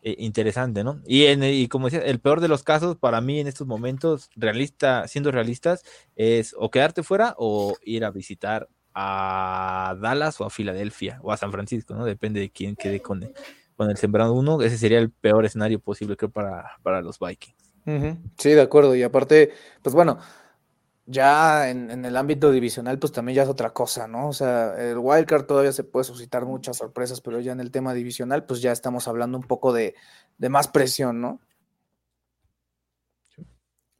Eh, 0.01 0.15
interesante, 0.17 0.83
¿no? 0.83 0.99
Y, 1.05 1.25
en, 1.25 1.43
y 1.43 1.67
como 1.67 1.87
decía, 1.87 2.03
el 2.05 2.19
peor 2.19 2.41
de 2.41 2.47
los 2.47 2.63
casos 2.63 2.97
para 2.97 3.21
mí 3.21 3.39
en 3.39 3.45
estos 3.45 3.67
momentos, 3.67 4.31
realista, 4.35 5.07
siendo 5.07 5.31
realistas, 5.31 5.83
es 6.15 6.55
o 6.57 6.71
quedarte 6.71 7.03
fuera 7.03 7.35
o 7.37 7.75
ir 7.83 8.03
a 8.03 8.09
visitar 8.09 8.67
a 8.95 9.95
Dallas 10.01 10.41
o 10.41 10.45
a 10.45 10.49
Filadelfia 10.49 11.19
o 11.21 11.31
a 11.31 11.37
San 11.37 11.51
Francisco, 11.51 11.93
¿no? 11.93 12.03
Depende 12.03 12.39
de 12.39 12.49
quién 12.49 12.75
quede 12.75 12.99
con 12.99 13.21
el, 13.21 13.33
con 13.75 13.91
el 13.91 13.97
sembrado 13.97 14.33
uno. 14.33 14.59
Ese 14.63 14.79
sería 14.79 14.97
el 14.97 15.11
peor 15.11 15.45
escenario 15.45 15.79
posible, 15.79 16.17
creo, 16.17 16.31
para, 16.31 16.77
para 16.81 17.01
los 17.01 17.19
Vikings. 17.19 17.64
Uh 17.85 17.91
-huh. 17.91 18.17
Sí, 18.37 18.51
de 18.51 18.61
acuerdo. 18.61 18.95
Y 18.95 19.03
aparte, 19.03 19.51
pues 19.81 19.93
bueno, 19.93 20.17
ya 21.05 21.69
en, 21.69 21.91
en, 21.91 22.05
el 22.05 22.17
ámbito 22.17 22.51
divisional, 22.51 22.97
pues 22.99 23.11
también 23.11 23.35
ya 23.35 23.43
es 23.43 23.49
otra 23.49 23.71
cosa, 23.73 24.07
¿no? 24.07 24.29
O 24.29 24.33
sea, 24.33 24.75
el 24.77 24.97
wildcard 24.97 25.45
todavía 25.45 25.71
se 25.71 25.83
puede 25.83 26.03
suscitar 26.03 26.45
muchas 26.45 26.77
sorpresas, 26.77 27.21
pero 27.21 27.39
ya 27.39 27.51
en 27.51 27.59
el 27.59 27.71
tema 27.71 27.93
divisional, 27.93 28.45
pues 28.45 28.61
ya 28.61 28.71
estamos 28.71 29.07
hablando 29.07 29.37
un 29.37 29.43
poco 29.43 29.71
de, 29.73 29.95
de 30.37 30.49
más 30.49 30.67
presión, 30.67 31.21
¿no? 31.21 31.41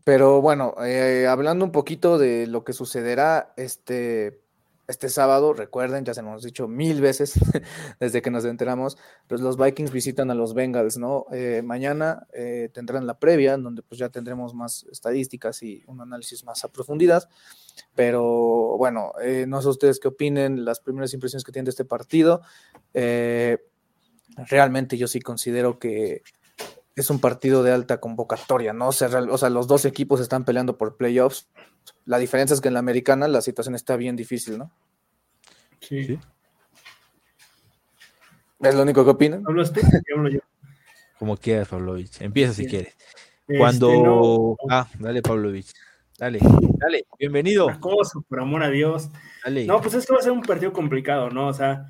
Pero 0.04 0.40
bueno, 0.40 0.76
eh, 0.86 1.26
hablando 1.28 1.66
un 1.66 1.72
poquito 1.72 2.20
de 2.20 2.46
lo 2.46 2.64
que 2.64 2.74
sucederá 2.74 3.54
este 3.58 4.45
este 4.88 5.10
sábado, 5.10 5.54
recuerden, 5.54 6.06
ya 6.06 6.14
se 6.14 6.22
nos 6.22 6.30
hemos 6.30 6.44
dicho 6.44 6.68
mil 6.68 7.02
veces 7.02 7.34
desde 8.00 8.22
que 8.22 8.32
nos 8.32 8.46
enteramos, 8.46 8.98
pues 9.28 9.42
los 9.42 9.58
Vikings 9.58 9.92
visitan 9.92 10.32
a 10.32 10.36
los 10.36 10.54
Bengals, 10.54 10.98
¿no? 10.98 11.26
Eh, 11.32 11.62
mañana 11.64 12.28
eh, 12.34 12.70
tendrán 12.74 13.08
la 13.08 13.18
previa, 13.20 13.58
donde 13.58 13.82
pues 13.82 14.00
ya 14.00 14.10
tendremos 14.10 14.54
más 14.54 14.86
estadísticas 14.92 15.64
y 15.64 15.84
un 15.88 16.02
análisis 16.02 16.44
más 16.44 16.64
a 16.64 16.70
profundidad, 16.70 17.28
pero 17.96 18.78
bueno, 18.78 19.14
eh, 19.22 19.46
no 19.48 19.62
sé 19.62 19.70
ustedes 19.70 20.00
qué 20.00 20.10
opinen, 20.10 20.66
las 20.66 20.80
primeras 20.80 21.14
impresiones 21.14 21.44
que 21.44 21.52
tienen 21.52 21.66
de 21.66 21.72
este 21.72 21.86
partido, 21.86 22.42
realmente 24.38 24.98
yo 24.98 25.08
sí 25.08 25.20
considero 25.20 25.80
que 25.80 26.22
es 26.96 27.10
un 27.10 27.20
partido 27.20 27.62
de 27.64 27.72
alta 27.74 28.00
convocatoria, 28.00 28.72
¿no? 28.74 28.88
O 28.90 28.92
sea, 28.92 29.08
o 29.10 29.38
sea, 29.38 29.50
los 29.50 29.68
dos 29.68 29.86
equipos 29.86 30.22
están 30.22 30.46
peleando 30.46 30.78
por 30.78 30.96
playoffs. 30.98 31.50
La 32.06 32.18
diferencia 32.18 32.54
es 32.54 32.62
que 32.62 32.70
en 32.70 32.74
la 32.76 32.80
americana 32.80 33.28
la 33.28 33.42
situación 33.42 33.76
está 33.76 33.96
bien 33.98 34.16
difícil, 34.16 34.58
¿no? 34.58 34.72
Sí. 35.82 36.04
Sí. 36.06 36.20
¿Es 38.62 38.74
lo 38.76 38.84
único 38.84 39.04
que 39.04 39.12
opinan? 39.12 39.44
¿Hablas 39.46 39.74
tú? 39.74 39.82
¿Qué 39.82 40.14
hablo 40.16 40.30
yo? 40.30 40.40
Como 41.20 41.38
quieras, 41.38 41.68
Pavlovich. 41.68 42.22
Empieza 42.22 42.54
si 42.54 42.64
Sí. 42.64 42.70
quieres. 42.70 42.96
Este, 43.48 43.58
Cuando. 43.60 43.92
no, 44.04 44.58
Ah, 44.70 44.88
dale, 45.00 45.22
Pavlovich. 45.22 45.72
Dale, 46.18 46.40
dale. 46.80 47.06
Bienvenido. 47.20 47.70
acoso, 47.70 48.24
por 48.28 48.40
amor 48.40 48.64
a 48.64 48.70
Dios. 48.70 49.10
Dale. 49.44 49.66
No, 49.66 49.82
pues 49.82 49.96
es 49.96 50.06
que 50.06 50.14
va 50.14 50.20
a 50.20 50.24
ser 50.24 50.32
un 50.32 50.42
partido 50.42 50.72
complicado, 50.72 51.30
¿no? 51.30 51.48
O 51.50 51.54
sea, 51.54 51.86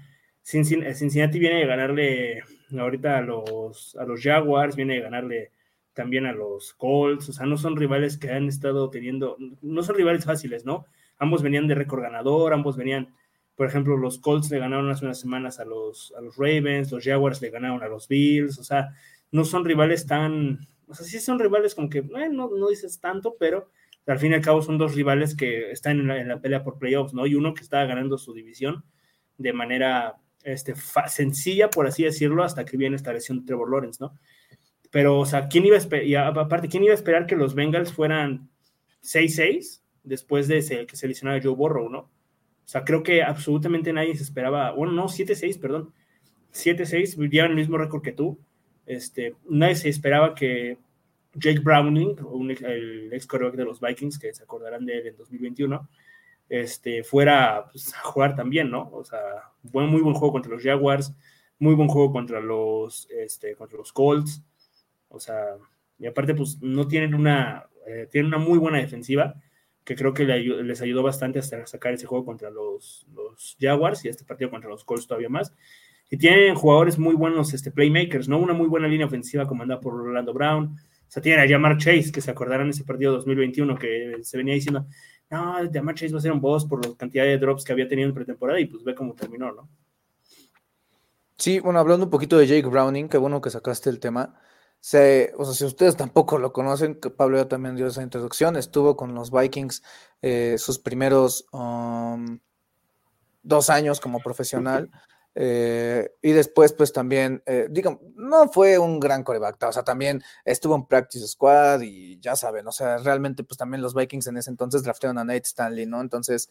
Cincinnati 0.46 1.40
viene 1.40 1.60
de 1.60 1.66
ganarle 1.66 2.44
ahorita 2.78 3.18
a 3.18 3.22
los, 3.22 3.96
a 3.96 4.06
los 4.06 4.22
Jaguars, 4.22 4.76
viene 4.76 4.94
de 4.94 5.02
ganarle 5.02 5.52
también 5.94 6.28
a 6.28 6.34
los 6.34 6.74
Colts, 6.74 7.30
o 7.30 7.34
sea, 7.34 7.48
no 7.48 7.58
son 7.58 7.76
rivales 7.76 8.20
que 8.20 8.30
han 8.30 8.48
estado 8.48 8.92
teniendo, 8.92 9.38
no 9.62 9.82
son 9.82 9.96
rivales 9.96 10.24
fáciles, 10.24 10.64
¿no? 10.64 10.86
Ambos 11.18 11.42
venían 11.42 11.68
de 11.68 11.74
récord 11.74 12.04
ganador, 12.04 12.54
ambos 12.54 12.78
venían, 12.78 13.16
por 13.56 13.66
ejemplo, 13.66 13.98
los 13.98 14.20
Colts 14.20 14.52
le 14.52 14.60
ganaron 14.60 14.92
hace 14.92 15.06
unas 15.06 15.20
semanas 15.20 15.60
a 15.60 15.66
los, 15.66 16.14
a 16.16 16.22
los 16.22 16.38
Ravens, 16.38 16.92
los 16.92 17.04
Jaguars 17.04 17.42
le 17.42 17.50
ganaron 17.50 17.82
a 17.82 17.88
los 17.88 18.08
Bills, 18.08 18.60
o 18.60 18.64
sea, 18.64 18.90
no 19.32 19.46
son 19.46 19.66
rivales 19.66 20.06
tan, 20.06 20.60
o 20.86 20.94
sea, 20.94 21.08
sí 21.08 21.20
son 21.20 21.40
rivales 21.40 21.74
como 21.74 21.90
que, 21.90 22.00
eh, 22.00 22.30
no, 22.32 22.52
no 22.56 22.70
dices 22.70 23.00
tanto, 23.00 23.36
pero 23.40 23.72
al 24.06 24.20
fin 24.20 24.34
y 24.34 24.36
al 24.36 24.42
cabo 24.42 24.62
son 24.62 24.78
dos 24.78 24.94
rivales 24.94 25.36
que 25.36 25.72
están 25.72 26.02
en 26.02 26.08
la, 26.08 26.22
en 26.22 26.28
la 26.28 26.40
pelea 26.40 26.64
por 26.64 26.78
playoffs, 26.78 27.16
¿no? 27.16 27.26
Y 27.26 27.34
uno 27.34 27.56
que 27.56 27.64
estaba 27.64 27.86
ganando 27.86 28.20
su 28.20 28.32
división 28.32 28.84
de 29.38 29.54
manera 29.54 30.18
este, 30.46 30.74
sencilla, 31.08 31.70
por 31.70 31.88
así 31.88 32.04
decirlo, 32.04 32.44
hasta 32.44 32.64
que 32.64 32.78
viene 32.78 32.96
esta 32.96 33.12
lesión 33.12 33.40
de 33.40 33.46
Trevor 33.48 33.70
Lawrence, 33.70 33.98
¿no? 34.00 34.18
Pero, 34.92 35.20
o 35.20 35.26
sea, 35.26 35.48
¿quién 35.50 35.66
iba 35.66 35.76
a 35.76 35.80
esperar, 35.80 36.06
y 36.06 36.16
aparte, 36.16 36.70
¿quién 36.70 36.84
iba 36.84 36.94
a 36.94 36.96
esperar 36.96 37.26
que 37.26 37.36
los 37.36 37.56
Bengals 37.56 37.92
fueran 37.92 38.50
6-6 39.02 39.84
después 40.04 40.48
de 40.48 40.60
ese- 40.60 40.86
que 40.86 40.96
se 40.96 41.08
lesionara 41.08 41.42
Joe 41.44 41.56
Burrow, 41.56 41.90
¿no? 41.90 42.00
O 42.00 42.68
sea, 42.68 42.84
creo 42.84 43.04
que 43.04 43.22
absolutamente 43.22 43.92
nadie 43.92 44.16
se 44.16 44.24
esperaba, 44.24 44.72
bueno, 44.72 44.94
no, 44.94 45.10
7-6, 45.10 45.58
perdón, 45.58 45.94
7-6, 46.52 47.18
llevan 47.30 47.52
el 47.52 47.58
mismo 47.58 47.78
récord 47.78 48.02
que 48.02 48.14
tú. 48.14 48.40
Este, 48.86 49.36
nadie 49.50 49.76
se 49.76 49.90
esperaba 49.90 50.34
que 50.34 50.78
Jake 51.34 51.60
Browning, 51.60 52.16
el 52.64 53.12
ex 53.12 53.28
quarterback 53.28 53.58
de 53.58 53.66
los 53.66 53.82
Vikings, 53.82 54.18
que 54.18 54.34
se 54.34 54.44
acordarán 54.44 54.86
de 54.86 55.00
él 55.00 55.08
en 55.08 55.18
2021, 55.18 55.90
este, 56.48 57.04
fuera 57.04 57.66
pues, 57.72 57.94
a 57.94 58.00
jugar 58.02 58.36
también, 58.36 58.70
¿no? 58.72 58.90
O 58.92 59.04
sea, 59.04 59.20
buen, 59.72 59.88
muy 59.88 60.02
buen 60.02 60.16
juego 60.16 60.34
contra 60.34 60.52
los 60.52 60.64
Jaguars, 60.64 61.14
muy 61.60 61.76
buen 61.76 61.88
juego 61.88 62.12
contra 62.12 62.40
los, 62.40 63.08
este, 63.10 63.56
contra 63.56 63.78
los 63.78 63.92
Colts, 63.94 64.44
o 65.10 65.20
sea, 65.20 65.58
y 65.98 66.06
aparte, 66.06 66.34
pues 66.36 66.62
no 66.62 66.88
tienen 66.88 67.16
una, 67.16 67.68
eh, 67.88 68.08
tienen 68.12 68.28
una 68.28 68.38
muy 68.38 68.58
buena 68.58 68.80
defensiva, 68.80 69.36
que 69.84 69.96
creo 69.96 70.14
que 70.14 70.26
les 70.26 70.82
ayudó 70.82 71.04
bastante 71.04 71.40
hasta 71.40 71.66
sacar 71.68 71.94
ese 71.94 72.08
juego 72.08 72.26
contra 72.26 72.50
los, 72.50 73.06
los 73.14 73.56
Jaguars 73.60 74.04
y 74.04 74.10
este 74.10 74.26
partido 74.26 74.50
contra 74.50 74.70
los 74.70 74.84
Colts 74.84 75.08
todavía 75.08 75.30
más. 75.30 75.54
Y 76.10 76.18
tienen 76.18 76.56
jugadores 76.56 76.98
muy 76.98 77.16
buenos, 77.16 77.54
este, 77.54 77.72
playmakers, 77.72 78.28
¿no? 78.28 78.40
Una 78.40 78.54
muy 78.54 78.68
buena 78.68 78.88
línea 78.88 79.06
ofensiva 79.06 79.48
comandada 79.48 79.80
por 79.80 79.94
Orlando 79.94 80.34
Brown. 80.34 80.76
O 80.76 81.12
sea, 81.12 81.22
tienen 81.22 81.46
a 81.46 81.48
Jamar 81.48 81.78
Chase, 81.78 82.12
que 82.12 82.22
se 82.22 82.32
acordarán 82.32 82.70
ese 82.70 82.84
partido 82.84 83.14
2021, 83.14 83.78
que 83.78 84.18
se 84.22 84.38
venía 84.38 84.56
diciendo, 84.56 84.88
no, 85.30 85.56
Jamar 85.72 85.96
Chase 85.96 86.14
va 86.14 86.20
a 86.20 86.22
ser 86.22 86.32
un 86.32 86.42
boss 86.42 86.66
por 86.66 86.86
la 86.86 86.96
cantidad 86.96 87.24
de 87.24 87.38
drops 87.38 87.64
que 87.64 87.74
había 87.74 87.88
tenido 87.88 88.10
en 88.10 88.16
pretemporada 88.16 88.60
y 88.60 88.66
pues 88.66 88.84
ve 88.84 88.94
cómo 88.94 89.14
terminó, 89.14 89.52
¿no? 89.52 89.70
Sí, 91.38 91.60
bueno, 91.60 91.80
hablando 91.80 92.06
un 92.06 92.10
poquito 92.10 92.38
de 92.38 92.48
Jake 92.48 92.68
Browning, 92.68 93.10
qué 93.10 93.18
bueno 93.18 93.42
que 93.42 93.50
sacaste 93.50 93.90
el 93.90 94.00
tema. 94.00 94.40
Se, 94.80 95.34
o 95.38 95.44
sea, 95.44 95.54
si 95.54 95.66
ustedes 95.66 95.98
tampoco 95.98 96.38
lo 96.38 96.54
conocen, 96.54 96.96
que 96.96 97.10
Pablo 97.10 97.38
ya 97.38 97.48
también 97.48 97.76
dio 97.76 97.88
esa 97.88 98.04
introducción, 98.04 98.56
estuvo 98.56 98.96
con 98.96 99.14
los 99.16 99.32
Vikings 99.32 99.84
eh, 100.22 100.56
sus 100.58 100.80
primeros 100.80 101.46
um, 101.52 102.40
dos 103.42 103.70
años 103.70 104.00
como 104.00 104.20
profesional. 104.20 104.90
eh, 105.34 106.12
y 106.22 106.32
después, 106.32 106.72
pues 106.72 106.94
también, 106.94 107.44
eh, 107.46 107.68
no 108.26 108.50
fue 108.50 108.78
un 108.78 109.00
gran 109.00 109.24
coreback, 109.24 109.62
o 109.64 109.72
sea, 109.72 109.84
también 109.84 110.22
estuvo 110.44 110.76
en 110.76 110.86
Practice 110.86 111.28
Squad 111.28 111.82
y 111.82 112.20
ya 112.20 112.36
saben, 112.36 112.68
o 112.68 112.72
sea, 112.72 112.98
realmente, 112.98 113.44
pues 113.44 113.58
también 113.58 113.82
los 113.82 113.94
Vikings 113.94 114.28
en 114.28 114.38
ese 114.38 114.50
entonces 114.50 114.84
draftearon 114.84 115.18
a 115.18 115.24
Nate 115.24 115.44
Stanley, 115.46 115.86
¿no? 115.86 116.02
Entonces, 116.02 116.50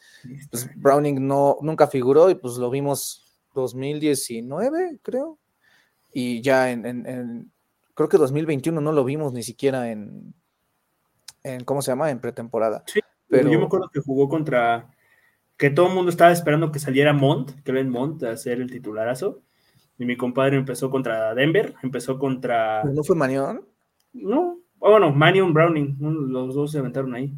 pues 0.50 0.68
Browning 0.76 1.26
no, 1.26 1.58
nunca 1.60 1.86
figuró 1.86 2.30
y 2.30 2.34
pues 2.36 2.54
lo 2.56 2.70
vimos 2.70 3.20
2019, 3.54 4.98
creo. 5.02 5.38
Y 6.12 6.40
ya 6.42 6.70
en, 6.70 6.86
en- 6.86 7.06
en- 7.06 7.52
creo 7.94 8.08
que 8.08 8.18
2021 8.18 8.80
no 8.80 8.92
lo 8.92 9.04
vimos 9.04 9.32
ni 9.32 9.42
siquiera 9.42 9.90
en, 9.90 10.34
en 11.42 11.64
¿cómo 11.64 11.82
se 11.82 11.90
llama? 11.90 12.10
En 12.10 12.20
pretemporada. 12.20 12.84
Sí, 12.86 13.00
Pero 13.28 13.50
yo 13.50 13.58
me 13.58 13.66
acuerdo 13.66 13.88
que 13.92 14.00
jugó 14.00 14.28
contra 14.28 14.90
que 15.56 15.70
todo 15.70 15.88
el 15.88 15.94
mundo 15.94 16.10
estaba 16.10 16.32
esperando 16.32 16.72
que 16.72 16.78
saliera 16.80 17.12
Mont, 17.12 17.52
que 17.62 17.72
ven 17.72 17.88
Mont 17.90 18.22
a 18.24 18.36
ser 18.36 18.60
el 18.60 18.70
titularazo. 18.70 19.42
Y 19.98 20.04
mi 20.04 20.16
compadre 20.16 20.56
empezó 20.56 20.90
contra 20.90 21.34
Denver, 21.34 21.74
empezó 21.82 22.18
contra. 22.18 22.82
¿no 22.84 23.04
fue 23.04 23.14
Manión? 23.16 23.62
No, 24.12 24.58
oh, 24.78 24.90
bueno, 24.90 25.12
Manion 25.12 25.52
Browning, 25.52 25.96
uno- 26.00 26.20
los 26.20 26.54
dos 26.54 26.72
se 26.72 26.78
aventaron 26.78 27.14
ahí. 27.14 27.32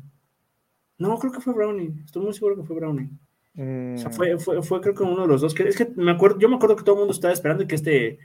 No, 0.99 1.19
creo 1.19 1.33
que 1.33 1.41
fue 1.41 1.53
Browning, 1.53 2.03
estoy 2.05 2.23
muy 2.23 2.33
seguro 2.33 2.57
que 2.57 2.63
fue 2.63 2.77
Browning. 2.77 3.19
O 3.59 3.99
sea, 3.99 4.09
Mm, 4.11 4.13
fue, 4.13 4.39
fue, 4.39 4.63
fue 4.63 4.81
creo 4.83 4.95
que 4.95 5.03
uno 5.03 5.23
de 5.23 5.29
los 5.29 5.41
dos. 5.41 5.55
Que, 5.55 5.63
es 5.69 5.77
que 5.77 5.87
me 5.97 6.11
acuerdo, 6.13 6.39
yo 6.39 6.49
me 6.49 6.57
acuerdo 6.57 6.77
que 6.77 6.85
todo 6.85 6.97
el 6.97 7.01
mundo 7.01 7.13
estaba 7.13 7.33
esperando 7.33 7.65
y 7.65 7.67
que 7.67 7.75
este 7.75 8.19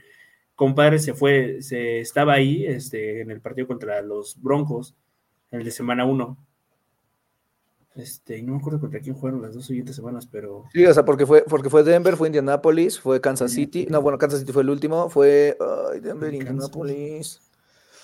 compadre 0.54 0.98
se 0.98 1.14
fue, 1.14 1.62
se 1.62 2.00
estaba 2.00 2.34
ahí 2.34 2.66
este, 2.66 3.20
en 3.22 3.30
el 3.30 3.40
partido 3.40 3.66
contra 3.66 4.02
los 4.02 4.40
Broncos, 4.42 4.94
el 5.50 5.64
de 5.64 5.70
semana 5.70 6.04
1. 6.04 6.36
Este, 7.94 8.38
y 8.38 8.42
no 8.42 8.52
me 8.52 8.58
acuerdo 8.58 8.80
contra 8.80 9.00
quién 9.00 9.14
jugaron 9.14 9.42
las 9.42 9.54
dos 9.54 9.66
siguientes 9.66 9.94
semanas, 9.96 10.26
pero 10.30 10.64
Sí, 10.72 10.84
o 10.86 10.94
sea, 10.94 11.04
porque 11.04 11.26
fue, 11.26 11.44
porque 11.46 11.68
fue 11.68 11.82
Denver, 11.82 12.16
fue 12.16 12.28
Indianapolis, 12.28 12.98
fue 12.98 13.20
Kansas. 13.20 13.52
City. 13.52 13.86
No, 13.90 14.00
bueno, 14.00 14.16
Kansas 14.18 14.40
City 14.40 14.52
fue 14.52 14.62
el 14.62 14.70
último, 14.70 15.10
fue 15.10 15.56
ay, 15.92 16.00
Denver, 16.00 16.30
Kansas. 16.30 16.48
Indianapolis. 16.50 17.40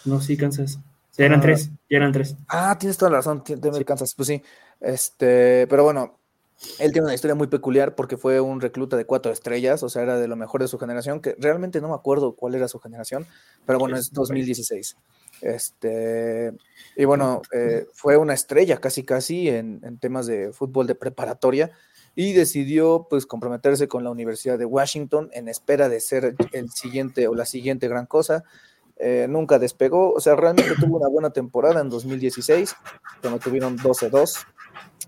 no, 0.05 0.21
sí, 0.21 0.37
Kansas. 0.37 0.79
Ya 1.17 1.25
eran 1.25 1.41
Ah. 1.41 1.43
tres, 1.43 1.71
ya 1.91 1.97
eran 1.97 2.13
tres. 2.13 2.37
Ah, 2.49 2.77
tienes 2.79 2.97
toda 2.99 3.11
la 3.11 3.17
razón, 3.19 3.43
Denver, 3.47 3.75
Sí. 3.77 3.85
Kansas, 3.85 4.15
pues 4.15 4.29
sí. 4.29 4.43
Este, 4.81 5.67
pero 5.69 5.83
bueno, 5.85 6.19
él 6.79 6.93
tiene 6.93 7.07
una 7.07 7.15
historia 7.15 7.35
muy 7.35 7.47
peculiar 7.49 7.95
porque 7.95 8.17
fue 8.17 8.41
un 8.41 8.61
recluta 8.61 8.97
de 8.97 9.05
cuatro 9.07 9.33
estrellas, 9.33 9.83
o 9.83 9.89
sea, 9.89 10.03
era 10.03 10.19
de 10.19 10.29
lo 10.29 10.37
mejor 10.37 10.61
de 10.61 10.69
su 10.69 10.79
generación, 10.79 11.21
que 11.21 11.35
realmente 11.39 11.81
no 11.81 11.89
me 11.89 11.95
acuerdo 11.95 12.35
cuál 12.37 12.55
era 12.55 12.69
su 12.69 12.79
generación, 12.79 13.27
pero 13.67 13.79
bueno, 13.79 13.97
es 13.97 14.07
sí, 14.07 14.11
2016. 14.15 14.97
Este, 15.41 16.53
y 16.97 17.05
bueno, 17.05 17.43
eh, 17.53 17.87
fue 17.93 18.17
una 18.17 18.35
estrella 18.35 18.79
casi 18.79 19.05
casi 19.05 19.49
en, 19.49 19.99
temas 19.99 20.27
de 20.27 20.53
fútbol 20.53 20.87
de 20.87 20.95
preparatoria 20.95 21.71
y 22.15 22.33
decidió 22.33 23.07
pues 23.09 23.27
comprometerse 23.27 23.87
con 23.87 24.03
la 24.03 24.11
Universidad 24.11 24.59
de 24.59 24.65
Washington 24.65 25.31
en 25.33 25.49
espera 25.49 25.89
de 25.89 26.01
ser 26.01 26.35
el 26.53 26.71
siguiente 26.71 27.29
o 27.29 27.35
la 27.35 27.47
siguiente 27.47 27.89
gran 27.89 28.07
cosa. 28.07 28.45
Eh, 29.01 29.27
nunca 29.29 29.61
despegó, 29.61 30.13
o 30.13 30.21
sea, 30.21 30.35
realmente 30.35 30.75
tuvo 30.81 30.97
una 30.97 31.09
buena 31.09 31.31
temporada 31.31 31.81
en 31.81 31.89
2016, 31.89 32.75
cuando 33.21 33.39
tuvieron 33.39 33.79
12-2. 33.79 34.45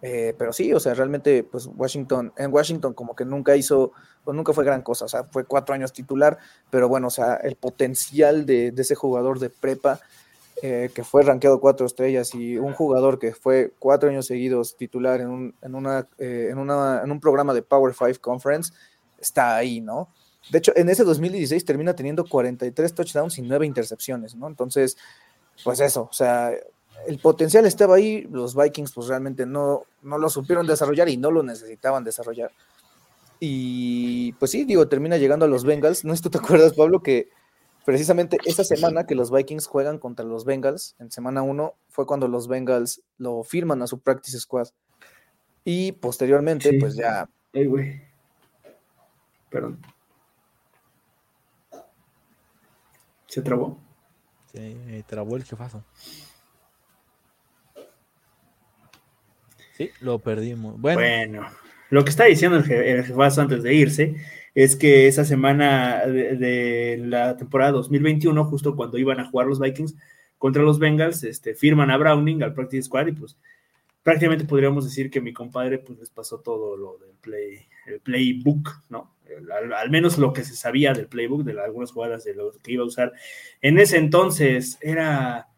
Eh, 0.02 0.34
pero 0.38 0.52
sí, 0.52 0.72
o 0.72 0.80
sea, 0.80 0.94
realmente, 0.94 1.44
pues 1.44 1.68
Washington, 1.74 2.32
en 2.36 2.52
Washington 2.52 2.94
como 2.94 3.14
que 3.14 3.24
nunca 3.24 3.56
hizo, 3.56 3.92
pues 4.24 4.34
nunca 4.34 4.52
fue 4.52 4.64
gran 4.64 4.82
cosa, 4.82 5.04
o 5.04 5.08
sea, 5.08 5.24
fue 5.24 5.44
cuatro 5.44 5.74
años 5.74 5.92
titular, 5.92 6.38
pero 6.70 6.88
bueno, 6.88 7.08
o 7.08 7.10
sea, 7.10 7.34
el 7.36 7.56
potencial 7.56 8.46
de, 8.46 8.72
ese 8.76 8.94
jugador 8.94 9.38
de 9.38 9.50
prepa 9.50 10.00
eh, 10.62 10.90
que 10.94 11.04
fue 11.04 11.22
rankeado 11.22 11.60
cuatro 11.60 11.86
estrellas 11.86 12.34
y 12.34 12.56
un 12.56 12.72
jugador 12.72 13.18
que 13.18 13.34
fue 13.34 13.72
cuatro 13.78 14.08
años 14.08 14.26
seguidos 14.26 14.76
titular 14.76 15.20
en 15.20 15.28
un, 15.28 15.54
en 15.60 15.74
una, 15.74 16.06
eh, 16.18 16.48
en 16.50 16.58
una, 16.58 17.02
en 17.04 17.10
un 17.10 17.20
programa 17.20 17.52
de 17.52 17.62
Power 17.62 17.94
Five 17.94 18.16
Conference, 18.16 18.72
está 19.18 19.56
ahí, 19.56 19.80
¿no? 19.80 20.08
De 20.50 20.58
hecho, 20.58 20.72
en 20.74 20.88
ese 20.88 21.04
2016 21.04 21.64
termina 21.64 21.94
teniendo 21.94 22.24
43 22.24 22.94
touchdowns 22.94 23.38
y 23.38 23.42
9 23.42 23.66
intercepciones, 23.66 24.34
¿no? 24.34 24.48
Entonces, 24.48 24.96
pues 25.62 25.80
eso, 25.80 26.08
o 26.10 26.14
sea, 26.14 26.52
el 27.06 27.18
potencial 27.18 27.66
estaba 27.66 27.96
ahí, 27.96 28.22
los 28.30 28.54
Vikings 28.54 28.92
pues 28.92 29.08
realmente 29.08 29.46
no, 29.46 29.84
no 30.02 30.18
lo 30.18 30.28
supieron 30.30 30.66
desarrollar 30.66 31.08
y 31.08 31.16
no 31.16 31.30
lo 31.30 31.42
necesitaban 31.42 32.04
desarrollar. 32.04 32.52
Y 33.38 34.32
pues 34.34 34.50
sí, 34.50 34.64
digo, 34.64 34.88
termina 34.88 35.16
llegando 35.16 35.46
a 35.46 35.48
los 35.48 35.64
Bengals. 35.64 36.04
¿No 36.04 36.12
es 36.12 36.20
tú 36.20 36.28
te 36.30 36.38
acuerdas, 36.38 36.74
Pablo, 36.74 37.02
que 37.02 37.28
precisamente 37.84 38.36
esa 38.44 38.64
semana 38.64 39.06
que 39.06 39.14
los 39.14 39.30
Vikings 39.30 39.66
juegan 39.66 39.98
contra 39.98 40.24
los 40.24 40.44
Bengals, 40.44 40.94
en 40.98 41.10
semana 41.10 41.42
1, 41.42 41.74
fue 41.88 42.06
cuando 42.06 42.28
los 42.28 42.48
Bengals 42.48 43.00
lo 43.16 43.42
firman 43.42 43.80
a 43.82 43.86
su 43.86 43.98
practice 43.98 44.38
squad. 44.38 44.68
Y 45.64 45.92
posteriormente, 45.92 46.70
Sí. 46.70 46.78
pues 46.78 46.94
ya 46.96 47.28
Ey, 47.52 47.66
güey. 47.66 48.02
Perdón. 49.50 49.80
¿Se 53.26 53.42
trabó? 53.42 53.78
Se 54.52 55.04
trabó 55.06 55.36
el 55.36 55.44
jefazo. 55.44 55.84
Lo 60.00 60.18
perdimos. 60.18 60.80
Bueno, 60.80 61.46
lo 61.90 62.04
que 62.04 62.10
está 62.10 62.24
diciendo 62.24 62.58
el, 62.58 62.70
el 62.70 63.04
jefazo 63.04 63.40
antes 63.40 63.62
de 63.62 63.74
irse 63.74 64.16
es 64.54 64.76
que 64.76 65.06
esa 65.06 65.24
semana 65.24 66.06
de, 66.06 67.00
la 67.04 67.36
temporada 67.36 67.72
2021, 67.72 68.44
justo 68.46 68.76
cuando 68.76 68.98
iban 68.98 69.20
a 69.20 69.28
jugar 69.30 69.46
los 69.46 69.60
Vikings 69.60 69.96
contra 70.38 70.62
los 70.62 70.78
Bengals, 70.78 71.22
este, 71.24 71.54
firman 71.54 71.90
a 71.90 71.96
Browning 71.96 72.42
al 72.42 72.54
practice 72.54 72.84
squad 72.84 73.08
y 73.08 73.12
pues 73.12 73.36
prácticamente 74.02 74.44
podríamos 74.44 74.84
decir 74.84 75.10
que 75.10 75.20
mi 75.20 75.32
compadre 75.32 75.78
pues 75.78 75.98
les 75.98 76.10
pasó 76.10 76.40
todo 76.40 76.76
lo 76.76 76.98
del 76.98 77.14
play, 77.20 77.68
el 77.86 78.00
playbook, 78.00 78.68
¿no? 78.88 79.14
Al, 79.76 79.90
menos 79.90 80.18
lo 80.18 80.32
que 80.32 80.42
se 80.42 80.56
sabía 80.56 80.92
del 80.92 81.06
playbook, 81.06 81.44
de 81.44 81.60
algunas 81.60 81.92
jugadas 81.92 82.24
de 82.24 82.34
lo 82.34 82.50
que 82.50 82.72
iba 82.72 82.82
a 82.82 82.86
usar. 82.86 83.12
En 83.60 83.78
ese 83.78 83.96
entonces 83.96 84.76
era, 84.80 85.48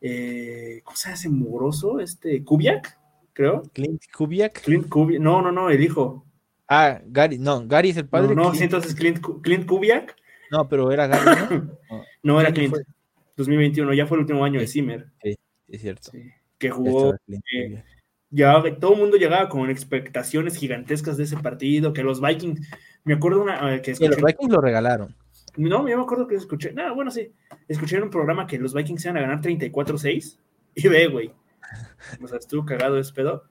eh, 0.00 0.80
¿cómo 0.82 0.96
se 0.96 1.10
hace 1.10 1.28
mugroso? 1.28 2.00
Este, 2.00 2.42
Kubiak, 2.42 2.97
creo. 3.38 3.62
Clint 3.72 4.02
Kubiak. 4.12 4.62
Clint 4.62 4.88
Kubiak, 4.88 5.20
no, 5.20 5.40
no, 5.40 5.52
no, 5.52 5.70
el 5.70 5.80
hijo. 5.80 6.24
Ah, 6.66 7.00
Gary, 7.06 7.38
no, 7.38 7.64
Gary 7.66 7.90
es 7.90 7.96
el 7.96 8.08
padre. 8.08 8.34
no, 8.34 8.42
no, 8.42 8.54
sí, 8.54 8.64
entonces 8.64 8.94
Clint, 8.96 9.20
Clint 9.42 9.64
Kubiak, 9.64 10.16
no, 10.50 10.68
pero 10.68 10.90
era 10.90 11.06
Gary, 11.06 11.46
¿no? 11.50 12.02
no 12.24 12.40
era 12.40 12.50
¿Quién 12.52 12.70
Clint. 12.70 12.84
fue? 12.84 12.94
2021, 13.36 13.94
ya 13.94 14.06
fue 14.06 14.16
el 14.16 14.22
último 14.22 14.44
año 14.44 14.58
de 14.58 14.66
Zimmer, 14.66 15.06
Es 15.22 15.80
cierto. 15.80 16.10
sí, 16.10 16.30
que 16.58 16.66
Ya 16.68 16.74
jugó 16.74 17.14
Clint 17.26 17.44
eh, 17.54 17.84
ya 18.30 18.60
todo 18.80 18.94
el 18.94 18.98
mundo 19.00 19.16
llegaba 19.16 19.48
con 19.48 19.70
expectaciones 19.70 20.56
gigantescas 20.56 21.16
de 21.16 21.24
ese 21.24 21.36
partido, 21.36 21.92
que 21.92 22.02
los 22.02 22.20
Vikings, 22.20 22.68
me 23.04 23.14
acuerdo 23.14 23.40
una 23.40 23.76
eh, 23.76 23.80
que 23.80 23.94
Sí, 23.94 24.06
los 24.06 24.20
Vikings 24.20 24.52
lo 24.52 24.60
regalaron. 24.60 25.14
no, 25.56 25.88
yo 25.88 25.96
me 25.96 26.02
acuerdo 26.02 26.26
que 26.26 26.34
escuché, 26.34 26.72
no, 26.72 26.92
bueno, 26.94 27.10
sí, 27.12 27.32
escuché 27.68 27.96
en 27.96 28.02
un 28.02 28.10
programa 28.10 28.46
que 28.48 28.58
los 28.58 28.74
Vikings 28.74 29.04
iban 29.04 29.16
a 29.16 29.20
ganar 29.20 29.40
34-6, 29.40 30.36
y 30.74 30.88
ve, 30.88 31.06
güey, 31.06 31.30
o 32.22 32.28
sea, 32.28 32.38
estuvo 32.38 32.64
cagado 32.64 32.98
ese 32.98 33.12
pedo, 33.12 33.44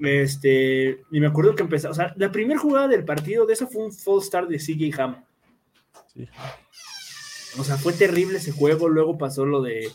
este, 0.00 1.02
y 1.10 1.20
me 1.20 1.28
acuerdo 1.28 1.54
que 1.54 1.62
empezó, 1.62 1.90
o 1.90 1.94
sea, 1.94 2.12
la 2.16 2.32
primera 2.32 2.58
jugada 2.58 2.88
del 2.88 3.04
partido 3.04 3.46
de 3.46 3.52
eso 3.52 3.68
fue 3.68 3.84
un 3.84 3.92
full 3.92 4.22
start 4.22 4.48
de 4.48 4.58
CJ 4.58 5.00
Ham, 5.00 5.24
Sí. 6.14 6.28
o 7.58 7.64
sea, 7.64 7.76
fue 7.76 7.92
terrible 7.94 8.38
ese 8.38 8.52
juego, 8.52 8.88
luego 8.88 9.16
pasó 9.16 9.46
lo 9.46 9.62
de, 9.62 9.88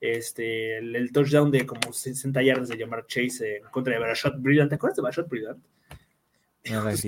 este, 0.00 0.78
el, 0.78 0.96
el 0.96 1.12
touchdown 1.12 1.50
de 1.50 1.66
como 1.66 1.92
60 1.92 2.42
yardas 2.42 2.68
de 2.68 2.78
llamar 2.78 3.06
Chase 3.06 3.56
en 3.56 3.64
contra 3.64 3.92
de 3.92 4.00
Barashot 4.00 4.40
Brilliant, 4.40 4.70
¿te 4.70 4.76
acuerdas 4.76 4.96
de 4.96 5.02
Barashot 5.02 5.28
Brilliant? 5.28 5.58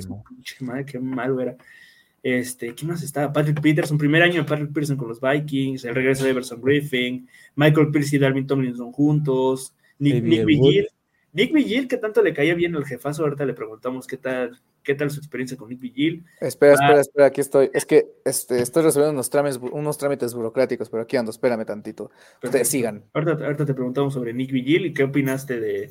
No. 0.08 0.24
Pinche 0.28 0.64
madre, 0.64 0.84
qué 0.84 0.98
malo 0.98 1.40
era. 1.40 1.56
Este, 2.22 2.74
¿quién 2.74 2.90
más 2.90 3.02
estaba? 3.02 3.32
Patrick 3.32 3.60
Peterson, 3.60 3.98
primer 3.98 4.22
año 4.22 4.42
de 4.42 4.48
Patrick 4.48 4.68
Peterson 4.72 4.96
con 4.96 5.08
los 5.08 5.20
Vikings, 5.20 5.84
el 5.84 5.94
regreso 5.94 6.24
de 6.24 6.30
Everson 6.30 6.60
Griffin, 6.62 7.28
Michael 7.56 7.90
Pierce 7.90 8.16
y 8.16 8.18
Dalvin 8.20 8.46
Tomlinson 8.46 8.92
juntos, 8.92 9.74
Nick, 9.98 10.22
Nick. 10.22 10.44
Vigil. 10.44 10.86
Nick 11.32 11.52
Vigil, 11.52 11.88
que 11.88 11.96
tanto 11.96 12.22
le 12.22 12.32
caía 12.34 12.54
bien 12.54 12.76
al 12.76 12.84
jefazo, 12.84 13.24
ahorita 13.24 13.44
le 13.46 13.54
preguntamos 13.54 14.06
qué 14.06 14.18
tal, 14.18 14.60
qué 14.82 14.94
tal 14.94 15.10
su 15.10 15.18
experiencia 15.18 15.56
con 15.56 15.70
Nick 15.70 15.80
Vigil. 15.80 16.24
Espera, 16.40 16.72
Ah. 16.74 16.84
espera, 16.84 17.00
espera, 17.00 17.26
aquí 17.26 17.40
estoy. 17.40 17.70
Es 17.72 17.86
que 17.86 18.06
este, 18.24 18.60
estoy 18.60 18.82
resolviendo 18.84 19.14
unos 19.14 19.30
trámites, 19.30 19.58
unos 19.72 19.96
trámites 19.98 20.34
burocráticos, 20.34 20.90
pero 20.90 21.02
aquí 21.04 21.16
ando, 21.16 21.30
espérame 21.30 21.64
tantito. 21.64 22.04
Ustedes 22.04 22.40
Perfecto. 22.40 22.68
sigan. 22.70 23.04
Ahorita, 23.14 23.44
ahorita 23.44 23.66
te 23.66 23.74
preguntamos 23.74 24.12
sobre 24.14 24.32
Nick 24.34 24.52
Vigil 24.52 24.86
y 24.86 24.92
qué 24.94 25.04
opinaste 25.04 25.58
de, 25.58 25.90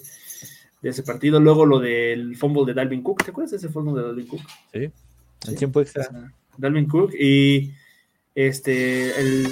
de 0.82 0.89
ese 0.89 1.01
partido. 1.03 1.39
Luego 1.39 1.65
lo 1.65 1.79
del 1.79 2.36
fumble 2.38 2.63
de 2.65 2.73
Dalvin 2.75 3.01
Cook, 3.01 3.23
¿te 3.25 3.32
acuerdas 3.32 3.51
de 3.51 3.57
ese 3.57 3.69
fumble 3.69 3.99
de 4.01 4.07
Dalvin 4.07 4.27
Cook? 4.27 4.41
Sí. 4.71 4.91
El 5.47 5.55
tiempo 5.55 5.81
extra. 5.81 6.07
Dalvin 6.57 6.87
Cook 6.87 7.13
y 7.19 7.73
este 8.35 9.19
el, 9.19 9.47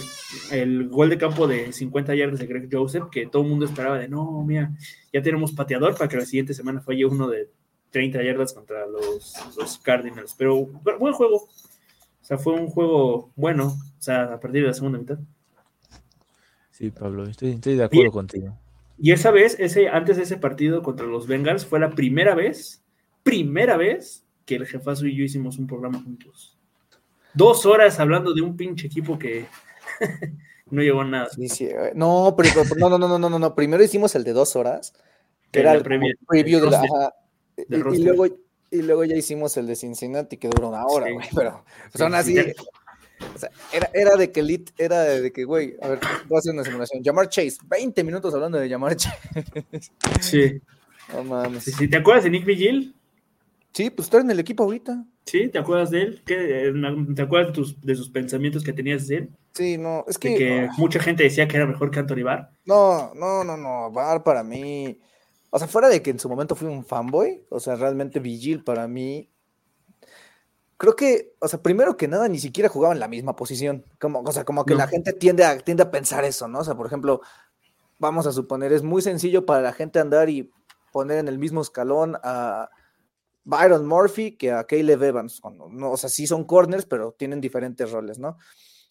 el 0.52 0.88
gol 0.90 1.10
de 1.10 1.18
campo 1.18 1.48
de 1.48 1.74
50 1.74 2.16
yardas 2.16 2.40
de 2.40 2.48
Greg 2.48 2.70
Joseph 2.72 3.06
que 3.12 3.26
todo 3.28 3.42
el 3.44 3.50
mundo 3.50 3.66
esperaba 3.66 3.98
de 3.98 4.08
no, 4.08 4.44
mira, 4.46 4.72
ya 5.12 5.22
tenemos 5.22 5.52
pateador 5.54 5.96
para 5.98 6.08
que 6.08 6.18
la 6.18 6.26
siguiente 6.26 6.54
semana 6.54 6.82
falle 6.82 7.06
uno 7.06 7.28
de 7.28 7.50
30 7.90 8.22
yardas 8.24 8.54
contra 8.54 8.86
los, 8.86 9.34
los 9.58 9.78
Cardinals, 9.80 10.36
pero 10.38 10.58
bu- 10.60 10.98
buen 11.00 11.14
juego. 11.14 11.38
O 12.22 12.26
sea, 12.30 12.38
fue 12.38 12.54
un 12.54 12.68
juego 12.68 13.32
bueno, 13.36 13.68
o 13.68 14.02
sea, 14.02 14.26
a 14.34 14.40
partir 14.40 14.62
de 14.62 14.68
la 14.68 14.74
segunda 14.74 15.00
mitad. 15.00 15.18
Sí, 16.72 16.92
Pablo, 16.92 17.26
estoy, 17.26 17.52
estoy 17.54 17.76
de 17.76 17.84
acuerdo 17.84 18.12
contigo. 18.12 18.58
Y 18.98 19.12
esa 19.12 19.32
vez, 19.32 19.56
ese, 19.60 19.90
antes 19.90 20.18
de 20.18 20.24
ese 20.24 20.38
partido 20.38 20.84
contra 20.84 21.06
los 21.08 21.26
Bengals, 21.26 21.66
fue 21.66 21.80
la 21.80 21.90
primera 21.92 22.36
vez, 22.36 22.84
primera 23.24 23.78
vez 23.78 24.26
que 24.50 24.56
el 24.56 24.66
jefazo 24.66 25.06
y 25.06 25.16
yo 25.16 25.24
hicimos 25.24 25.60
un 25.60 25.68
programa 25.68 26.02
juntos. 26.04 26.58
Dos 27.36 27.68
horas 27.68 28.00
hablando 28.00 28.34
de 28.34 28.42
un 28.42 28.58
pinche 28.58 28.88
equipo 28.88 29.20
que 29.20 29.46
no 30.72 30.82
llegó 30.82 31.02
a 31.02 31.06
nada. 31.06 31.30
Sí, 31.30 31.48
sí, 31.48 31.66
eh, 31.66 31.92
No, 31.94 32.34
pero, 32.36 32.50
no, 32.78 32.90
no, 32.90 32.98
no, 32.98 33.20
no, 33.20 33.30
no, 33.30 33.40
no. 33.40 33.56
Primero 33.56 33.84
hicimos 33.84 34.16
el 34.16 34.24
de 34.24 34.34
dos 34.34 34.56
horas, 34.56 34.94
que 35.52 35.60
era 35.60 35.74
el 35.74 35.84
previa- 35.84 36.16
preview 36.28 36.60
de 36.62 36.72
la. 36.72 36.78
ajá, 36.80 37.14
y- 37.58 37.76
y, 37.76 38.04
luego, 38.04 38.26
y 38.72 38.82
luego 38.82 39.04
ya 39.06 39.16
hicimos 39.16 39.56
el 39.58 39.68
de 39.68 39.76
Cincinnati, 39.76 40.38
que 40.38 40.48
duró 40.50 40.70
una 40.70 40.86
hora, 40.86 41.06
Sí. 41.08 41.14
güey. 41.14 41.28
Pero 41.36 41.64
pues, 41.64 41.94
Sí, 41.96 42.04
aún 42.04 42.16
así, 42.16 42.36
sí. 42.36 42.54
o 43.36 43.38
sea, 43.38 43.50
era, 43.72 43.90
era 43.94 44.16
de 44.16 44.32
que 44.32 44.42
Lit, 44.42 44.72
era 44.78 45.02
de 45.04 45.32
que, 45.32 45.44
güey, 45.44 45.76
a 45.82 45.90
ver, 45.90 46.00
voy 46.28 46.38
a 46.38 46.40
hacer 46.40 46.54
una 46.54 46.64
simulación. 46.64 47.04
Llamar 47.04 47.30
Chase, 47.30 47.58
20 47.68 48.04
minutos 48.04 48.34
hablando 48.34 48.58
de 48.58 48.68
llamar 48.68 48.96
Chase. 48.96 49.20
Sí. 50.22 50.62
No 51.14 51.24
mames. 51.24 51.64
Sí, 51.64 51.72
sí, 51.72 51.88
¿Te 51.88 51.98
acuerdas 51.98 52.24
de 52.26 52.30
Nick 52.30 52.46
Vigil? 52.46 52.94
Sí, 53.74 53.90
pues 53.90 54.08
está 54.08 54.20
en 54.20 54.32
el 54.32 54.40
equipo 54.40 54.64
ahorita. 54.64 55.06
¿Sí? 55.26 55.48
¿Te 55.50 55.60
acuerdas 55.60 55.92
de 55.92 56.02
él? 56.02 56.24
¿Qué, 56.26 56.74
¿Te 57.16 57.22
acuerdas 57.22 57.50
de, 57.50 57.54
tus- 57.54 57.82
de 57.82 57.96
sus 57.96 58.10
pensamientos 58.10 58.64
que 58.64 58.74
tenías 58.74 59.08
de 59.08 59.16
él? 59.18 59.30
Sí, 59.54 59.78
no, 59.78 60.04
es 60.08 60.20
De 60.20 60.30
que. 60.30 60.36
que 60.38 60.60
ah, 60.62 60.74
mucha 60.78 61.00
gente 61.00 61.24
decía 61.24 61.48
que 61.48 61.58
era 61.58 61.66
mejor 61.68 61.92
que 61.92 62.00
Anthony 62.00 62.24
Barr. 62.24 62.50
No, 62.66 63.14
no, 63.14 63.44
no, 63.44 63.56
no. 63.58 63.92
Bar 63.92 64.24
para 64.24 64.44
mí. 64.44 65.00
O 65.52 65.60
sea, 65.60 65.68
fuera 65.68 65.88
de 65.90 66.02
que 66.02 66.10
en 66.12 66.20
su 66.20 66.30
momento 66.30 66.56
fui 66.56 66.68
un 66.68 66.84
fanboy, 66.86 67.44
o 67.50 67.60
sea, 67.60 67.76
realmente 67.76 68.20
Vigil 68.20 68.64
para 68.64 68.88
mí. 68.88 69.30
Creo 70.78 70.96
que, 70.96 71.34
o 71.40 71.48
sea, 71.48 71.62
primero 71.62 71.98
que 71.98 72.08
nada, 72.08 72.28
ni 72.30 72.40
siquiera 72.40 72.70
jugaba 72.70 72.94
en 72.94 73.00
la 73.02 73.08
misma 73.10 73.36
posición. 73.36 73.84
Como, 74.00 74.22
o 74.22 74.32
sea, 74.32 74.46
como 74.46 74.66
que 74.66 74.74
No. 74.74 74.80
la 74.80 74.88
gente 74.88 75.12
tiende 75.14 75.44
a, 75.44 75.58
tiende 75.60 75.84
a 75.84 75.92
pensar 75.92 76.24
eso, 76.24 76.48
¿no? 76.48 76.60
O 76.60 76.64
sea, 76.64 76.76
por 76.76 76.86
ejemplo, 76.88 77.22
vamos 77.98 78.26
a 78.28 78.32
suponer, 78.32 78.72
es 78.72 78.82
muy 78.82 79.02
sencillo 79.02 79.46
para 79.46 79.62
la 79.62 79.74
gente 79.74 80.00
andar 80.00 80.30
y 80.30 80.50
poner 80.94 81.18
en 81.18 81.28
el 81.28 81.38
mismo 81.38 81.62
escalón 81.62 82.16
a 82.24 82.70
Byron 83.44 83.88
Murphy 83.88 84.38
que 84.38 84.52
a 84.52 84.64
Caleb 84.64 85.04
Evans. 85.04 85.40
cuando 85.40 85.70
no, 85.70 85.92
o 85.92 85.98
sea, 85.98 86.10
sí 86.10 86.28
son 86.28 86.44
corners, 86.46 86.86
pero 86.86 87.14
tienen 87.14 87.42
diferentes 87.42 87.92
roles, 87.92 88.20
¿no? 88.20 88.38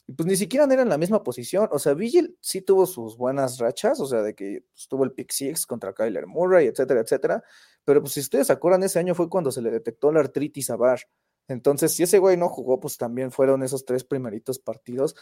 Y 0.06 0.12
pues 0.14 0.26
ni 0.26 0.36
siquiera 0.36 0.64
eran 0.64 0.80
en 0.80 0.88
la 0.88 0.96
misma 0.96 1.22
posición. 1.22 1.68
O 1.70 1.78
sea, 1.78 1.92
Vigil 1.92 2.38
sí 2.40 2.62
tuvo 2.62 2.86
sus 2.86 3.18
buenas 3.18 3.58
rachas, 3.58 4.00
o 4.00 4.06
sea, 4.06 4.22
de 4.22 4.34
que 4.34 4.64
pues, 4.72 4.88
tuvo 4.88 5.04
el 5.04 5.12
pick 5.12 5.30
six 5.30 5.66
contra 5.66 5.92
Kyler 5.92 6.26
Murray, 6.26 6.66
etcétera, 6.66 7.00
etcétera. 7.00 7.44
Pero 7.84 8.00
pues 8.00 8.14
si 8.14 8.20
ustedes 8.20 8.46
se 8.46 8.54
acuerdan, 8.54 8.82
ese 8.82 8.98
año 8.98 9.14
fue 9.14 9.28
cuando 9.28 9.52
se 9.52 9.60
le 9.60 9.70
detectó 9.70 10.10
la 10.10 10.20
artritis 10.20 10.70
a 10.70 10.76
Barr. 10.76 11.00
Entonces, 11.46 11.94
si 11.94 12.02
ese 12.02 12.18
güey 12.18 12.36
no 12.38 12.48
jugó, 12.48 12.80
pues 12.80 12.96
también 12.96 13.30
fueron 13.30 13.62
esos 13.62 13.84
tres 13.84 14.04
primeritos 14.04 14.58
partidos 14.58 15.14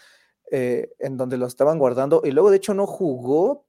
eh, 0.52 0.90
en 1.00 1.16
donde 1.16 1.36
lo 1.36 1.46
estaban 1.46 1.78
guardando. 1.78 2.22
Y 2.24 2.30
luego, 2.30 2.50
de 2.50 2.58
hecho, 2.58 2.74
no 2.74 2.86
jugó, 2.86 3.66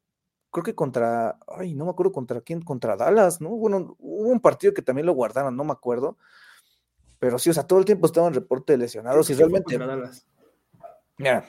creo 0.51 0.63
que 0.63 0.75
contra, 0.75 1.37
ay, 1.47 1.75
no 1.75 1.85
me 1.85 1.91
acuerdo 1.91 2.11
contra 2.11 2.41
quién, 2.41 2.61
contra 2.61 2.95
Dallas, 2.95 3.41
¿no? 3.41 3.49
Bueno, 3.49 3.95
hubo 3.99 4.29
un 4.29 4.39
partido 4.39 4.73
que 4.73 4.81
también 4.81 5.05
lo 5.05 5.13
guardaron, 5.13 5.55
no 5.55 5.63
me 5.63 5.71
acuerdo. 5.73 6.17
Pero 7.19 7.39
sí, 7.39 7.49
o 7.49 7.53
sea, 7.53 7.63
todo 7.63 7.79
el 7.79 7.85
tiempo 7.85 8.05
estaba 8.05 8.27
en 8.27 8.33
reporte 8.33 8.73
de 8.73 8.77
lesionados 8.77 9.29
y 9.29 9.33
realmente... 9.33 9.77
Mira, 11.19 11.43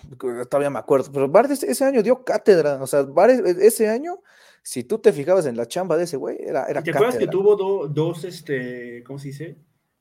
todavía 0.49 0.70
me 0.70 0.78
acuerdo, 0.78 1.12
pero 1.12 1.28
Bard 1.28 1.53
ese, 1.53 1.84
año 1.84 2.03
dio 2.03 2.24
cátedra, 2.24 2.82
o 2.82 2.86
sea, 2.86 3.03
Bard 3.03 3.46
e- 3.46 3.66
ese 3.66 3.86
año, 3.86 4.22
si 4.62 4.82
tú 4.82 4.99
te 4.99 5.12
fijabas 5.12 5.44
en 5.44 5.59
la 5.59 5.66
chamba 5.66 5.99
de 5.99 6.05
ese 6.05 6.16
güey, 6.16 6.38
era, 6.40 6.64
era 6.64 6.82
¿Te 6.82 6.90
acuerdas 6.90 7.18
que 7.18 7.26
tuvo 7.26 7.55
do- 7.55 7.86
dos, 7.86 8.24
este, 8.24 9.05
¿cómo 9.05 9.18
se 9.18 9.28
dice? 9.28 9.59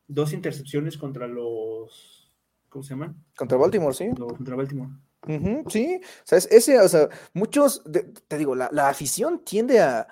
Dos 0.08 0.32
intercepciones 0.32 0.98
contra 0.98 1.28
los, 1.28 2.34
¿cómo 2.70 2.82
se 2.82 2.92
llaman? 2.92 3.22
Contra 3.36 3.58
Baltimore, 3.58 3.94
sí. 3.94 4.10
Contra 4.16 4.56
Baltimore. 4.56 4.92
Sí, 5.70 6.00
o 6.24 6.26
sea, 6.26 6.38
es- 6.38 6.48
ese, 6.52 6.80
o 6.80 6.88
sea, 6.88 7.10
muchos, 7.34 7.82
de- 7.86 8.04
te 8.28 8.38
digo, 8.38 8.56
la, 8.56 8.70
la 8.72 8.90
afición 8.90 9.44
tiende 9.44 9.82
a, 9.82 10.08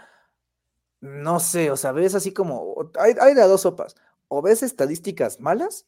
no 1.02 1.40
sé, 1.40 1.72
o 1.72 1.78
sea, 1.78 1.92
ves 1.92 2.16
así 2.16 2.34
como, 2.34 2.92
hay, 3.00 3.14
hay 3.22 3.34
de 3.36 3.42
dos 3.44 3.62
sopas, 3.62 3.96
o 4.28 4.42
ves 4.42 4.64
estadísticas 4.64 5.40
malas, 5.40 5.86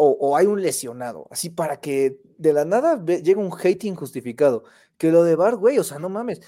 o, 0.00 0.36
hay 0.36 0.46
un 0.46 0.62
lesionado, 0.62 1.26
así 1.30 1.50
para 1.50 1.80
que 1.80 2.20
de 2.38 2.52
la 2.52 2.64
nada 2.64 3.04
llegue 3.04 3.34
un 3.36 3.50
hate 3.52 3.84
injustificado, 3.84 4.62
que 4.96 5.10
lo 5.12 5.24
de 5.24 5.34
Bar, 5.36 5.56
güey, 5.56 5.78
o 5.78 5.84
sea, 5.84 5.98
no 5.98 6.08
mames, 6.08 6.40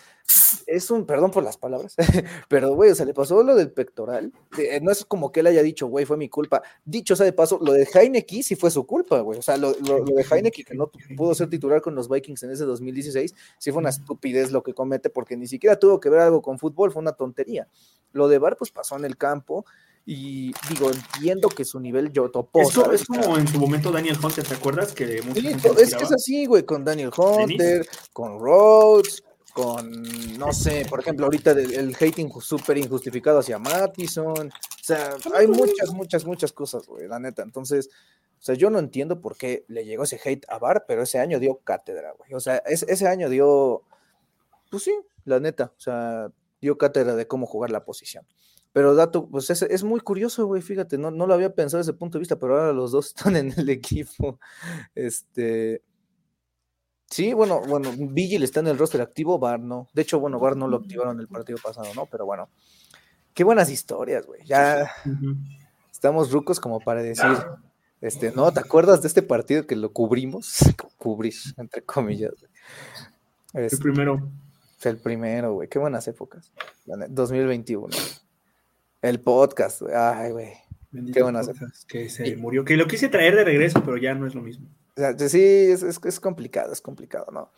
es 0.67 0.91
un, 0.91 1.05
perdón 1.05 1.33
por 1.33 1.43
las 1.43 1.57
palabras, 1.57 1.97
pero 2.49 2.75
güey, 2.75 2.91
o 2.91 2.95
sea, 2.95 3.07
le 3.07 3.13
pasó 3.15 3.43
lo 3.43 3.57
del 3.57 3.73
pectoral, 3.73 4.33
eh, 4.57 4.81
no 4.81 4.93
es 4.93 5.05
como 5.05 5.33
que 5.33 5.41
él 5.41 5.49
haya 5.49 5.63
dicho, 5.63 5.89
güey, 5.89 6.05
fue 6.05 6.17
mi 6.17 6.29
culpa, 6.29 6.63
dicho 6.85 7.17
sea 7.17 7.27
de 7.27 7.33
paso, 7.33 7.59
lo 7.61 7.73
de 7.73 7.89
Heineke 7.93 8.43
sí 8.45 8.55
fue 8.55 8.71
su 8.71 8.87
culpa, 8.87 9.19
güey, 9.21 9.39
o 9.39 9.43
sea, 9.43 9.57
lo, 9.57 9.73
lo- 9.87 9.99
lo 9.99 10.15
de 10.15 10.25
Heineke 10.31 10.63
que 10.65 10.75
no 10.75 10.91
pudo 11.17 11.35
ser 11.35 11.51
titular 11.51 11.81
con 11.81 11.97
los 11.97 12.09
Vikings 12.09 12.45
en 12.45 12.53
ese 12.53 12.65
2016, 12.65 13.35
sí 13.59 13.71
fue 13.73 13.81
una 13.81 13.91
estupidez 13.91 14.53
lo 14.53 14.63
que 14.63 14.75
comete, 14.75 15.11
porque 15.11 15.37
ni 15.37 15.49
siquiera 15.49 15.77
tuvo 15.77 15.99
que 15.99 16.09
ver 16.09 16.21
algo 16.21 16.41
con 16.41 16.59
fútbol, 16.61 16.93
fue 16.93 17.03
una 17.03 17.13
tontería. 17.13 17.67
Lo 18.13 18.29
de 18.29 18.39
Bar, 18.39 18.57
pues 18.57 18.71
pasó 18.71 18.97
en 18.97 19.05
el 19.05 19.17
campo, 19.17 19.65
y 20.13 20.53
digo, 20.69 20.91
entiendo 20.91 21.49
que 21.49 21.65
su 21.65 21.79
nivel 21.79 22.11
yo 22.11 22.33
topó. 22.33 22.63
Es, 22.63 22.75
co- 22.75 22.83
¿sabes? 22.83 23.03
es 23.03 23.07
como 23.07 23.39
en 23.39 23.47
su 23.47 23.61
momento 23.61 23.93
Daniel 23.93 24.19
Hunter, 24.21 24.45
¿te 24.45 24.55
acuerdas? 24.55 24.93
Que 24.93 25.23
Sí, 25.23 25.47
es 25.79 25.95
que 25.95 26.03
es 26.03 26.13
así, 26.13 26.47
güey, 26.47 26.65
con 26.65 26.85
Daniel 26.85 27.13
Hunter, 27.17 27.87
con 28.13 28.41
Rhodes, 28.41 29.23
con, 29.53 30.03
no 30.37 30.53
sé, 30.53 30.85
por 30.91 30.99
ejemplo, 30.99 31.27
ahorita 31.27 31.53
el, 31.53 31.73
el 31.75 31.95
hating 31.95 32.29
súper 32.41 32.79
injustificado 32.79 33.39
hacia 33.39 33.61
Mattison. 33.61 34.49
O 34.49 34.83
sea, 34.85 35.15
hay 35.35 35.47
muchas, 35.47 35.93
muchas, 35.93 36.25
muchas 36.25 36.53
cosas, 36.53 36.87
güey, 36.89 37.07
la 37.07 37.21
neta. 37.21 37.43
Entonces, 37.43 37.89
o 38.41 38.43
sea, 38.43 38.57
yo 38.57 38.69
no 38.69 38.81
entiendo 38.81 39.21
por 39.21 39.37
qué 39.37 39.65
le 39.69 39.85
llegó 39.85 40.03
ese 40.03 40.21
hate 40.25 40.45
a 40.49 40.59
Bar, 40.59 40.87
pero 40.89 41.05
ese 41.05 41.21
año 41.21 41.39
dio 41.39 41.59
cátedra, 41.63 42.15
güey. 42.19 42.35
O 42.35 42.41
sea, 42.41 42.57
ese 42.67 43.07
año 43.07 43.29
dio, 43.29 43.83
pues 44.71 44.83
sí, 44.83 44.95
la 45.25 45.39
neta, 45.39 45.73
o 45.77 45.81
sea, 45.81 46.33
dio 46.61 46.77
cátedra 46.79 47.15
de 47.15 47.29
cómo 47.29 47.47
jugar 47.47 47.71
la 47.71 47.85
posición. 47.85 48.27
Pero 48.73 48.95
dato, 48.95 49.29
pues 49.29 49.51
es, 49.51 49.63
es 49.63 49.83
muy 49.83 50.01
curioso, 50.01 50.47
güey, 50.47 50.63
fíjate, 50.63 50.97
no, 50.97 51.11
no 51.11 51.27
lo 51.27 51.35
había 51.35 51.55
pensado 51.55 51.79
desde 51.79 51.93
ese 51.93 51.99
punto 51.99 52.19
de 52.19 52.21
vista, 52.21 52.39
pero 52.39 52.59
ahora 52.59 52.73
los 52.73 52.93
dos 52.93 53.07
están 53.17 53.37
en 53.37 53.53
el 53.57 53.69
equipo. 53.69 54.39
Este, 54.95 55.83
Sí, 57.11 57.33
bueno, 57.33 57.61
bueno, 57.67 57.91
Vigil 57.99 58.45
está 58.45 58.61
en 58.61 58.69
el 58.69 58.79
roster 58.79 59.01
activo, 59.01 59.37
Bar 59.37 59.59
no. 59.59 59.89
De 59.93 60.03
hecho, 60.03 60.21
bueno, 60.21 60.39
Bar 60.39 60.57
no 60.57 60.69
lo 60.69 60.77
activaron 60.77 61.19
el 61.19 61.27
partido 61.27 61.59
pasado, 61.61 61.93
¿no? 61.97 62.07
Pero 62.07 62.25
bueno, 62.25 62.49
qué 63.35 63.43
buenas 63.43 63.69
historias, 63.69 64.25
güey. 64.27 64.45
Ya 64.45 64.89
estamos 65.91 66.31
rucos 66.31 66.61
como 66.61 66.79
para 66.79 67.03
decir, 67.03 67.37
este, 68.01 68.31
¿no? 68.31 68.53
¿Te 68.53 68.61
acuerdas 68.61 69.03
de 69.03 69.09
este 69.09 69.23
partido 69.23 69.67
que 69.67 69.75
lo 69.75 69.93
cubrimos? 69.93 70.59
Cubrir, 70.99 71.35
entre 71.57 71.83
comillas. 71.83 72.33
el 73.55 73.65
este, 73.65 73.79
primero. 73.79 74.31
El 74.83 74.97
primero, 74.99 75.55
güey. 75.55 75.69
Qué 75.69 75.81
buenas 75.81 76.07
épocas. 76.07 76.53
2021. 76.87 77.89
El 79.03 79.21
podcast, 79.21 79.83
güey. 79.83 79.95
Ay, 79.95 80.33
güey. 80.33 80.53
Qué 81.13 81.23
buenas 81.23 81.49
épocas. 81.49 81.85
Que 81.87 82.09
se 82.09 82.37
murió. 82.37 82.65
Que 82.65 82.77
lo 82.77 82.87
quise 82.87 83.09
traer 83.09 83.37
de 83.37 83.45
regreso, 83.45 83.83
pero 83.85 83.97
ya 83.97 84.15
no 84.15 84.27
es 84.27 84.35
lo 84.35 84.43
mismo 84.43 84.69
sí, 85.29 85.43
es, 85.43 85.83
es, 85.83 86.21
complicado, 86.21 86.73
es 86.73 86.81
complicado, 86.81 87.27
¿no? 87.33 87.51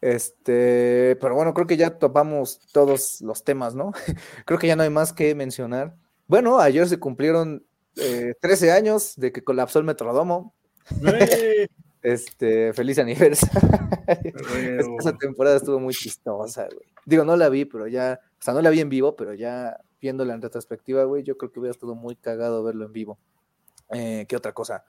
Este, 0.00 1.16
pero 1.20 1.34
bueno, 1.34 1.54
creo 1.54 1.66
que 1.66 1.76
ya 1.76 1.98
topamos 1.98 2.60
todos 2.72 3.20
los 3.22 3.44
temas, 3.44 3.74
¿no? 3.74 3.92
creo 4.44 4.58
que 4.58 4.66
ya 4.66 4.76
no 4.76 4.82
hay 4.82 4.90
más 4.90 5.12
que 5.12 5.34
mencionar. 5.34 5.96
Bueno, 6.26 6.58
ayer 6.58 6.86
se 6.88 6.98
cumplieron 6.98 7.64
13 7.94 8.66
eh, 8.66 8.72
años 8.72 9.14
de 9.16 9.32
que 9.32 9.44
colapsó 9.44 9.78
el 9.78 9.84
Metrodomo. 9.84 10.54
este, 12.02 12.72
feliz 12.72 12.98
aniversario. 12.98 13.70
Esa 14.98 15.16
temporada 15.16 15.56
estuvo 15.56 15.80
muy 15.80 15.94
chistosa, 15.94 16.64
güey. 16.64 16.86
Digo, 17.06 17.24
no 17.24 17.36
la 17.36 17.48
vi, 17.48 17.64
pero 17.64 17.86
ya, 17.86 18.20
o 18.38 18.42
sea, 18.42 18.54
no 18.54 18.62
la 18.62 18.70
vi 18.70 18.80
en 18.80 18.88
vivo, 18.88 19.16
pero 19.16 19.34
ya 19.34 19.78
viéndola 20.04 20.34
en 20.34 20.42
retrospectiva, 20.42 21.04
güey, 21.04 21.22
yo 21.22 21.38
creo 21.38 21.50
que 21.50 21.60
hubiera 21.60 21.72
estado 21.72 21.94
muy 21.94 22.14
cagado 22.14 22.62
verlo 22.62 22.84
en 22.84 22.92
vivo. 22.92 23.18
Eh, 23.90 24.26
¿Qué 24.28 24.36
otra 24.36 24.52
cosa? 24.52 24.84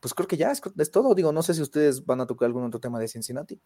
pues 0.00 0.14
creo 0.14 0.28
que 0.28 0.36
ya 0.36 0.50
es, 0.52 0.90
todo. 0.90 1.14
Digo, 1.14 1.32
no 1.32 1.42
sé 1.42 1.54
si 1.54 1.62
ustedes 1.62 2.04
van 2.04 2.20
a 2.20 2.26
tocar 2.26 2.46
algún 2.46 2.64
otro 2.64 2.80
tema 2.80 2.98
de 3.00 3.08
Cincinnati. 3.08 3.60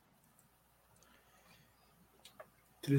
¿Qué 2.82 2.96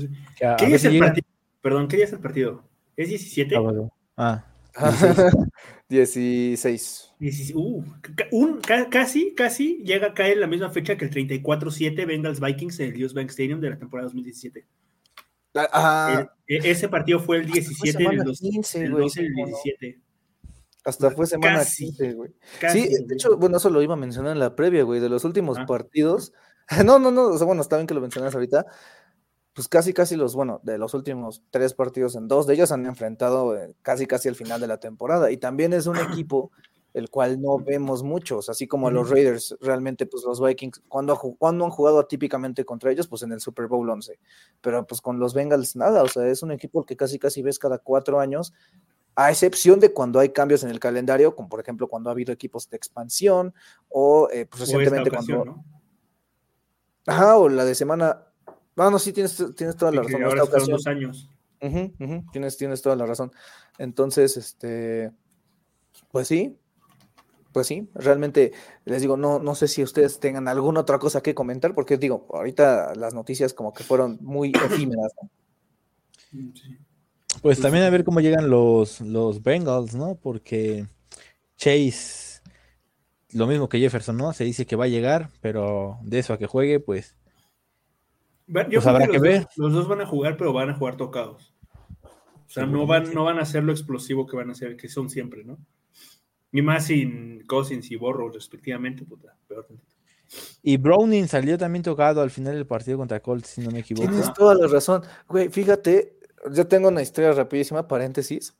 día 0.65 0.75
es 0.75 0.85
el 0.85 0.99
partido? 0.99 1.27
Perdón, 1.61 1.87
¿qué 1.87 1.95
día 1.97 2.05
es 2.05 2.13
el 2.13 2.19
partido? 2.19 2.63
¿Es 2.95 3.09
17? 3.09 3.55
Ah. 4.17 4.45
16. 5.89 7.07
Uh, 7.53 8.59
casi, 8.89 9.35
casi 9.35 9.83
llega 9.83 10.07
a 10.07 10.13
caer 10.15 10.37
la 10.37 10.47
misma 10.47 10.71
fecha 10.71 10.97
que 10.97 11.05
el 11.05 11.11
34-7 11.11 12.07
Bengals 12.07 12.39
Vikings 12.39 12.79
en 12.79 12.93
el 12.93 13.03
US 13.03 13.13
Bank 13.13 13.29
Stadium 13.29 13.59
de 13.59 13.69
la 13.69 13.77
temporada 13.77 14.05
2017. 14.05 14.65
Ah, 15.55 16.31
e, 16.47 16.71
ese 16.71 16.87
partido 16.87 17.19
fue 17.19 17.37
el 17.37 17.45
17 17.45 18.03
el 18.03 18.23
12, 18.23 18.47
el 18.83 18.91
12 18.91 19.21
el 19.21 19.33
17. 19.33 20.01
Hasta 20.83 21.11
fue 21.11 21.27
semana 21.27 21.63
15, 21.63 22.13
güey. 22.13 22.31
Sí, 22.71 22.89
de 23.05 23.13
hecho, 23.13 23.37
bueno, 23.37 23.57
eso 23.57 23.69
lo 23.69 23.81
iba 23.81 23.93
a 23.93 23.97
mencionar 23.97 24.31
en 24.31 24.39
la 24.39 24.55
previa, 24.55 24.83
güey, 24.83 24.99
de 24.99 25.09
los 25.09 25.25
últimos 25.25 25.57
ah. 25.59 25.65
partidos. 25.65 26.33
no, 26.85 26.99
no, 26.99 27.11
no, 27.11 27.27
o 27.27 27.37
sea, 27.37 27.45
bueno, 27.45 27.61
está 27.61 27.75
bien 27.75 27.87
que 27.87 27.93
lo 27.93 28.01
mencionas 28.01 28.33
ahorita. 28.33 28.65
Pues 29.53 29.67
casi, 29.67 29.93
casi 29.93 30.15
los, 30.15 30.33
bueno, 30.33 30.61
de 30.63 30.77
los 30.77 30.93
últimos 30.93 31.43
tres 31.51 31.73
partidos 31.73 32.15
en 32.15 32.29
dos 32.29 32.47
de 32.47 32.53
ellos 32.53 32.71
han 32.71 32.85
enfrentado 32.85 33.57
eh, 33.57 33.75
casi, 33.81 34.07
casi 34.07 34.29
al 34.29 34.35
final 34.35 34.61
de 34.61 34.67
la 34.67 34.79
temporada. 34.79 35.29
Y 35.29 35.37
también 35.37 35.73
es 35.73 35.87
un 35.87 35.97
equipo 36.11 36.51
el 36.93 37.09
cual 37.09 37.41
no 37.41 37.57
vemos 37.57 38.03
muchos, 38.03 38.49
así 38.49 38.67
como 38.67 38.91
los 38.91 39.09
Raiders, 39.09 39.57
realmente, 39.61 40.05
pues 40.05 40.23
los 40.23 40.41
Vikings, 40.41 40.81
cuando, 40.87 41.17
cuando 41.17 41.65
han 41.65 41.71
jugado 41.71 42.05
típicamente 42.05 42.65
contra 42.65 42.91
ellos, 42.91 43.07
pues 43.07 43.23
en 43.23 43.31
el 43.31 43.39
Super 43.39 43.67
Bowl 43.67 43.89
11, 43.89 44.19
pero 44.59 44.85
pues 44.85 44.99
con 44.99 45.19
los 45.19 45.33
Bengals 45.33 45.75
nada, 45.75 46.03
o 46.03 46.07
sea, 46.07 46.27
es 46.27 46.43
un 46.43 46.51
equipo 46.51 46.85
que 46.85 46.97
casi, 46.97 47.17
casi 47.17 47.41
ves 47.41 47.59
cada 47.59 47.77
cuatro 47.77 48.19
años 48.19 48.53
a 49.15 49.29
excepción 49.29 49.79
de 49.79 49.93
cuando 49.93 50.19
hay 50.19 50.29
cambios 50.29 50.63
en 50.63 50.69
el 50.69 50.79
calendario, 50.79 51.35
como 51.35 51.49
por 51.49 51.59
ejemplo 51.59 51.87
cuando 51.87 52.09
ha 52.09 52.13
habido 52.13 52.33
equipos 52.33 52.69
de 52.69 52.77
expansión 52.77 53.53
o 53.89 54.29
eh, 54.31 54.45
pues, 54.45 54.61
recientemente 54.61 55.11
cuando... 55.11 55.63
Ajá, 57.07 57.37
o 57.37 57.49
la 57.49 57.65
de 57.65 57.75
semana... 57.75 58.27
No, 58.75 58.89
no, 58.89 58.99
sí, 58.99 59.11
tienes, 59.11 59.43
tienes 59.55 59.75
toda 59.75 59.91
la 59.91 60.03
razón. 60.03 60.23
Ahora 60.23 60.45
dos 60.45 60.87
años. 60.87 61.29
Tienes, 62.31 62.57
tienes 62.57 62.81
toda 62.81 62.95
la 62.95 63.05
razón. 63.05 63.31
Entonces, 63.77 64.37
este, 64.37 65.11
pues 66.11 66.27
sí, 66.27 66.57
pues 67.51 67.67
sí, 67.67 67.89
realmente 67.93 68.53
les 68.85 69.01
digo, 69.01 69.17
no, 69.17 69.39
no 69.39 69.55
sé 69.55 69.67
si 69.67 69.83
ustedes 69.83 70.19
tengan 70.19 70.47
alguna 70.47 70.81
otra 70.81 70.99
cosa 70.99 71.21
que 71.21 71.35
comentar, 71.35 71.73
porque 71.73 71.97
digo, 71.97 72.27
ahorita 72.31 72.95
las 72.95 73.13
noticias 73.13 73.53
como 73.53 73.73
que 73.73 73.83
fueron 73.83 74.17
muy 74.21 74.51
efímeras. 74.65 75.13
Sí. 76.31 76.77
Pues 77.41 77.59
también 77.59 77.83
a 77.85 77.89
ver 77.89 78.03
cómo 78.03 78.19
llegan 78.19 78.49
los, 78.49 79.01
los 79.01 79.41
Bengals, 79.41 79.95
¿no? 79.95 80.15
Porque 80.15 80.85
Chase, 81.57 82.41
lo 83.31 83.47
mismo 83.47 83.69
que 83.69 83.79
Jefferson, 83.79 84.17
¿no? 84.17 84.33
Se 84.33 84.43
dice 84.43 84.65
que 84.65 84.75
va 84.75 84.85
a 84.85 84.89
llegar, 84.89 85.29
pero 85.41 85.97
de 86.03 86.19
eso 86.19 86.33
a 86.33 86.37
que 86.37 86.47
juegue, 86.47 86.79
pues. 86.79 87.15
Yo 88.47 88.63
pues 88.69 88.87
habrá 88.87 89.07
que, 89.07 89.19
ver. 89.19 89.47
los 89.55 89.71
dos 89.71 89.87
van 89.87 90.01
a 90.01 90.05
jugar, 90.05 90.35
pero 90.37 90.51
van 90.51 90.69
a 90.69 90.75
jugar 90.75 90.97
tocados. 90.97 91.53
O 92.03 92.53
sea, 92.53 92.65
no 92.65 92.85
van, 92.85 93.13
no 93.13 93.23
van 93.23 93.39
a 93.39 93.45
ser 93.45 93.63
lo 93.63 93.71
explosivo 93.71 94.27
que 94.27 94.35
van 94.35 94.49
a 94.49 94.55
ser, 94.55 94.75
que 94.75 94.89
son 94.89 95.09
siempre, 95.09 95.45
¿no? 95.45 95.57
Ni 96.51 96.61
más 96.61 96.85
sin 96.85 97.45
Cousins 97.45 97.89
y 97.91 97.95
Borro, 97.95 98.29
respectivamente, 98.29 99.05
puta, 99.05 99.35
peor 99.47 99.67
Y 100.61 100.77
Browning 100.77 101.27
salió 101.27 101.57
también 101.57 101.83
tocado 101.83 102.21
al 102.21 102.29
final 102.29 102.55
del 102.55 102.67
partido 102.67 102.97
contra 102.97 103.21
Colts, 103.21 103.49
si 103.49 103.61
no 103.61 103.71
me 103.71 103.79
equivoco. 103.79 104.09
Tienes 104.09 104.33
toda 104.33 104.55
la 104.55 104.67
razón. 104.67 105.03
Güey, 105.29 105.49
fíjate, 105.49 106.17
yo 106.51 106.67
tengo 106.67 106.89
una 106.89 107.01
historia 107.01 107.31
rapidísima, 107.31 107.87
paréntesis. 107.87 108.55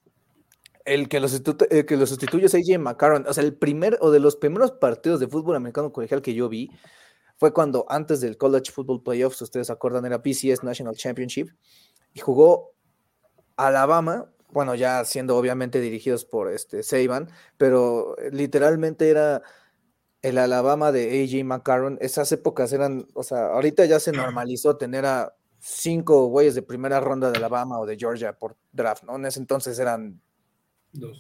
El 0.86 1.10
que, 1.10 1.20
lo 1.20 1.28
que 1.28 1.98
lo 1.98 2.08
sustituye 2.08 2.46
es 2.46 2.56
AJ 2.56 2.80
McCarron. 2.80 3.28
O 3.28 3.34
sea, 3.34 3.44
el 3.44 3.54
primer 3.54 3.98
o 4.02 4.10
de 4.10 4.20
los 4.20 4.36
primeros 4.36 4.72
partidos 4.72 5.20
de 5.20 5.28
fútbol 5.28 5.56
americano 5.56 5.92
colegial 5.92 6.22
que 6.22 6.34
yo 6.34 6.50
vi 6.50 6.72
fue 7.38 7.54
cuando 7.54 7.86
antes 7.90 8.22
del 8.22 8.38
College 8.38 8.72
Football 8.72 9.02
Playoffs, 9.02 9.42
ustedes 9.42 9.68
se 9.68 9.74
acuerdan, 9.74 10.06
era 10.06 10.22
PCS 10.22 10.64
National 10.64 10.96
Championship, 10.96 11.50
y 12.14 12.20
jugó 12.20 12.76
Alabama, 13.58 14.32
bueno, 14.52 14.76
ya 14.76 15.04
siendo 15.06 15.38
obviamente 15.38 15.80
dirigidos 15.80 16.26
por 16.26 16.52
este 16.52 16.84
Saban, 16.84 17.30
pero 17.58 18.16
literalmente 18.32 19.10
era 19.10 19.42
el 20.22 20.38
Alabama 20.38 20.92
de 20.92 21.24
AJ 21.24 21.44
McCarron. 21.46 21.98
Esas 22.02 22.32
épocas 22.32 22.72
eran, 22.74 23.08
o 23.14 23.24
sea, 23.24 23.48
ahorita 23.48 23.86
ya 23.86 24.00
se 24.00 24.12
normalizó 24.14 24.78
tener 24.78 25.06
a 25.06 25.36
cinco 25.60 26.28
güeyes 26.28 26.56
de 26.56 26.62
primera 26.64 27.00
ronda 27.00 27.32
de 27.32 27.38
Alabama 27.38 27.80
o 27.80 27.86
de 27.86 27.98
Georgia 27.98 28.34
por 28.34 28.58
draft, 28.72 29.04
¿no? 29.04 29.16
En 29.16 29.26
ese 29.26 29.40
entonces 29.40 29.78
eran 29.80 30.22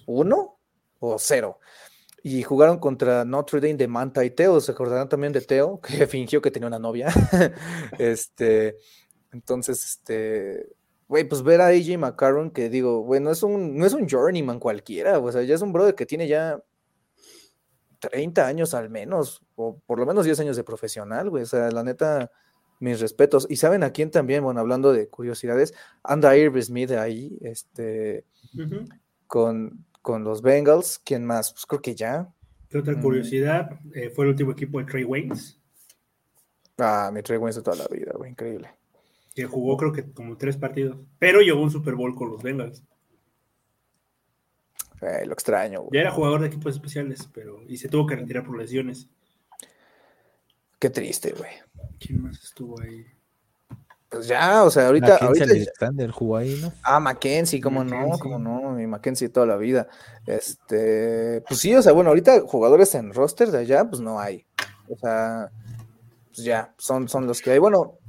uno 0.05 0.57
o 0.99 1.17
cero. 1.19 1.59
Y 2.23 2.43
jugaron 2.43 2.77
contra 2.77 3.25
Notre 3.25 3.59
Dame 3.59 3.75
de 3.75 3.87
Manta 3.87 4.23
y 4.23 4.29
Teo. 4.29 4.61
¿Se 4.61 4.71
acordarán 4.71 5.09
también 5.09 5.33
de 5.33 5.41
Teo? 5.41 5.79
Que 5.81 6.05
fingió 6.07 6.41
que 6.41 6.51
tenía 6.51 6.67
una 6.67 6.79
novia. 6.79 7.07
este, 7.97 8.77
entonces, 9.31 9.83
este, 9.83 10.67
güey, 11.11 11.25
pues 11.25 11.43
ver 11.43 11.59
a 11.59 11.67
AJ 11.67 11.97
McCarron, 11.97 12.51
que 12.51 12.69
digo, 12.69 13.01
güey, 13.01 13.19
no 13.19 13.31
es 13.31 13.43
un, 13.43 13.75
no 13.75 13.85
es 13.85 13.91
un 13.91 14.07
journeyman 14.07 14.61
cualquiera, 14.61 15.19
o 15.19 15.29
sea, 15.29 15.43
ya 15.43 15.55
es 15.55 15.61
un 15.61 15.73
brother 15.73 15.93
que 15.93 16.05
tiene 16.05 16.25
ya 16.25 16.63
30 17.99 18.47
años 18.47 18.73
al 18.73 18.89
menos, 18.89 19.43
o 19.55 19.77
por 19.85 19.99
lo 19.99 20.05
menos 20.05 20.23
10 20.23 20.39
años 20.39 20.55
de 20.55 20.63
profesional, 20.63 21.29
güey. 21.29 21.43
O 21.43 21.45
sea, 21.45 21.69
la 21.69 21.83
neta, 21.83 22.31
mis 22.79 23.01
respetos. 23.01 23.45
Y 23.49 23.57
saben 23.57 23.83
a 23.83 23.91
quién 23.91 24.09
también, 24.09 24.41
bueno, 24.41 24.61
hablando 24.61 24.93
de 24.93 25.09
curiosidades, 25.09 25.73
anda 26.01 26.37
Irv 26.37 26.61
Smith 26.63 26.91
ahí, 26.91 27.37
este, 27.41 28.23
con, 29.27 29.85
con, 30.01 30.23
los 30.23 30.41
Bengals. 30.41 30.97
¿Quién 31.03 31.25
más? 31.25 31.51
Pues 31.51 31.65
creo 31.65 31.81
que 31.81 31.93
ya. 31.93 32.33
¿Qué 32.69 32.77
otra 32.77 32.95
mm. 32.95 33.01
curiosidad? 33.01 33.69
Eh, 33.93 34.11
fue 34.11 34.23
el 34.23 34.29
último 34.29 34.53
equipo 34.53 34.79
de 34.79 34.85
Trey 34.85 35.03
Waynes. 35.03 35.59
Ah, 36.77 37.11
mi 37.13 37.21
Trey 37.21 37.37
Waynes 37.37 37.57
de 37.57 37.63
toda 37.63 37.75
la 37.75 37.87
vida, 37.89 38.13
güey, 38.15 38.31
increíble. 38.31 38.80
Que 39.33 39.45
jugó 39.45 39.77
creo 39.77 39.93
que 39.93 40.11
como 40.11 40.37
tres 40.37 40.57
partidos, 40.57 40.97
pero 41.19 41.41
llegó 41.41 41.61
un 41.61 41.71
Super 41.71 41.95
Bowl 41.95 42.15
con 42.15 42.29
los 42.29 42.43
Bengals. 42.43 42.83
lo 45.01 45.33
extraño, 45.33 45.81
güey. 45.81 45.91
Ya 45.93 46.01
era 46.01 46.11
jugador 46.11 46.41
de 46.41 46.47
equipos 46.47 46.75
especiales, 46.75 47.29
pero 47.33 47.63
y 47.67 47.77
se 47.77 47.89
tuvo 47.89 48.07
que 48.07 48.15
retirar 48.15 48.45
por 48.45 48.57
lesiones. 48.57 49.07
Qué 50.79 50.89
triste, 50.89 51.33
güey. 51.37 51.51
¿Quién 51.99 52.23
más 52.23 52.43
estuvo 52.43 52.81
ahí? 52.81 53.05
Pues 54.11 54.27
ya, 54.27 54.65
o 54.65 54.69
sea, 54.69 54.87
ahorita. 54.87 55.15
ahorita 55.15 55.45
Alexander 55.45 56.11
jugó 56.11 56.35
ahí, 56.35 56.59
¿no? 56.61 56.73
Ah, 56.83 56.99
Mackenzie, 56.99 57.61
cómo 57.61 57.81
no, 57.85 58.19
cómo 58.19 58.37
no, 58.37 58.71
mi 58.71 58.85
Mackenzie 58.85 59.29
toda 59.29 59.45
la 59.45 59.55
vida. 59.55 59.87
Este, 60.27 61.41
pues 61.47 61.61
sí, 61.61 61.73
o 61.73 61.81
sea, 61.81 61.93
bueno, 61.93 62.09
ahorita 62.09 62.41
jugadores 62.41 62.93
en 62.95 63.13
roster 63.13 63.51
de 63.51 63.59
allá, 63.59 63.85
pues 63.87 64.01
no 64.01 64.19
hay. 64.19 64.45
O 64.89 64.97
sea, 64.97 65.49
pues 66.25 66.43
ya, 66.43 66.73
son, 66.77 67.07
son 67.07 67.25
los 67.25 67.41
que 67.41 67.51
hay. 67.51 67.59
Bueno, 67.59 67.99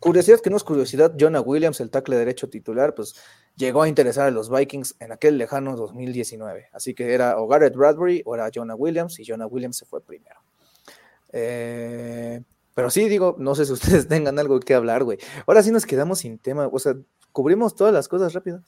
curiosidad 0.00 0.40
que 0.40 0.50
no 0.50 0.56
es 0.56 0.64
curiosidad, 0.64 1.14
Jonah 1.18 1.40
Williams, 1.40 1.80
el 1.80 1.90
tackle 1.90 2.16
derecho 2.16 2.48
titular, 2.48 2.94
pues 2.94 3.14
llegó 3.56 3.82
a 3.82 3.88
interesar 3.88 4.28
a 4.28 4.30
los 4.30 4.50
Vikings 4.50 4.96
en 5.00 5.12
aquel 5.12 5.38
lejano 5.38 5.76
2019. 5.76 6.68
Así 6.72 6.94
que 6.94 7.14
era 7.14 7.38
o 7.38 7.46
Garrett 7.46 7.74
Bradbury 7.74 8.22
o 8.24 8.34
era 8.34 8.50
Jonah 8.52 8.74
Williams 8.74 9.18
y 9.20 9.24
Jonah 9.24 9.46
Williams 9.46 9.76
se 9.76 9.86
fue 9.86 10.00
primero. 10.00 10.40
Eh, 11.32 12.42
pero 12.74 12.90
sí, 12.90 13.08
digo, 13.08 13.36
no 13.38 13.54
sé 13.54 13.66
si 13.66 13.72
ustedes 13.72 14.08
tengan 14.08 14.38
algo 14.38 14.58
que 14.60 14.74
hablar, 14.74 15.04
güey. 15.04 15.18
Ahora 15.46 15.62
sí 15.62 15.70
nos 15.70 15.86
quedamos 15.86 16.20
sin 16.20 16.38
tema, 16.38 16.68
o 16.70 16.78
sea, 16.78 16.96
cubrimos 17.32 17.74
todas 17.74 17.92
las 17.92 18.08
cosas 18.08 18.32
rápidas. 18.32 18.62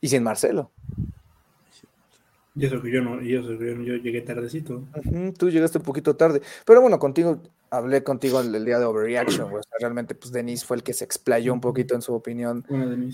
Y 0.00 0.08
sin 0.08 0.22
Marcelo. 0.22 0.70
Y 2.56 2.64
eso 2.66 2.80
que 2.80 2.90
yo 2.90 3.02
no, 3.02 3.20
y 3.22 3.34
eso 3.34 3.48
que 3.58 3.66
yo, 3.66 3.82
yo 3.82 3.94
llegué 3.96 4.22
tardecito. 4.22 4.82
Tú 5.38 5.50
llegaste 5.50 5.78
un 5.78 5.84
poquito 5.84 6.16
tarde. 6.16 6.40
Pero 6.64 6.80
bueno, 6.80 6.98
contigo, 6.98 7.42
hablé 7.70 8.02
contigo 8.02 8.40
el, 8.40 8.54
el 8.54 8.64
día 8.64 8.78
de 8.78 8.86
Overreaction, 8.86 9.50
güey. 9.50 9.60
O 9.60 9.62
sea, 9.62 9.78
realmente, 9.80 10.14
pues 10.14 10.32
Denis 10.32 10.64
fue 10.64 10.78
el 10.78 10.82
que 10.82 10.94
se 10.94 11.04
explayó 11.04 11.52
un 11.52 11.60
poquito 11.60 11.94
en 11.94 12.00
su 12.02 12.14
opinión 12.14 12.64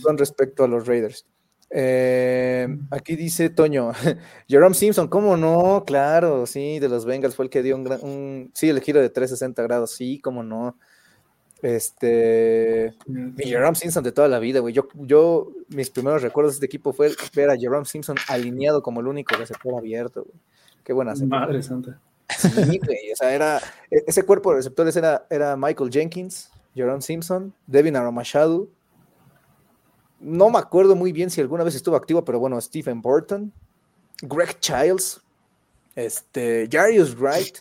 con 0.03 0.17
respecto 0.17 0.63
a 0.65 0.69
los 0.69 0.87
Raiders. 0.87 1.27
Eh, 1.75 2.69
aquí 2.91 3.17
dice 3.17 3.49
Toño, 3.51 3.93
Jerome 4.49 4.75
Simpson, 4.75 5.09
¿cómo 5.09 5.37
no? 5.37 5.85
Claro, 5.87 6.47
sí, 6.47 6.79
de 6.79 6.89
los 6.89 7.05
Bengals 7.07 7.35
fue 7.35 7.47
el 7.47 7.51
que 7.51 7.63
dio 7.63 7.75
un, 7.77 7.85
gran- 7.85 8.01
un- 8.03 8.51
sí, 8.55 8.69
el 8.69 8.81
giro 8.81 9.01
de 9.01 9.09
360 9.09 9.63
grados, 9.63 9.91
sí, 9.93 10.21
cómo 10.21 10.43
no. 10.43 10.77
Este, 11.63 12.93
mi 13.07 13.45
Jerome 13.45 13.77
Simpson 13.77 14.03
de 14.03 14.11
toda 14.11 14.27
la 14.27 14.41
vida, 14.41 14.59
güey. 14.59 14.75
Yo, 14.75 14.89
yo, 14.95 15.53
mis 15.69 15.91
primeros 15.91 16.21
recuerdos 16.21 16.55
de 16.55 16.57
este 16.57 16.67
equipo 16.67 16.93
fue 16.93 17.13
ver 17.35 17.51
a 17.51 17.57
Jerome 17.57 17.85
Simpson 17.85 18.17
alineado 18.29 18.83
como 18.83 19.01
el 19.01 19.07
único 19.07 19.37
receptor 19.37 19.77
abierto, 19.77 20.25
güey. 20.25 20.35
Qué 20.83 20.93
buena 20.93 21.15
semana. 21.15 21.47
Madre 21.47 21.63
santa. 21.63 22.01
Sí, 22.29 22.81
güey, 22.85 23.13
o 23.13 23.17
sea, 23.17 23.33
era, 23.33 23.59
e- 23.91 24.03
ese 24.07 24.25
cuerpo 24.25 24.51
de 24.51 24.57
receptores 24.57 24.97
era, 24.97 25.25
era 25.31 25.57
Michael 25.57 25.91
Jenkins, 25.91 26.51
Jerome 26.75 27.01
Simpson, 27.03 27.55
Devin 27.67 27.95
Aramashadu. 27.95 28.69
No 30.19 30.51
me 30.51 30.59
acuerdo 30.59 30.97
muy 30.97 31.13
bien 31.13 31.31
si 31.31 31.41
alguna 31.41 31.63
vez 31.63 31.75
estuvo 31.77 31.95
activo, 31.95 32.25
pero 32.25 32.41
bueno, 32.41 32.61
Stephen 32.61 33.01
Burton, 33.01 33.53
Greg 34.23 34.59
Childs, 34.59 35.21
este, 35.95 36.69
Jarius 36.71 37.17
Wright. 37.17 37.59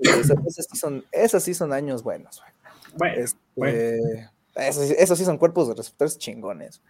Esas, 0.00 0.36
esas 0.46 0.66
sí 0.70 0.76
son, 0.76 1.04
esas 1.12 1.42
sí 1.42 1.54
son 1.54 1.72
años 1.72 2.02
buenos, 2.02 2.40
güey. 2.40 2.52
Bueno, 2.96 3.22
Este, 3.24 3.38
bueno. 3.56 4.30
esos, 4.56 4.88
sí- 4.88 4.94
esos 4.98 5.18
sí 5.18 5.24
son 5.24 5.38
cuerpos 5.38 5.68
de 5.68 5.74
receptores 5.74 6.18
chingones. 6.18 6.80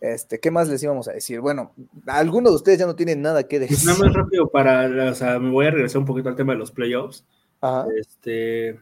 Este, 0.00 0.38
¿qué 0.40 0.50
más 0.50 0.68
les 0.68 0.82
íbamos 0.82 1.08
a 1.08 1.12
decir? 1.12 1.40
Bueno, 1.40 1.74
alguno 2.06 2.48
de 2.50 2.56
ustedes 2.56 2.78
ya 2.78 2.86
no 2.86 2.96
tiene 2.96 3.16
nada 3.16 3.46
que 3.46 3.58
decir. 3.60 3.78
nada 3.86 3.98
más 3.98 4.14
rápido 4.14 4.48
para, 4.50 5.10
o 5.10 5.14
sea, 5.14 5.38
me 5.38 5.50
voy 5.50 5.66
a 5.66 5.70
regresar 5.70 5.98
un 5.98 6.06
poquito 6.06 6.28
al 6.28 6.36
tema 6.36 6.52
de 6.54 6.58
los 6.58 6.70
playoffs. 6.70 7.26
Ajá. 7.60 7.86
Este, 7.98 8.78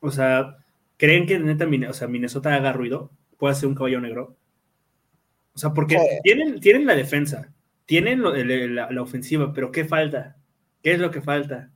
o 0.00 0.10
sea, 0.10 0.56
¿creen 0.96 1.26
que 1.26 1.38
neta 1.38 1.66
o 1.88 1.92
sea, 1.92 2.08
Minnesota 2.08 2.54
haga 2.54 2.72
ruido? 2.72 3.10
¿Puede 3.38 3.54
ser 3.54 3.68
un 3.68 3.74
caballo 3.76 4.00
negro? 4.00 4.34
O 5.54 5.58
sea, 5.58 5.72
porque 5.72 5.96
tienen, 6.24 6.58
tienen 6.60 6.86
la 6.86 6.94
defensa, 6.96 7.52
tienen 7.84 8.20
lo- 8.20 8.34
el- 8.34 8.74
la, 8.74 8.90
la 8.90 9.02
ofensiva, 9.02 9.52
pero 9.52 9.70
¿qué 9.70 9.84
falta? 9.84 10.36
¿Qué 10.82 10.92
es 10.92 10.98
lo 10.98 11.10
que 11.10 11.20
falta? 11.22 11.70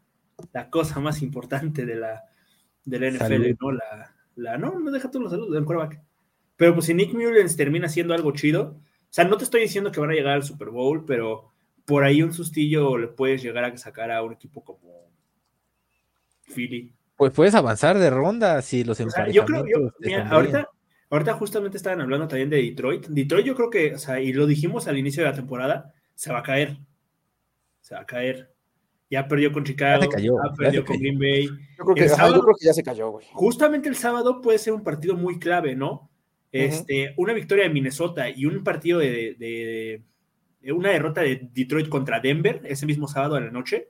La 0.53 0.71
cosa 0.71 1.01
más 1.01 1.23
importante 1.23 1.87
de 1.87 1.97
la, 1.97 2.25
de 2.85 2.99
la 2.99 3.11
NFL, 3.11 3.19
Salud. 3.19 3.57
¿no? 3.61 3.73
La, 3.73 4.15
la, 4.37 4.59
no, 4.59 4.79
no 4.79 4.91
deja 4.91 5.11
todos 5.11 5.25
los 5.25 5.33
saludos 5.33 5.53
del 5.53 5.65
quarterback. 5.65 6.03
Pero 6.57 6.75
pues 6.75 6.87
si 6.87 6.95
Nick 6.95 7.15
Mullens 7.15 7.57
termina 7.57 7.87
haciendo 7.87 8.15
algo 8.15 8.33
chido, 8.33 8.77
o 8.83 9.13
sea, 9.13 9.25
no 9.25 9.37
te 9.37 9.45
estoy 9.45 9.63
diciendo 9.63 9.91
que 9.91 10.01
van 10.01 10.11
a 10.11 10.15
llegar 10.15 10.35
al 10.35 10.45
Super 10.45 10.69
Bowl, 10.69 11.05
pero 11.05 11.51
por 11.85 12.05
ahí 12.05 12.23
un 12.23 12.33
sustillo 12.33 12.97
le 12.99 13.09
puedes 13.09 13.43
llegar 13.43 13.65
a 13.65 13.77
sacar 13.77 14.11
a 14.11 14.23
un 14.23 14.33
equipo 14.33 14.63
como 14.63 15.11
Philly. 16.55 16.93
Pues 17.17 17.33
puedes 17.33 17.55
avanzar 17.55 17.99
de 17.99 18.11
ronda 18.11 18.63
si 18.63 18.85
los 18.85 19.01
O 19.01 19.11
sea, 19.11 19.29
yo 19.29 19.45
creo, 19.45 19.67
yo, 19.67 19.93
mira, 19.99 20.29
ahorita, 20.29 20.69
ahorita 21.11 21.35
justamente 21.35 21.77
estaban 21.77 22.01
hablando 22.01 22.29
también 22.29 22.49
de 22.49 22.59
Detroit. 22.63 23.07
Detroit 23.09 23.45
yo 23.45 23.55
creo 23.55 23.71
que, 23.71 23.95
o 23.95 23.99
sea, 23.99 24.21
y 24.21 24.33
lo 24.33 24.47
dijimos 24.47 24.87
al 24.87 24.97
inicio 24.97 25.23
de 25.23 25.31
la 25.31 25.37
temporada, 25.37 25.93
se 26.15 26.33
va 26.33 26.39
a 26.39 26.43
caer. 26.43 26.79
Se 27.81 27.95
va 27.95 28.03
a 28.03 28.07
caer. 28.07 28.55
Ya 29.11 29.27
perdió 29.27 29.53
con 29.53 29.65
Chicago, 29.65 30.03
se 30.05 30.09
cayó, 30.09 30.35
ya 30.37 30.51
ya 30.51 30.57
perdió 30.57 30.81
se 30.83 30.87
con 30.87 30.97
cayó. 30.97 31.01
Green 31.01 31.19
Bay. 31.19 31.47
Yo 31.77 31.85
creo, 31.85 31.95
que, 31.97 32.01
El 32.05 32.07
ajá, 32.07 32.17
yo 32.17 32.17
sábado- 32.29 32.43
creo 32.45 32.55
que 32.61 32.67
ya 32.67 32.73
se 32.73 32.83
cayó, 32.85 33.11
güey. 33.11 33.27
Justamente 33.33 33.89
el 33.89 33.97
sábado 33.97 34.41
puede 34.41 34.59
ser 34.59 34.73
un 34.73 34.85
partido 34.85 35.15
muy 35.17 35.39
clave, 35.39 35.75
¿no? 35.75 36.11
Este, 36.53 37.15
Una 37.17 37.33
victoria 37.33 37.65
de 37.65 37.71
Minnesota 37.71 38.29
y 38.31 38.45
un 38.47 38.63
partido 38.65 38.99
de, 39.01 39.35
de- 39.39 40.03
de 40.61 40.73
una 40.73 40.91
derrota 40.91 41.23
de 41.23 41.49
Detroit 41.53 41.89
contra 41.89 42.21
Denver 42.21 42.61
ese 42.65 42.85
mismo 42.87 43.09
sábado 43.09 43.35
a 43.37 43.41
la 43.41 43.51
noche 43.51 43.89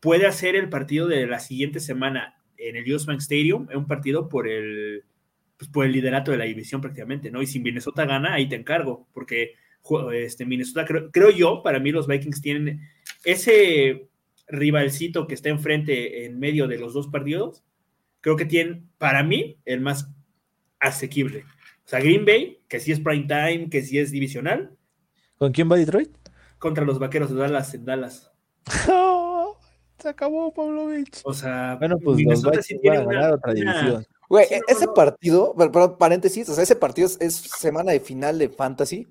puede 0.00 0.26
hacer 0.26 0.54
el 0.54 0.68
partido 0.68 1.08
de 1.08 1.26
la 1.26 1.40
siguiente 1.40 1.80
semana 1.80 2.34
en 2.58 2.76
el 2.76 2.92
US 2.92 3.06
Bank 3.06 3.20
Stadium, 3.20 3.68
un 3.74 3.86
partido 3.86 4.28
por 4.28 4.46
el, 4.48 5.04
pues, 5.56 5.70
por 5.70 5.86
el 5.86 5.92
liderato 5.92 6.30
de 6.30 6.36
la 6.38 6.44
división 6.44 6.80
prácticamente, 6.80 7.30
¿no? 7.30 7.40
Y 7.42 7.46
si 7.46 7.58
Minnesota 7.58 8.04
gana, 8.04 8.34
ahí 8.34 8.48
te 8.48 8.56
encargo, 8.56 9.08
porque 9.14 9.54
este, 10.12 10.44
Minnesota, 10.44 10.84
creo, 10.84 11.10
creo 11.10 11.30
yo, 11.30 11.62
para 11.62 11.80
mí 11.80 11.90
los 11.90 12.06
Vikings 12.06 12.42
tienen 12.42 12.80
ese 13.24 14.08
rivalcito 14.48 15.26
que 15.26 15.34
está 15.34 15.48
enfrente 15.50 16.24
en 16.26 16.38
medio 16.38 16.66
de 16.68 16.78
los 16.78 16.92
dos 16.94 17.08
partidos, 17.08 17.62
creo 18.20 18.36
que 18.36 18.44
tienen, 18.46 18.88
para 18.98 19.22
mí, 19.22 19.58
el 19.64 19.80
más 19.80 20.10
asequible. 20.80 21.44
O 21.84 21.88
sea, 21.88 22.00
Green 22.00 22.24
Bay, 22.24 22.60
que 22.68 22.80
sí 22.80 22.92
es 22.92 23.00
prime 23.00 23.26
time, 23.26 23.68
que 23.70 23.82
sí 23.82 23.98
es 23.98 24.10
divisional, 24.10 24.76
¿Con 25.38 25.52
quién 25.52 25.70
va 25.70 25.76
Detroit? 25.76 26.10
contra 26.58 26.84
los 26.84 26.98
vaqueros 26.98 27.30
de 27.30 27.36
Dallas 27.36 27.72
en 27.74 27.84
Dallas. 27.84 28.32
se 29.98 30.08
acabó 30.08 30.52
Pavlovich. 30.52 31.20
O 31.24 31.32
sea, 31.32 31.76
Bueno, 31.78 31.96
pues 31.98 32.20
los 32.24 32.66
sí 32.66 32.78
tiene 32.80 32.98
van 32.98 33.06
a 33.06 33.08
una- 33.08 33.14
ganar 33.20 33.32
otra 33.34 33.52
una- 33.52 33.60
división. 33.80 34.06
Güey, 34.28 34.46
Sí, 34.46 34.54
no, 34.56 34.60
ese 34.68 34.86
no. 34.86 34.94
partido, 34.94 35.54
pero, 35.56 35.72
pero 35.72 35.98
paréntesis, 35.98 36.48
o 36.50 36.54
sea, 36.54 36.62
ese 36.62 36.76
partido 36.76 37.06
es, 37.06 37.16
es 37.20 37.34
semana 37.34 37.92
de 37.92 38.00
final 38.00 38.38
de 38.38 38.48
fantasy, 38.50 39.06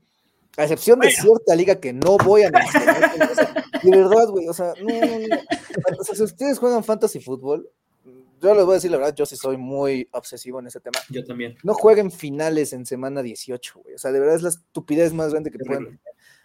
a 0.58 0.64
excepción 0.64 1.00
de 1.00 1.10
cierta 1.12 1.56
liga 1.56 1.76
que 1.80 1.92
no 1.94 2.18
voy 2.18 2.44
a 2.44 2.52
mencionar. 2.52 3.12
de 3.84 3.92
verdad, 3.92 4.28
güey, 4.30 4.48
o 4.48 4.54
sea, 4.54 4.74
no, 4.82 4.88
no, 4.88 5.06
no. 5.28 5.36
O 6.00 6.04
sea, 6.04 6.16
si 6.16 6.24
ustedes 6.24 6.60
juegan 6.60 6.84
fantasy 6.84 7.20
fútbol, 7.20 7.70
yo 8.40 8.54
les 8.54 8.64
voy 8.66 8.74
a 8.74 8.76
decir 8.76 8.92
la 8.92 8.98
verdad, 8.98 9.16
yo 9.16 9.26
sí 9.26 9.36
soy 9.36 9.58
muy 9.58 10.08
obsesivo 10.12 10.60
en 10.60 10.68
ese 10.68 10.80
tema. 10.80 11.00
Yo 11.10 11.24
también. 11.26 11.56
No 11.64 11.74
jueguen 11.74 12.12
finales 12.12 12.72
en 12.74 12.86
semana 12.86 13.24
18, 13.24 13.80
güey. 13.82 13.96
O 13.96 13.98
sea, 13.98 14.12
de 14.12 14.20
verdad 14.20 14.36
es 14.36 14.44
la 14.44 14.50
estupidez 14.50 15.14
más 15.14 15.32
grande 15.32 15.50
que 15.52 15.58
pueden. 15.60 16.00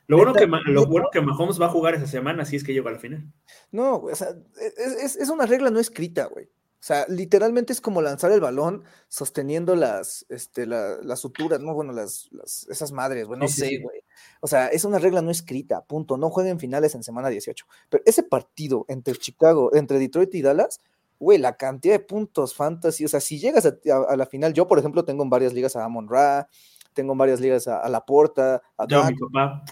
Lo 0.06 0.16
bueno, 0.16 0.32
que, 0.34 0.46
lo 0.46 0.86
bueno 0.86 1.08
que 1.12 1.20
Mahomes 1.20 1.60
va 1.60 1.66
a 1.66 1.70
jugar 1.70 1.94
esa 1.94 2.06
semana, 2.06 2.44
si 2.44 2.56
es 2.56 2.64
que 2.64 2.72
llega 2.72 2.90
a 2.90 2.94
la 2.94 2.98
final. 2.98 3.24
No, 3.70 3.98
güey, 4.00 4.12
o 4.12 4.16
sea, 4.16 4.28
es, 4.60 4.76
es- 5.04 5.16
es 5.16 5.28
una 5.28 5.46
regla 5.46 5.70
no 5.70 5.78
escrita, 5.78 6.24
güey. 6.26 6.48
O 6.82 6.84
sea, 6.84 7.06
literalmente 7.08 7.72
es 7.72 7.80
como 7.80 8.02
lanzar 8.02 8.32
el 8.32 8.40
balón 8.40 8.82
sosteniendo 9.06 9.76
las, 9.76 10.26
este, 10.28 10.66
la- 10.66 10.96
las 11.00 11.20
suturas, 11.20 11.60
no, 11.60 11.74
bueno, 11.74 11.92
las, 11.92 12.28
las- 12.32 12.66
esas 12.68 12.90
madres, 12.90 13.28
güey, 13.28 13.38
no 13.38 13.46
Sí, 13.46 13.60
sé, 13.60 13.68
sí. 13.68 13.80
güey. 13.80 14.00
O 14.40 14.48
sea, 14.48 14.66
es 14.66 14.84
una 14.84 14.98
regla 14.98 15.22
no 15.22 15.30
escrita, 15.30 15.84
punto. 15.84 16.16
No 16.16 16.28
jueguen 16.28 16.58
finales 16.58 16.96
en 16.96 17.04
semana 17.04 17.28
18. 17.28 17.64
Pero 17.88 18.02
ese 18.04 18.24
partido 18.24 18.84
entre 18.88 19.14
Chicago, 19.14 19.70
entre 19.76 20.00
Detroit 20.00 20.34
y 20.34 20.42
Dallas, 20.42 20.80
güey, 21.20 21.38
la 21.38 21.56
cantidad 21.56 21.94
de 21.94 22.00
puntos 22.00 22.52
fantasy, 22.56 23.04
o 23.04 23.08
sea, 23.08 23.20
si 23.20 23.38
llegas 23.38 23.64
a, 23.64 23.76
a- 23.92 24.12
a 24.12 24.16
la 24.16 24.26
final, 24.26 24.52
yo, 24.52 24.66
por 24.66 24.80
ejemplo, 24.80 25.04
tengo 25.04 25.22
en 25.22 25.30
varias 25.30 25.52
ligas 25.52 25.76
a 25.76 25.84
Amon 25.84 26.08
Ra, 26.08 26.48
tengo 26.94 27.12
en 27.12 27.18
varias 27.18 27.38
ligas 27.38 27.68
a, 27.68 27.78
a 27.78 27.88
Laporta, 27.88 28.60
a 28.76 28.88
Yo, 28.88 29.02
Dak, 29.02 29.10
mi 29.12 29.18
papá, 29.18 29.64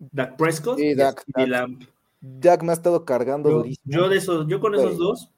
Dak 0.00 0.36
Prescott 0.36 0.78
Sí, 0.78 0.86
y 0.86 0.94
Dak, 0.96 1.24
CeeDee 1.32 1.48
Dak. 1.52 1.70
Dak 2.20 2.62
me 2.64 2.70
ha 2.70 2.74
estado 2.74 3.04
cargando 3.04 3.64
Yo, 3.64 3.72
yo 3.84 4.08
de 4.08 4.16
esos, 4.16 4.48
yo 4.48 4.58
con 4.58 4.74
esos 4.74 4.98
dos, 4.98 5.30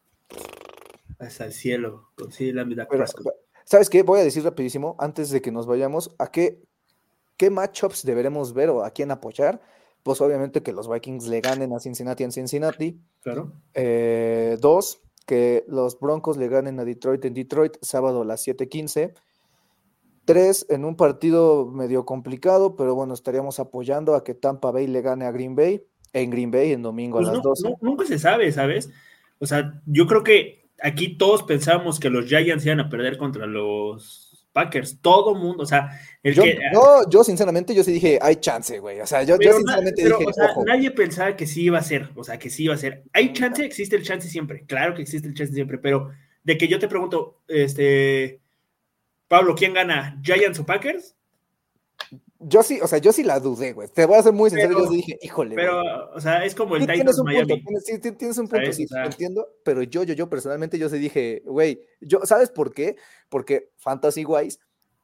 hasta 1.19 1.45
el 1.47 1.53
cielo, 1.53 2.11
con 2.17 2.31
CeeDee 2.33 2.53
Lamb 2.53 2.73
y 2.73 2.75
Dak 2.77 2.89
Pero, 2.91 3.05
¿sabes 3.65 3.91
qué? 3.91 4.03
Voy 4.03 4.21
a 4.21 4.25
decir 4.25 4.45
rapidísimo, 4.45 4.97
antes 4.99 5.31
de 5.31 5.41
que 5.43 5.51
nos 5.51 5.67
vayamos, 5.67 6.15
¿a 6.19 6.31
qué, 6.31 6.63
qué 7.37 7.51
matchups 7.51 8.05
deberemos 8.05 8.53
ver 8.55 8.71
o 8.71 8.85
a 8.85 8.91
quién 8.91 9.11
apoyar? 9.11 9.61
Pues 10.03 10.21
obviamente 10.21 10.63
que 10.63 10.73
los 10.73 10.89
Vikings 10.89 11.27
le 11.27 11.41
ganen 11.41 11.73
a 11.73 11.81
Cincinnati 11.81 12.23
en 12.25 12.33
Cincinnati. 12.33 13.01
Claro. 13.21 13.53
Eh, 13.75 14.57
dos, 14.61 15.03
que 15.27 15.65
los 15.69 15.99
Broncos 15.99 16.37
le 16.37 16.49
ganen 16.49 16.79
a 16.81 16.85
Detroit 16.85 17.25
en 17.25 17.35
Detroit, 17.35 17.77
sábado 17.83 18.23
a 18.23 18.25
las 18.25 18.47
7:15. 18.47 19.13
Tres, 20.25 20.67
en 20.69 20.85
un 20.85 20.95
partido 20.95 21.67
medio 21.67 22.05
complicado, 22.05 22.77
pero 22.77 22.95
bueno, 22.95 23.15
estaríamos 23.15 23.59
apoyando 23.61 24.15
a 24.15 24.25
que 24.25 24.35
Tampa 24.35 24.71
Bay 24.71 24.87
le 24.87 25.01
gane 25.01 25.25
a 25.25 25.33
Green 25.33 25.57
Bay, 25.57 25.83
en 26.13 26.31
Green 26.31 26.51
Bay, 26.51 26.73
en 26.73 26.83
domingo 26.83 27.17
Pues 27.19 27.29
a 27.29 27.33
las 27.33 27.39
no, 27.43 27.51
12. 27.51 27.69
no- 27.71 27.77
nunca 27.81 28.05
se 28.05 28.19
sabe, 28.19 28.53
¿sabes? 28.53 28.91
O 29.39 29.47
sea, 29.47 29.81
yo 29.87 30.07
creo 30.07 30.23
que 30.25 30.58
aquí 30.83 31.17
todos 31.17 31.43
pensamos 31.43 31.99
que 32.01 32.11
los 32.11 32.27
Giants 32.27 32.65
iban 32.65 32.81
a 32.81 32.89
perder 32.89 33.17
contra 33.19 33.47
los 33.47 34.47
Packers. 34.53 35.01
Todo 35.01 35.35
mundo, 35.35 35.63
o 35.63 35.67
sea, 35.67 35.91
el 36.23 36.35
Yo, 36.35 36.43
que. 36.43 36.59
yo, 36.73 37.09
yo, 37.09 37.25
sinceramente, 37.25 37.75
yo 37.75 37.85
sí 37.85 37.93
dije, 37.93 38.19
hay 38.21 38.37
chance, 38.37 38.79
güey. 38.79 39.01
O 39.01 39.07
sea, 39.07 39.23
yo, 39.23 39.39
yo 39.39 39.53
sinceramente 39.53 40.03
pero, 40.03 40.19
dije, 40.19 40.31
o 40.31 40.33
sea, 40.33 40.51
ojo. 40.51 40.65
nadie 40.65 40.91
pensaba 40.91 41.37
que 41.37 41.47
sí 41.47 41.63
iba 41.63 41.79
a 41.79 41.83
ser, 41.83 42.11
o 42.17 42.25
sea, 42.25 42.39
que 42.39 42.51
sí 42.51 42.65
iba 42.65 42.75
a 42.75 42.79
ser. 42.79 43.05
Hay 43.13 43.33
chance, 43.33 43.65
existe 43.65 43.97
el 43.97 44.03
chance 44.03 44.29
siempre. 44.29 44.65
Claro 44.67 44.95
que 44.95 45.03
existe 45.03 45.29
el 45.29 45.35
chance 45.35 45.53
siempre, 45.53 45.79
pero 45.79 46.11
de 46.43 46.59
que 46.59 46.67
yo 46.67 46.79
te 46.79 46.89
pregunto, 46.89 47.43
este, 47.47 48.41
Pablo, 49.29 49.55
¿quién 49.55 49.75
gana? 49.75 50.21
¿Giants 50.25 50.59
o 50.59 50.67
Packers? 50.67 51.15
Yo 52.41 52.63
sí, 52.63 52.79
o 52.81 52.87
sea, 52.87 52.99
yo 52.99 53.13
sí 53.13 53.23
la 53.25 53.41
dudé, 53.41 53.73
güey. 53.73 53.89
Te 53.89 54.07
voy 54.07 54.17
a 54.19 54.23
ser 54.23 54.33
muy 54.33 54.51
sincero, 54.51 54.71
Pero- 54.75 54.85
yo 54.85 54.91
sí 54.91 54.97
dije, 54.97 55.19
híjole. 55.23 55.55
Pero, 55.57 55.81
güey. 55.83 55.93
o 56.15 56.21
sea, 56.21 56.45
es 56.45 56.55
como 56.55 56.77
el 56.77 56.83
Titans 56.83 56.97
tienes 56.99 57.19
un 57.19 57.25
Miami. 57.25 57.49
punto, 57.49 57.65
tienes, 57.67 57.85
sí, 57.85 57.99
tienes 58.17 58.39
un 58.39 58.47
punto, 58.49 58.65
¿Sabes? 58.65 58.77
sí, 58.77 58.85
O 58.85 58.89
sea- 58.89 59.03
te 59.03 59.09
entiendo, 59.11 59.49
pero 59.65 59.83
yo, 59.83 60.03
yo, 60.05 60.15
yo 60.15 60.31
personalmente, 60.31 60.79
yo 60.79 60.89
sí 60.89 60.99
dije, 60.99 61.43
güey, 61.47 61.83
yo, 62.01 62.21
¿sabes 62.25 62.51
por 62.51 62.73
qué? 62.73 62.97
Porque 63.29 63.71
Fantasy 63.79 64.25
Wise, 64.25 64.59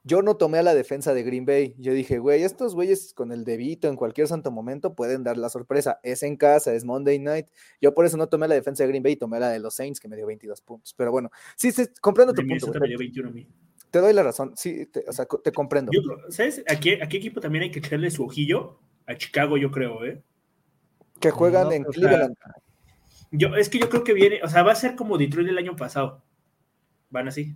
yo 0.06 0.20
no 0.20 0.36
tomé 0.36 0.58
a 0.58 0.62
la 0.62 0.74
defensa 0.74 1.14
de 1.14 1.22
Green 1.22 1.46
Bay. 1.46 1.74
Yo 1.78 1.94
dije, 1.94 2.18
güey, 2.18 2.42
estos 2.42 2.74
güeyes 2.74 3.14
con 3.14 3.32
el 3.32 3.44
debito 3.44 3.88
en 3.88 3.96
cualquier 3.96 4.28
santo 4.28 4.50
momento 4.50 4.94
pueden 4.94 5.24
dar 5.24 5.38
la 5.38 5.48
sorpresa. 5.48 5.98
Es 6.02 6.22
en 6.22 6.36
casa, 6.36 6.74
es 6.74 6.84
Monday 6.84 7.18
night. 7.18 7.46
Yo 7.80 7.94
por 7.94 8.04
eso 8.04 8.18
no 8.18 8.28
tomé 8.28 8.46
la 8.46 8.54
defensa 8.54 8.82
de 8.84 8.88
Green 8.90 9.02
Bay 9.02 9.14
y 9.14 9.16
tomé 9.16 9.40
la 9.40 9.48
de 9.48 9.60
los 9.60 9.74
Saints, 9.74 10.00
que 10.00 10.08
me 10.08 10.16
dio 10.16 10.26
22 10.26 10.60
puntos. 10.60 10.92
Pero 10.94 11.10
bueno, 11.10 11.30
sí, 11.56 11.72
sí, 11.72 11.86
comprendo 12.02 12.34
tu 12.34 12.46
punto. 12.46 12.66
Güey, 12.66 12.80
me 12.80 12.88
dio 12.88 12.98
21 12.98 13.28
a 13.30 13.32
mí. 13.32 13.48
Te 13.94 14.00
doy 14.00 14.12
la 14.12 14.24
razón, 14.24 14.54
sí, 14.56 14.86
te- 14.86 15.04
o 15.06 15.12
sea, 15.12 15.24
te 15.44 15.52
comprendo. 15.52 15.92
Yo 15.92 16.00
¿Sabes? 16.28 16.64
¿A 16.68 16.80
qué, 16.80 17.00
a 17.00 17.08
qué 17.08 17.18
equipo 17.18 17.40
también 17.40 17.62
hay 17.62 17.70
que 17.70 17.78
echarle 17.78 18.10
su 18.10 18.24
ojillo? 18.24 18.80
A 19.06 19.14
Chicago, 19.14 19.56
yo 19.56 19.70
creo, 19.70 20.04
¿eh? 20.04 20.20
que 21.20 21.30
juegan 21.30 21.66
No, 21.68 21.72
en 21.72 21.82
sea, 21.84 21.92
Cleveland. 21.92 22.34
Yo, 23.30 23.54
es 23.54 23.68
que 23.68 23.78
yo 23.78 23.88
creo 23.88 24.02
que 24.02 24.12
viene, 24.12 24.40
o 24.42 24.48
sea, 24.48 24.64
va 24.64 24.72
a 24.72 24.74
ser 24.74 24.96
como 24.96 25.16
Detroit 25.16 25.48
el 25.48 25.58
año 25.58 25.76
pasado. 25.76 26.24
Van 27.10 27.28
así. 27.28 27.54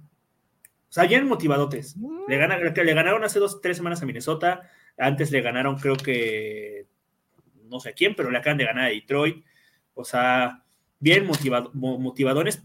O 0.88 0.92
sea, 0.92 1.06
vienen 1.06 1.26
motivadotes. 1.26 1.96
Le, 2.28 2.36
gana- 2.36 2.56
le 2.56 2.94
ganaron 2.94 3.24
hace 3.24 3.40
dos, 3.40 3.60
tres 3.60 3.76
semanas 3.76 4.00
a 4.00 4.06
Minnesota. 4.06 4.70
Antes 4.96 5.32
le 5.32 5.40
ganaron, 5.40 5.74
creo 5.76 5.96
que, 5.96 6.86
no 7.64 7.80
sé 7.80 7.88
a 7.88 7.92
quién, 7.94 8.14
pero 8.14 8.30
le 8.30 8.38
acaban 8.38 8.58
de 8.58 8.64
ganar 8.64 8.84
a 8.84 8.90
Detroit. 8.90 9.44
O 9.94 10.04
sea, 10.04 10.62
bien 11.00 11.26
motivado, 11.26 11.72
mo- 11.74 11.98
motivadones. 11.98 12.62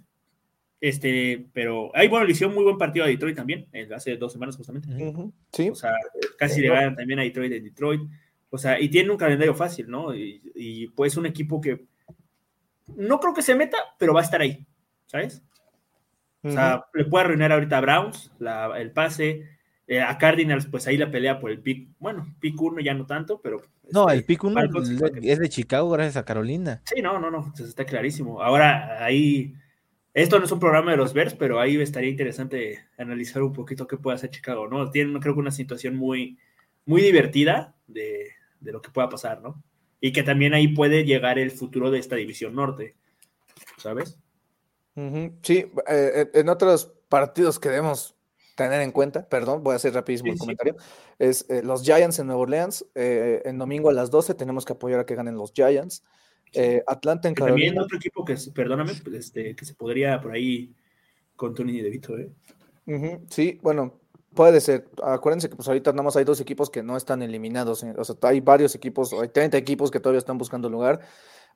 Este, 0.86 1.46
pero 1.54 1.92
hay 1.96 2.10
bueno, 2.10 2.26
le 2.26 2.34
hicieron 2.34 2.54
muy 2.54 2.66
buen 2.66 2.78
partido 2.78 3.06
a 3.06 3.08
Detroit 3.08 3.38
también, 3.38 3.68
eh, 3.72 3.88
hace 3.96 4.18
dos 4.18 4.34
semanas 4.34 4.58
justamente. 4.58 4.90
Sí, 5.54 5.70
O 5.70 5.76
sea, 5.76 5.94
casi 6.38 6.60
le 6.60 6.68
ganan 6.68 6.94
también 6.98 7.20
a 7.20 7.24
Detroit 7.24 7.54
en 7.54 7.64
Detroit. 7.64 8.02
O 8.50 8.58
sea, 8.58 8.78
y 8.82 8.90
tiene 8.90 9.10
un 9.10 9.16
calendario 9.16 9.56
fácil, 9.56 9.90
¿no? 9.90 10.14
Y, 10.14 10.42
y, 10.54 10.88
pues 10.90 11.16
un 11.16 11.26
equipo 11.26 11.62
que 11.62 11.86
no 12.98 13.18
creo 13.22 13.34
que 13.34 13.42
se 13.42 13.56
meta, 13.56 13.78
pero 13.98 14.14
va 14.14 14.20
a 14.20 14.24
estar 14.24 14.42
ahí, 14.42 14.66
¿sabes? 15.06 15.42
O 16.44 16.52
sea, 16.52 16.84
le 16.94 17.06
puede 17.06 17.24
arruinar 17.24 17.54
ahorita 17.54 17.78
a 17.78 17.82
Browns 17.82 18.34
la- 18.40 18.78
el 18.78 18.92
pase. 18.92 19.48
eh, 19.88 20.02
a 20.02 20.18
Cardinals, 20.18 20.66
pues 20.68 20.86
ahí 20.88 20.96
la 20.98 21.12
pelea 21.12 21.40
por 21.40 21.50
el 21.52 21.60
pick. 21.62 21.90
Bueno, 22.00 22.36
pick 22.40 22.60
1 22.62 22.80
ya 22.82 22.94
no 22.94 23.06
tanto, 23.06 23.40
pero. 23.42 23.62
No, 23.92 24.08
este, 24.10 24.18
el 24.20 24.24
pick 24.26 24.44
1 24.44 24.54
Falcons 24.54 24.92
y 24.92 24.98
Packers. 24.98 25.26
es 25.26 25.40
de 25.40 25.50
Chicago 25.50 25.90
gracias 25.92 26.18
a 26.18 26.26
Carolina. 26.26 26.82
Sí, 26.86 27.02
no, 27.02 27.20
no, 27.20 27.30
no, 27.32 27.52
pues 27.56 27.70
está 27.70 27.86
clarísimo. 27.86 28.42
Ahora, 28.42 29.04
ahí. 29.04 29.54
Esto 30.14 30.38
no 30.38 30.46
es 30.46 30.52
un 30.52 30.60
programa 30.60 30.92
de 30.92 30.98
los 30.98 31.14
Bears, 31.14 31.34
pero 31.34 31.60
ahí 31.60 31.76
estaría 31.82 32.10
interesante 32.10 32.86
analizar 32.98 33.42
un 33.42 33.54
poquito 33.54 33.88
qué 33.88 33.98
puede 33.98 34.16
hacer 34.16 34.30
Chicago, 34.30 34.68
¿no? 34.68 34.92
Tienen, 34.92 35.20
creo 35.20 35.34
que, 35.34 35.40
una 35.40 35.52
situación 35.52 35.96
muy, 35.96 36.38
muy 36.86 37.02
divertida 37.02 37.76
de, 37.88 38.30
de 38.60 38.72
lo 38.72 38.82
que 38.82 38.92
pueda 38.92 39.10
pasar, 39.10 39.42
¿no? 39.42 39.64
Y 40.00 40.12
que 40.12 40.24
también 40.24 40.54
ahí 40.54 40.68
puede 40.68 41.04
llegar 41.04 41.40
el 41.40 41.52
futuro 41.52 41.90
de 41.90 42.00
esta 42.00 42.16
división 42.16 42.56
norte, 42.56 42.96
¿sabes? 43.78 44.20
Sí, 45.42 45.66
eh, 45.88 46.30
en 46.34 46.50
otros 46.50 46.94
partidos 47.10 47.60
que 47.60 47.70
debemos 47.70 48.16
tener 48.56 48.82
en 48.82 48.92
cuenta, 48.92 49.28
perdón, 49.28 49.64
voy 49.64 49.74
a 49.74 49.78
hacer 49.78 49.94
rapidísimo 49.94 50.28
Sí, 50.28 50.32
el 50.32 50.36
sí. 50.36 50.40
comentario, 50.42 50.76
es 51.18 51.50
eh, 51.50 51.64
los 51.64 51.84
Giants 51.84 52.20
en 52.20 52.28
Nueva 52.28 52.42
Orleans, 52.44 52.86
eh, 52.94 53.42
en 53.46 53.58
domingo 53.58 53.90
a 53.90 53.94
las 53.94 54.12
12 54.12 54.36
tenemos 54.36 54.66
que 54.66 54.74
apoyar 54.74 55.00
a 55.00 55.06
que 55.06 55.16
ganen 55.16 55.36
los 55.36 55.52
Giants, 55.54 56.04
eh, 56.54 56.84
Atlanta 56.88 57.28
en 57.28 57.36
Que 57.36 57.42
también 57.44 57.74
Carolina, 57.74 57.84
otro 57.84 57.98
equipo 57.98 58.24
que, 58.26 58.36
perdóname, 58.54 58.94
pues, 59.04 59.16
este, 59.16 59.56
que 59.56 59.66
se 59.66 59.74
podría 59.76 60.20
por 60.22 60.32
ahí 60.34 60.74
con 61.36 61.54
Tony 61.54 61.82
De 61.82 61.90
Vito, 61.90 62.18
¿eh? 62.18 62.32
Sí, 63.30 63.60
bueno, 63.62 64.00
puede 64.34 64.60
ser, 64.62 64.88
acuérdense 65.02 65.50
que 65.50 65.56
pues 65.56 65.68
ahorita 65.68 65.92
nada 65.92 66.04
más 66.04 66.16
hay 66.18 66.26
dos 66.26 66.40
equipos 66.42 66.70
que 66.70 66.84
no 66.84 66.98
están 66.98 67.22
eliminados, 67.22 67.84
eh, 67.84 67.94
o 67.98 68.04
sea, 68.04 68.16
hay 68.24 68.42
varios 68.42 68.76
equipos, 68.76 69.14
hay 69.14 69.30
30 69.30 69.58
equipos 69.58 69.90
que 69.92 70.00
todavía 70.00 70.20
están 70.20 70.38
buscando 70.38 70.70
lugar, 70.70 71.00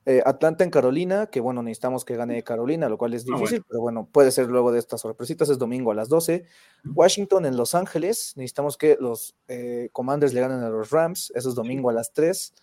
Eh, 0.05 0.21
Atlanta 0.25 0.63
en 0.63 0.69
Carolina, 0.69 1.27
que 1.27 1.41
bueno, 1.41 1.61
necesitamos 1.61 2.05
que 2.05 2.15
gane 2.15 2.41
Carolina, 2.41 2.87
lo 2.87 2.97
cual 2.97 3.13
es 3.13 3.23
Ah, 3.23 3.25
bueno. 3.31 3.39
difícil, 3.41 3.65
pero 3.67 3.81
bueno, 3.81 4.07
puede 4.09 4.31
ser 4.31 4.47
luego 4.47 4.71
de 4.71 4.79
estas 4.79 5.01
sorpresitas, 5.01 5.49
es 5.49 5.57
domingo 5.57 5.91
a 5.91 5.95
las 5.95 6.07
12. 6.07 6.45
Washington 6.95 7.45
en 7.45 7.57
Los 7.57 7.75
Ángeles, 7.75 8.31
necesitamos 8.37 8.77
que 8.77 8.95
los 9.01 9.35
eh, 9.49 9.89
Commanders 9.91 10.33
le 10.33 10.39
ganen 10.39 10.59
a 10.63 10.69
los 10.69 10.91
Rams, 10.91 11.33
eso 11.35 11.49
es 11.49 11.55
domingo 11.55 11.89
a 11.89 11.93
las 11.93 12.13
3. 12.13 12.53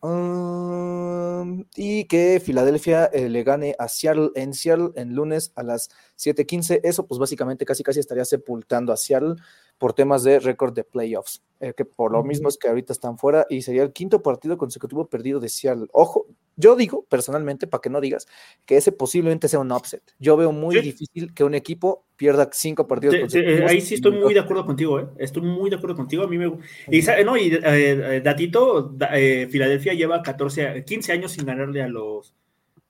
Um, 0.00 1.64
y 1.74 2.04
que 2.04 2.40
Filadelfia 2.44 3.06
eh, 3.06 3.28
le 3.28 3.42
gane 3.42 3.74
a 3.78 3.88
Seattle 3.88 4.30
en 4.36 4.54
Seattle 4.54 4.90
en 4.94 5.14
lunes 5.14 5.52
a 5.56 5.64
las 5.64 5.90
7:15. 6.16 6.80
Eso, 6.84 7.06
pues 7.06 7.18
básicamente 7.18 7.64
casi 7.64 7.82
casi 7.82 7.98
estaría 8.00 8.24
sepultando 8.24 8.92
a 8.92 8.96
Seattle 8.96 9.34
por 9.78 9.92
temas 9.92 10.24
de 10.24 10.40
récord 10.40 10.72
de 10.74 10.82
playoffs, 10.84 11.40
eh, 11.60 11.72
que 11.76 11.84
por 11.84 12.10
lo 12.12 12.24
mismo 12.24 12.48
es 12.48 12.58
que 12.58 12.68
ahorita 12.68 12.92
están 12.92 13.16
fuera 13.16 13.46
y 13.48 13.62
sería 13.62 13.84
el 13.84 13.92
quinto 13.92 14.22
partido 14.22 14.58
consecutivo 14.58 15.06
perdido 15.06 15.38
de 15.38 15.48
Seattle. 15.48 15.86
Ojo, 15.92 16.26
yo 16.56 16.74
digo 16.74 17.04
personalmente, 17.08 17.68
para 17.68 17.80
que 17.80 17.88
no 17.88 18.00
digas, 18.00 18.26
que 18.66 18.76
ese 18.76 18.90
posiblemente 18.90 19.46
sea 19.46 19.60
un 19.60 19.70
upset. 19.70 20.02
Yo 20.18 20.36
veo 20.36 20.50
muy 20.50 20.74
Sí. 20.76 20.80
difícil 20.82 21.32
que 21.32 21.44
un 21.44 21.54
equipo 21.54 22.04
pierda 22.16 22.50
cinco 22.52 22.88
partidos 22.88 23.14
Sí, 23.14 23.18
sí, 23.20 23.22
eh, 23.22 23.42
consecutivos. 23.42 23.70
ahí 23.70 23.80
sí 23.80 23.94
estoy 23.94 24.12
muy 24.12 24.34
de 24.34 24.40
acuerdo 24.40 24.66
contigo, 24.66 24.98
¿eh? 24.98 25.06
Estoy 25.18 25.42
muy 25.42 25.70
de 25.70 25.76
acuerdo 25.76 25.94
contigo. 25.94 26.24
A 26.24 26.26
mí 26.26 26.38
me. 26.38 26.58
Y, 26.90 27.02
sa- 27.02 27.22
no, 27.22 27.36
y 27.36 27.54
eh, 27.54 27.60
eh, 27.64 28.20
datito: 28.24 28.82
da- 28.82 29.16
eh, 29.16 29.46
Filadelfia 29.48 29.94
lleva 29.94 30.20
14, 30.22 30.84
15 30.84 31.12
años 31.12 31.30
sin 31.30 31.46
ganarle 31.46 31.82
a 31.82 31.88
los. 31.88 32.34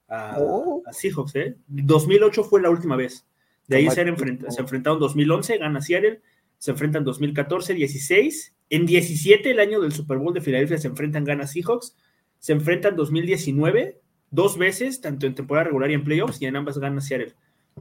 A, 0.09 0.39
Oh. 0.41 0.83
a 0.87 0.93
Seahawks, 0.95 1.37
¿eh? 1.37 1.57
2008 1.67 2.45
fue 2.45 2.63
la 2.63 2.71
última 2.71 2.97
vez. 2.97 3.27
De 3.67 3.77
ahí 3.77 3.91
se, 3.91 4.03
enfrent- 4.07 4.49
se 4.49 4.63
enfrentaron 4.63 4.99
2011, 4.99 5.59
gana 5.59 5.83
Seattle. 5.83 6.23
Se 6.59 6.71
enfrentan 6.73 7.05
2014, 7.05 7.75
16. 7.75 8.55
En 8.71 8.85
17, 8.87 9.51
el 9.51 9.61
año 9.61 9.81
del 9.81 9.93
Super 9.93 10.19
Bowl 10.19 10.35
de 10.35 10.41
Filadelfia, 10.41 10.79
se 10.79 10.89
enfrentan, 10.89 11.25
gana 11.25 11.47
Seahawks. 11.47 11.97
Se 12.39 12.53
enfrentan 12.53 12.97
2019, 12.97 13.99
dos 14.31 14.59
veces, 14.59 15.01
tanto 15.01 15.27
en 15.27 15.35
temporada 15.35 15.65
regular 15.65 15.91
y 15.91 15.95
en 15.95 16.05
playoffs, 16.05 16.41
y 16.43 16.47
en 16.47 16.57
ambas 16.57 16.79
gana 16.79 17.01
Seattle. 17.01 17.35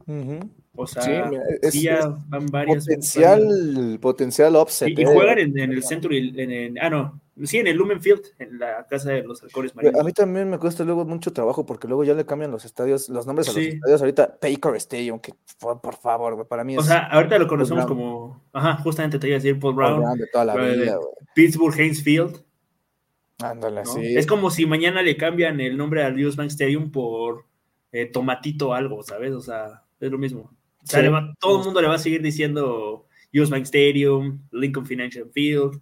Ujú. 0.06 0.50
O 0.76 0.86
sea, 0.86 1.02
Sí, 1.02 1.36
es- 1.60 1.72
sí 1.74 1.82
ya 1.82 1.98
es 1.98 2.06
van 2.28 2.46
varias. 2.46 2.84
Potencial, 2.86 3.98
potencial 4.00 4.56
upset. 4.56 4.88
Y, 4.88 4.92
y 5.00 5.02
eh. 5.02 5.06
juegan 5.06 5.38
en, 5.38 5.58
en 5.58 5.72
el 5.72 5.82
centro, 5.82 6.12
y 6.14 6.32
en, 6.40 6.50
en- 6.50 6.78
ah, 6.78 6.88
no, 6.88 7.20
sí, 7.44 7.58
en 7.58 7.66
el 7.66 7.76
Lumen 7.76 8.00
Field, 8.00 8.22
en 8.38 8.58
la 8.58 8.86
casa 8.88 9.10
de 9.12 9.22
los 9.22 9.42
halcones 9.42 9.74
marinos. 9.76 10.00
A 10.00 10.04
mí 10.04 10.12
también 10.12 10.48
me 10.50 10.58
cuesta 10.58 10.84
luego 10.84 11.04
mucho 11.04 11.32
trabajo 11.32 11.64
porque 11.66 11.86
luego 11.88 12.04
ya 12.04 12.14
le 12.14 12.24
cambian 12.26 12.50
los 12.50 12.64
estadios, 12.64 13.08
los 13.08 13.26
nombres 13.26 13.48
a 13.48 13.52
los 13.52 13.62
Sí. 13.62 13.68
estadios. 13.70 14.00
Ahorita 14.00 14.38
Baker 14.42 14.74
Stadium, 14.76 15.18
que 15.20 15.32
por, 15.60 15.80
por 15.80 15.96
favor, 15.96 16.34
güey, 16.34 16.46
para 16.46 16.64
mí 16.64 16.76
O 16.76 16.80
es 16.80 16.86
sea, 16.86 17.06
ahorita 17.06 17.38
lo 17.38 17.46
conocemos 17.46 17.84
Brown. 17.84 17.98
como, 17.98 18.44
ajá, 18.52 18.76
justamente 18.82 19.18
te 19.18 19.26
iba 19.28 19.36
a 19.36 19.40
decir 19.40 19.58
Paul 19.58 19.74
Paul 19.74 19.74
Brown, 19.76 20.00
Brown 20.00 20.18
de 20.18 20.26
toda 20.32 20.44
la 20.44 20.54
vida, 20.56 20.96
güey. 20.96 21.08
Pittsburgh 21.34 21.74
Haynes 21.80 22.02
Field. 22.02 22.42
Ándale, 23.40 23.82
¿no? 23.84 23.92
sí. 23.92 24.16
Es 24.16 24.26
como 24.26 24.50
si 24.50 24.66
mañana 24.66 25.00
le 25.02 25.16
cambian 25.16 25.60
el 25.60 25.76
nombre 25.76 26.02
al 26.02 26.18
US 26.24 26.34
Bank 26.36 26.48
Stadium 26.50 26.90
por 26.90 27.44
eh, 27.92 28.06
Tomatito 28.06 28.74
algo, 28.74 29.02
¿sabes? 29.02 29.32
O 29.32 29.40
sea, 29.40 29.84
es 30.00 30.10
lo 30.10 30.18
mismo. 30.18 30.50
O 30.82 30.86
sea, 30.86 31.00
Sí. 31.00 31.04
le 31.04 31.10
va- 31.10 31.34
todo 31.38 31.58
el 31.60 31.64
mundo 31.64 31.80
le 31.80 31.88
va 31.88 31.94
a 31.94 31.98
seguir 31.98 32.20
diciendo 32.20 33.06
US 33.32 33.50
Bank 33.50 33.62
Stadium, 33.62 34.40
Lincoln 34.50 34.86
Financial 34.86 35.28
Field, 35.32 35.80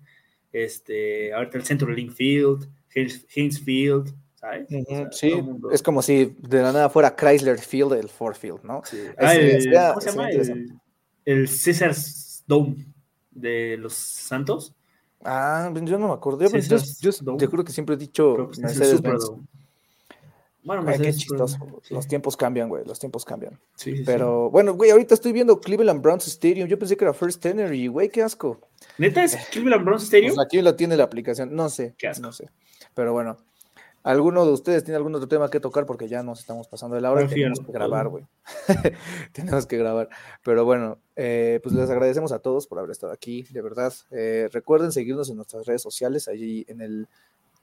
este, 0.53 1.33
ahorita 1.33 1.59
el 1.59 1.65
centro 1.65 1.91
Link 1.91 2.13
Field, 2.13 2.69
Haynes, 2.95 3.27
Haynes 3.35 3.61
Field, 3.61 4.15
¿sabes? 4.35 4.71
O 4.71 4.75
Ujú, 4.77 4.87
sea, 4.97 5.13
sí, 5.13 5.33
es 5.73 5.83
como 5.83 6.03
si 6.03 6.37
de 6.39 6.63
la 6.63 6.73
nada 6.73 6.89
fuera 6.91 7.15
Chrysler 7.15 7.59
Field 7.59 7.93
el 7.95 8.09
Ford 8.09 8.35
Field, 8.37 8.63
¿no? 8.63 8.83
Sí. 8.85 8.99
Ah, 9.19 9.35
el- 9.35 9.71
¿Cómo 9.91 10.01
se 10.01 10.11
llama? 10.11 10.31
El, 10.31 10.73
el 11.25 11.47
Caesars 11.49 12.45
Dome 12.47 12.87
de 13.31 13.77
los 13.77 13.95
Santos. 13.95 14.75
Ah, 15.25 15.73
yo 15.75 15.99
no 15.99 16.09
me 16.09 16.15
acuerdo. 16.15 16.41
Yo, 16.41 16.49
yo- 16.59 17.47
juro 17.49 17.65
que 17.65 17.73
siempre 17.73 17.95
he 17.95 17.99
dicho 17.99 18.35
Creo 18.35 18.51
Mercedes 18.63 19.03
Benz. 19.03 19.31
Bueno, 20.67 20.83
Ay, 20.85 20.99
qué 20.99 21.13
chistoso. 21.13 21.81
Los 21.91 22.09
tiempos 22.09 22.37
cambian, 22.37 22.69
güey. 22.69 22.85
Los 22.85 22.99
tiempos 22.99 23.25
cambian. 23.25 23.53
Sí, 23.77 23.93
sí, 23.93 23.99
sí. 23.99 24.03
Pero 24.05 24.51
bueno, 24.51 24.75
güey, 24.75 24.91
ahorita 24.91 25.15
estoy 25.15 25.31
viendo 25.31 25.61
Cleveland 25.61 26.03
Browns 26.03 26.27
Stadium. 26.27 26.67
Yo 26.67 26.77
pensé 26.77 26.97
que 26.97 27.05
era 27.05 27.15
First 27.15 27.41
Tenor 27.41 27.73
y, 27.73 27.87
güey, 27.87 28.09
qué 28.09 28.21
asco. 28.21 28.61
¿Neta 28.99 29.23
es 29.23 29.37
Cleveland 29.53 29.85
Browns 29.85 30.03
Stadium? 30.03 30.35
Pues 30.35 30.45
aquí 30.45 30.61
lo 30.61 30.75
tiene 30.75 30.97
la 30.97 31.05
aplicación. 31.05 31.55
No 31.55 31.69
sé. 31.69 31.95
Qué 31.97 32.09
asco. 32.09 32.21
No 32.21 32.33
sé. 32.33 32.51
Pero 32.95 33.13
bueno. 33.13 33.37
¿Alguno 34.03 34.45
de 34.45 34.53
ustedes 34.53 34.83
tiene 34.83 34.97
algún 34.97 35.15
otro 35.15 35.29
tema 35.29 35.51
que 35.51 35.61
tocar? 35.61 35.87
Porque 35.87 36.09
ya 36.09 36.25
nos 36.25 36.41
estamos 36.41 36.67
pasando 36.67 36.97
de 36.97 37.03
la 37.03 37.13
hora. 37.13 37.29
Tenemos 37.29 37.61
que 37.61 37.71
grabar, 37.71 38.09
güey. 38.09 38.25
tenemos 39.33 39.67
que 39.67 39.79
grabar. 39.79 40.09
Pero 40.45 40.65
bueno, 40.65 40.99
eh, 41.15 41.61
pues 41.63 41.75
les 41.77 41.91
agradecemos 41.91 42.33
a 42.33 42.41
todos 42.41 42.67
por 42.67 42.79
haber 42.79 42.91
estado 42.91 43.13
aquí, 43.13 43.45
de 43.51 43.63
verdad. 43.63 43.93
Eh, 44.11 44.49
recuerden 44.53 44.91
seguirnos 44.91 45.31
en 45.31 45.37
nuestras 45.37 45.67
redes 45.67 45.83
sociales, 45.83 46.29
allí 46.29 46.65
en 46.69 46.83
el, 46.83 47.09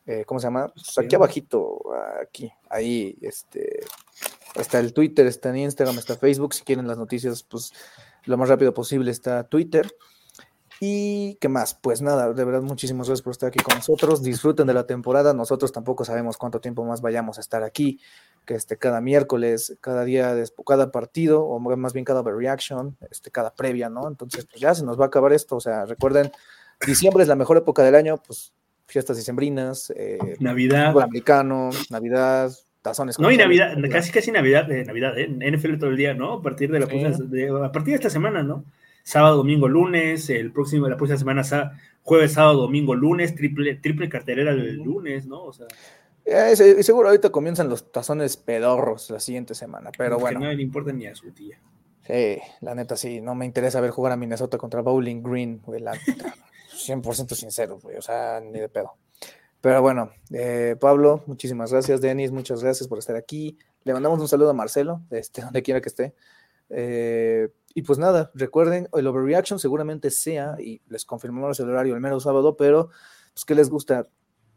eh, 0.06 0.26
¿cómo 0.26 0.40
se 0.40 0.48
llama? 0.48 0.68
Pues 0.68 0.98
aquí 0.98 1.16
abajito, 1.16 1.82
aquí, 2.22 2.52
ahí, 2.70 3.18
este, 3.22 3.82
está 4.56 4.80
el 4.80 4.94
Twitter, 4.94 5.26
está 5.28 5.50
en 5.50 5.58
Instagram, 5.58 5.98
está 5.98 6.16
Facebook. 6.16 6.54
Si 6.54 6.64
quieren 6.64 6.88
las 6.88 6.98
noticias, 6.98 7.44
pues 7.44 7.72
lo 8.26 8.38
más 8.38 8.50
rápido 8.50 8.74
posible 8.74 9.12
está 9.12 9.44
Twitter. 9.44 9.90
Y 10.80 11.36
qué 11.36 11.48
más, 11.48 11.76
pues 11.76 12.02
nada, 12.02 12.34
de 12.34 12.44
verdad 12.44 12.62
muchísimas 12.62 13.08
gracias 13.08 13.24
por 13.24 13.32
estar 13.32 13.48
aquí 13.48 13.60
con 13.60 13.76
nosotros. 13.76 14.22
Disfruten 14.22 14.68
de 14.68 14.74
la 14.74 14.86
temporada. 14.86 15.34
Nosotros 15.34 15.72
tampoco 15.72 16.04
sabemos 16.04 16.36
cuánto 16.36 16.60
tiempo 16.60 16.84
más 16.84 17.00
vayamos 17.00 17.38
a 17.38 17.42
estar 17.42 17.64
aquí, 17.64 18.02
que 18.46 18.56
este 18.56 18.78
cada 18.78 19.00
miércoles, 19.00 19.78
cada 19.80 20.04
día, 20.04 20.36
despu- 20.36 20.66
cada 20.66 20.92
partido, 20.92 21.46
o 21.46 21.58
más 21.60 21.94
bien 21.94 22.04
cada 22.04 22.22
reaction, 22.24 22.98
este 23.10 23.32
cada 23.32 23.54
previa, 23.54 23.88
¿no? 23.88 24.10
Entonces, 24.10 24.46
pues 24.46 24.60
ya 24.60 24.76
se 24.76 24.84
nos 24.84 25.00
va 25.00 25.06
a 25.06 25.08
acabar 25.08 25.32
esto. 25.32 25.56
O 25.56 25.62
sea, 25.62 25.86
recuerden 25.86 26.34
diciembre 26.86 27.24
es 27.24 27.30
la 27.30 27.36
mejor 27.36 27.56
época 27.56 27.82
del 27.84 27.96
año, 27.96 28.18
pues 28.18 28.52
fiestas 28.88 29.18
dicembrinas, 29.18 29.92
eh, 29.96 30.18
Navidad. 30.40 30.88
fútbol 30.92 31.04
americano, 31.04 31.70
Navidad, 31.90 32.52
tazones. 32.82 33.18
No, 33.20 33.32
y 33.32 33.38
Navidad, 33.38 33.76
casi 33.92 34.12
casi 34.12 34.32
Navidad, 34.32 34.70
eh, 34.72 34.84
Navidad, 34.86 35.18
eh, 35.18 35.28
NFL 35.30 35.78
todo 35.80 35.90
el 35.90 35.98
día, 35.98 36.14
¿no? 36.14 36.34
A 36.34 36.42
partir 36.42 36.72
de 36.72 36.80
la 36.80 36.86
Sí. 36.88 37.00
próxima- 37.00 37.30
de- 37.30 37.50
a 37.66 37.72
partir 37.72 37.92
de 37.94 37.96
esta 37.96 38.10
semana, 38.10 38.44
¿no? 38.44 38.66
Sábado, 39.04 39.38
domingo, 39.38 39.68
lunes, 39.68 40.30
el 40.30 40.52
próximo, 40.52 40.88
la 40.88 40.96
próxima 40.98 41.18
semana, 41.20 41.44
jueves, 42.04 42.34
sábado, 42.34 42.62
domingo, 42.62 42.96
lunes, 42.96 43.36
triple, 43.36 43.76
triple 43.76 44.08
cartelera 44.10 44.52
el 44.52 44.78
lunes, 44.78 45.26
¿no? 45.26 45.44
O 45.44 45.54
sea, 45.54 45.68
Eh, 46.26 46.54
y 46.80 46.84
seguro 46.84 47.10
ahorita 47.10 47.32
comienzan 47.32 47.68
los 47.68 47.92
tazones 47.92 48.38
pedorros 48.38 49.10
la 49.10 49.20
siguiente 49.20 49.54
semana, 49.56 49.92
pero 49.98 50.16
que 50.16 50.22
bueno. 50.22 50.40
no 50.40 50.54
le 50.54 50.62
importa 50.64 50.94
ni 50.94 51.06
a 51.06 51.14
su 51.16 51.32
tía. 51.32 51.60
Sí, 52.08 52.38
la 52.62 52.76
neta 52.76 52.96
sí, 52.96 53.20
no 53.20 53.36
me 53.36 53.46
interesa 53.46 53.82
ver 53.82 53.92
jugar 53.92 54.14
a 54.14 54.16
Minnesota 54.16 54.58
contra 54.58 54.82
Bowling 54.82 55.22
Green, 55.22 55.60
güey, 55.66 55.82
la 55.82 55.92
neta, 55.94 56.04
100% 56.88 57.36
sincero, 57.36 57.80
güey, 57.82 57.98
o 57.98 58.02
sea, 58.02 58.40
ni 58.42 58.60
de 58.60 58.70
pedo. 58.70 58.98
Pero 59.62 59.82
bueno, 59.82 60.12
eh, 60.34 60.76
Pablo, 60.80 61.24
muchísimas 61.26 61.72
gracias, 61.72 62.02
Denis, 62.02 62.32
muchas 62.32 62.62
gracias 62.62 62.88
por 62.88 63.00
estar 63.00 63.16
aquí. 63.16 63.58
Le 63.84 63.94
mandamos 63.94 64.20
un 64.20 64.28
saludo 64.28 64.50
a 64.50 64.54
Marcelo, 64.54 65.02
este, 65.10 65.42
donde 65.42 65.64
quiera 65.64 65.80
que 65.80 65.90
esté. 65.90 66.14
Eh, 66.70 67.50
y 67.74 67.82
pues 67.84 67.98
nada, 67.98 68.32
recuerden, 68.34 68.90
el 68.94 69.08
overreaction 69.08 69.60
seguramente 69.60 70.12
sea, 70.12 70.58
y 70.60 70.82
les 70.90 71.06
confirmamos 71.06 71.60
el 71.60 71.70
horario 71.70 71.96
el 71.96 72.02
mero 72.02 72.20
sábado, 72.20 72.58
pero 72.58 72.90
pues 73.34 73.46
que 73.46 73.56
les 73.56 73.70
gusta 73.70 74.08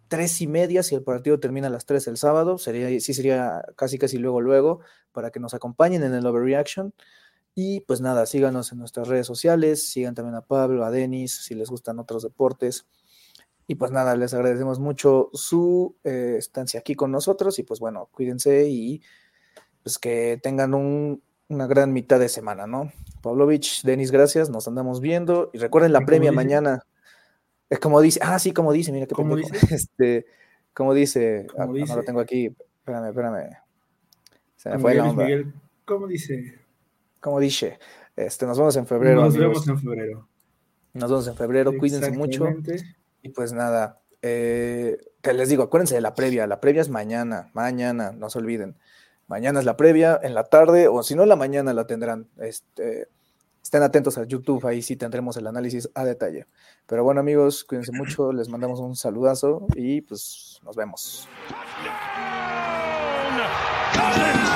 tres 0.08 0.40
y 0.40 0.46
media 0.46 0.82
si 0.82 0.94
el 0.94 1.02
partido 1.02 1.40
termina 1.40 1.68
a 1.68 1.70
las 1.70 1.86
tres 1.86 2.06
el 2.06 2.16
sábado, 2.16 2.58
sería, 2.58 2.88
sí 3.00 3.14
sería 3.14 3.64
casi 3.76 3.98
casi 3.98 4.18
luego 4.18 4.40
luego, 4.40 4.80
para 5.12 5.30
que 5.30 5.40
nos 5.40 5.54
acompañen 5.54 6.02
en 6.02 6.14
el 6.14 6.26
overreaction. 6.26 6.92
Y 7.58 7.80
pues 7.80 8.02
nada, 8.02 8.26
síganos 8.26 8.70
en 8.72 8.78
nuestras 8.78 9.08
redes 9.08 9.26
sociales, 9.26 9.88
sigan 9.90 10.14
también 10.14 10.34
a 10.34 10.42
Pablo, 10.42 10.84
a 10.84 10.90
Denis, 10.90 11.32
si 11.42 11.54
les 11.54 11.70
gustan 11.70 11.98
otros 11.98 12.22
deportes. 12.22 12.86
Y 13.66 13.76
pues 13.76 13.90
nada, 13.90 14.14
les 14.14 14.34
agradecemos 14.34 14.78
mucho 14.78 15.30
su 15.32 15.96
eh, 16.04 16.34
estancia 16.38 16.78
aquí 16.80 16.94
con 16.94 17.10
nosotros 17.10 17.58
y 17.58 17.62
pues 17.62 17.80
bueno, 17.80 18.10
cuídense 18.12 18.68
y 18.68 19.00
pues 19.82 19.98
que 19.98 20.38
tengan 20.42 20.74
un- 20.74 21.22
una 21.48 21.66
gran 21.66 21.92
mitad 21.94 22.20
de 22.20 22.28
semana, 22.28 22.66
¿no? 22.66 22.92
Pavlovich, 23.22 23.82
Denis, 23.84 24.10
gracias, 24.10 24.50
nos 24.50 24.68
andamos 24.68 25.00
viendo 25.00 25.50
y 25.54 25.58
recuerden 25.58 25.92
la 25.92 25.98
¿Y 26.00 26.02
cómo 26.02 26.06
premia 26.08 26.30
dice? 26.32 26.36
mañana. 26.36 26.82
Es 27.70 27.78
como 27.80 28.00
dice, 28.02 28.20
ah, 28.22 28.38
sí, 28.38 28.52
como 28.52 28.72
dice, 28.72 28.92
mira 28.92 29.06
qué 29.06 29.14
¿Cómo 29.14 29.34
pendejo. 29.34 29.54
dice? 29.54 29.66
Este, 29.74 30.26
como 30.74 30.92
dice, 30.92 31.46
¿Cómo 31.50 31.72
ah, 31.72 31.86
no 31.88 31.96
lo 31.96 32.02
tengo 32.02 32.20
aquí, 32.20 32.46
espérame, 32.78 33.08
espérame. 33.08 33.56
Se 34.56 34.68
me 34.70 34.78
fue 34.78 34.94
la 34.94 35.02
Luis 35.04 35.12
onda. 35.12 35.24
Miguel, 35.24 35.54
¿Cómo 35.86 36.06
dice? 36.06 36.58
Como 37.26 37.40
dice, 37.40 37.80
este, 38.14 38.46
nos 38.46 38.56
vemos 38.56 38.76
en 38.76 38.86
febrero, 38.86 39.22
Nos 39.24 39.34
amigos. 39.34 39.66
vemos 39.66 39.68
en 39.68 39.78
febrero. 39.80 40.28
Nos 40.92 41.10
vemos 41.10 41.26
en 41.26 41.34
febrero, 41.34 41.76
cuídense 41.76 42.12
mucho. 42.12 42.46
Y 43.20 43.30
pues 43.30 43.52
nada, 43.52 43.98
eh, 44.22 44.96
que 45.20 45.32
les 45.32 45.48
digo, 45.48 45.64
acuérdense 45.64 45.96
de 45.96 46.02
la 46.02 46.14
previa. 46.14 46.46
La 46.46 46.60
previa 46.60 46.82
es 46.82 46.88
mañana, 46.88 47.50
mañana, 47.52 48.12
no 48.12 48.30
se 48.30 48.38
olviden. 48.38 48.76
Mañana 49.26 49.58
es 49.58 49.64
la 49.64 49.76
previa, 49.76 50.20
en 50.22 50.34
la 50.34 50.44
tarde, 50.44 50.86
o 50.86 51.02
si 51.02 51.16
no, 51.16 51.26
la 51.26 51.34
mañana 51.34 51.74
la 51.74 51.88
tendrán. 51.88 52.28
Este, 52.38 53.08
estén 53.60 53.82
atentos 53.82 54.18
a 54.18 54.24
YouTube, 54.24 54.64
ahí 54.64 54.82
sí 54.82 54.94
tendremos 54.94 55.36
el 55.36 55.48
análisis 55.48 55.90
a 55.96 56.04
detalle. 56.04 56.46
Pero 56.86 57.02
bueno, 57.02 57.18
amigos, 57.18 57.64
cuídense 57.64 57.90
mucho, 57.90 58.32
les 58.32 58.48
mandamos 58.48 58.78
un 58.78 58.94
saludazo 58.94 59.66
y 59.74 60.00
pues 60.02 60.60
nos 60.62 60.76
vemos. 60.76 61.28
Cousins, 63.92 64.50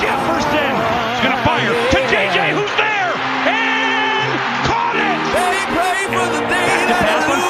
Jefferson, 0.00 0.97
It's 1.18 1.26
going 1.26 1.36
to 1.36 1.42
fire 1.42 1.74
to 1.74 1.98
JJ, 2.14 2.54
who's 2.54 2.70
there 2.78 3.10
and 3.50 4.30
caught 4.70 4.94
it. 4.94 5.18
They 5.34 5.58
play 5.74 6.06
for 6.14 6.30
the 6.30 6.46
day. 6.46 6.86
That's 6.86 7.47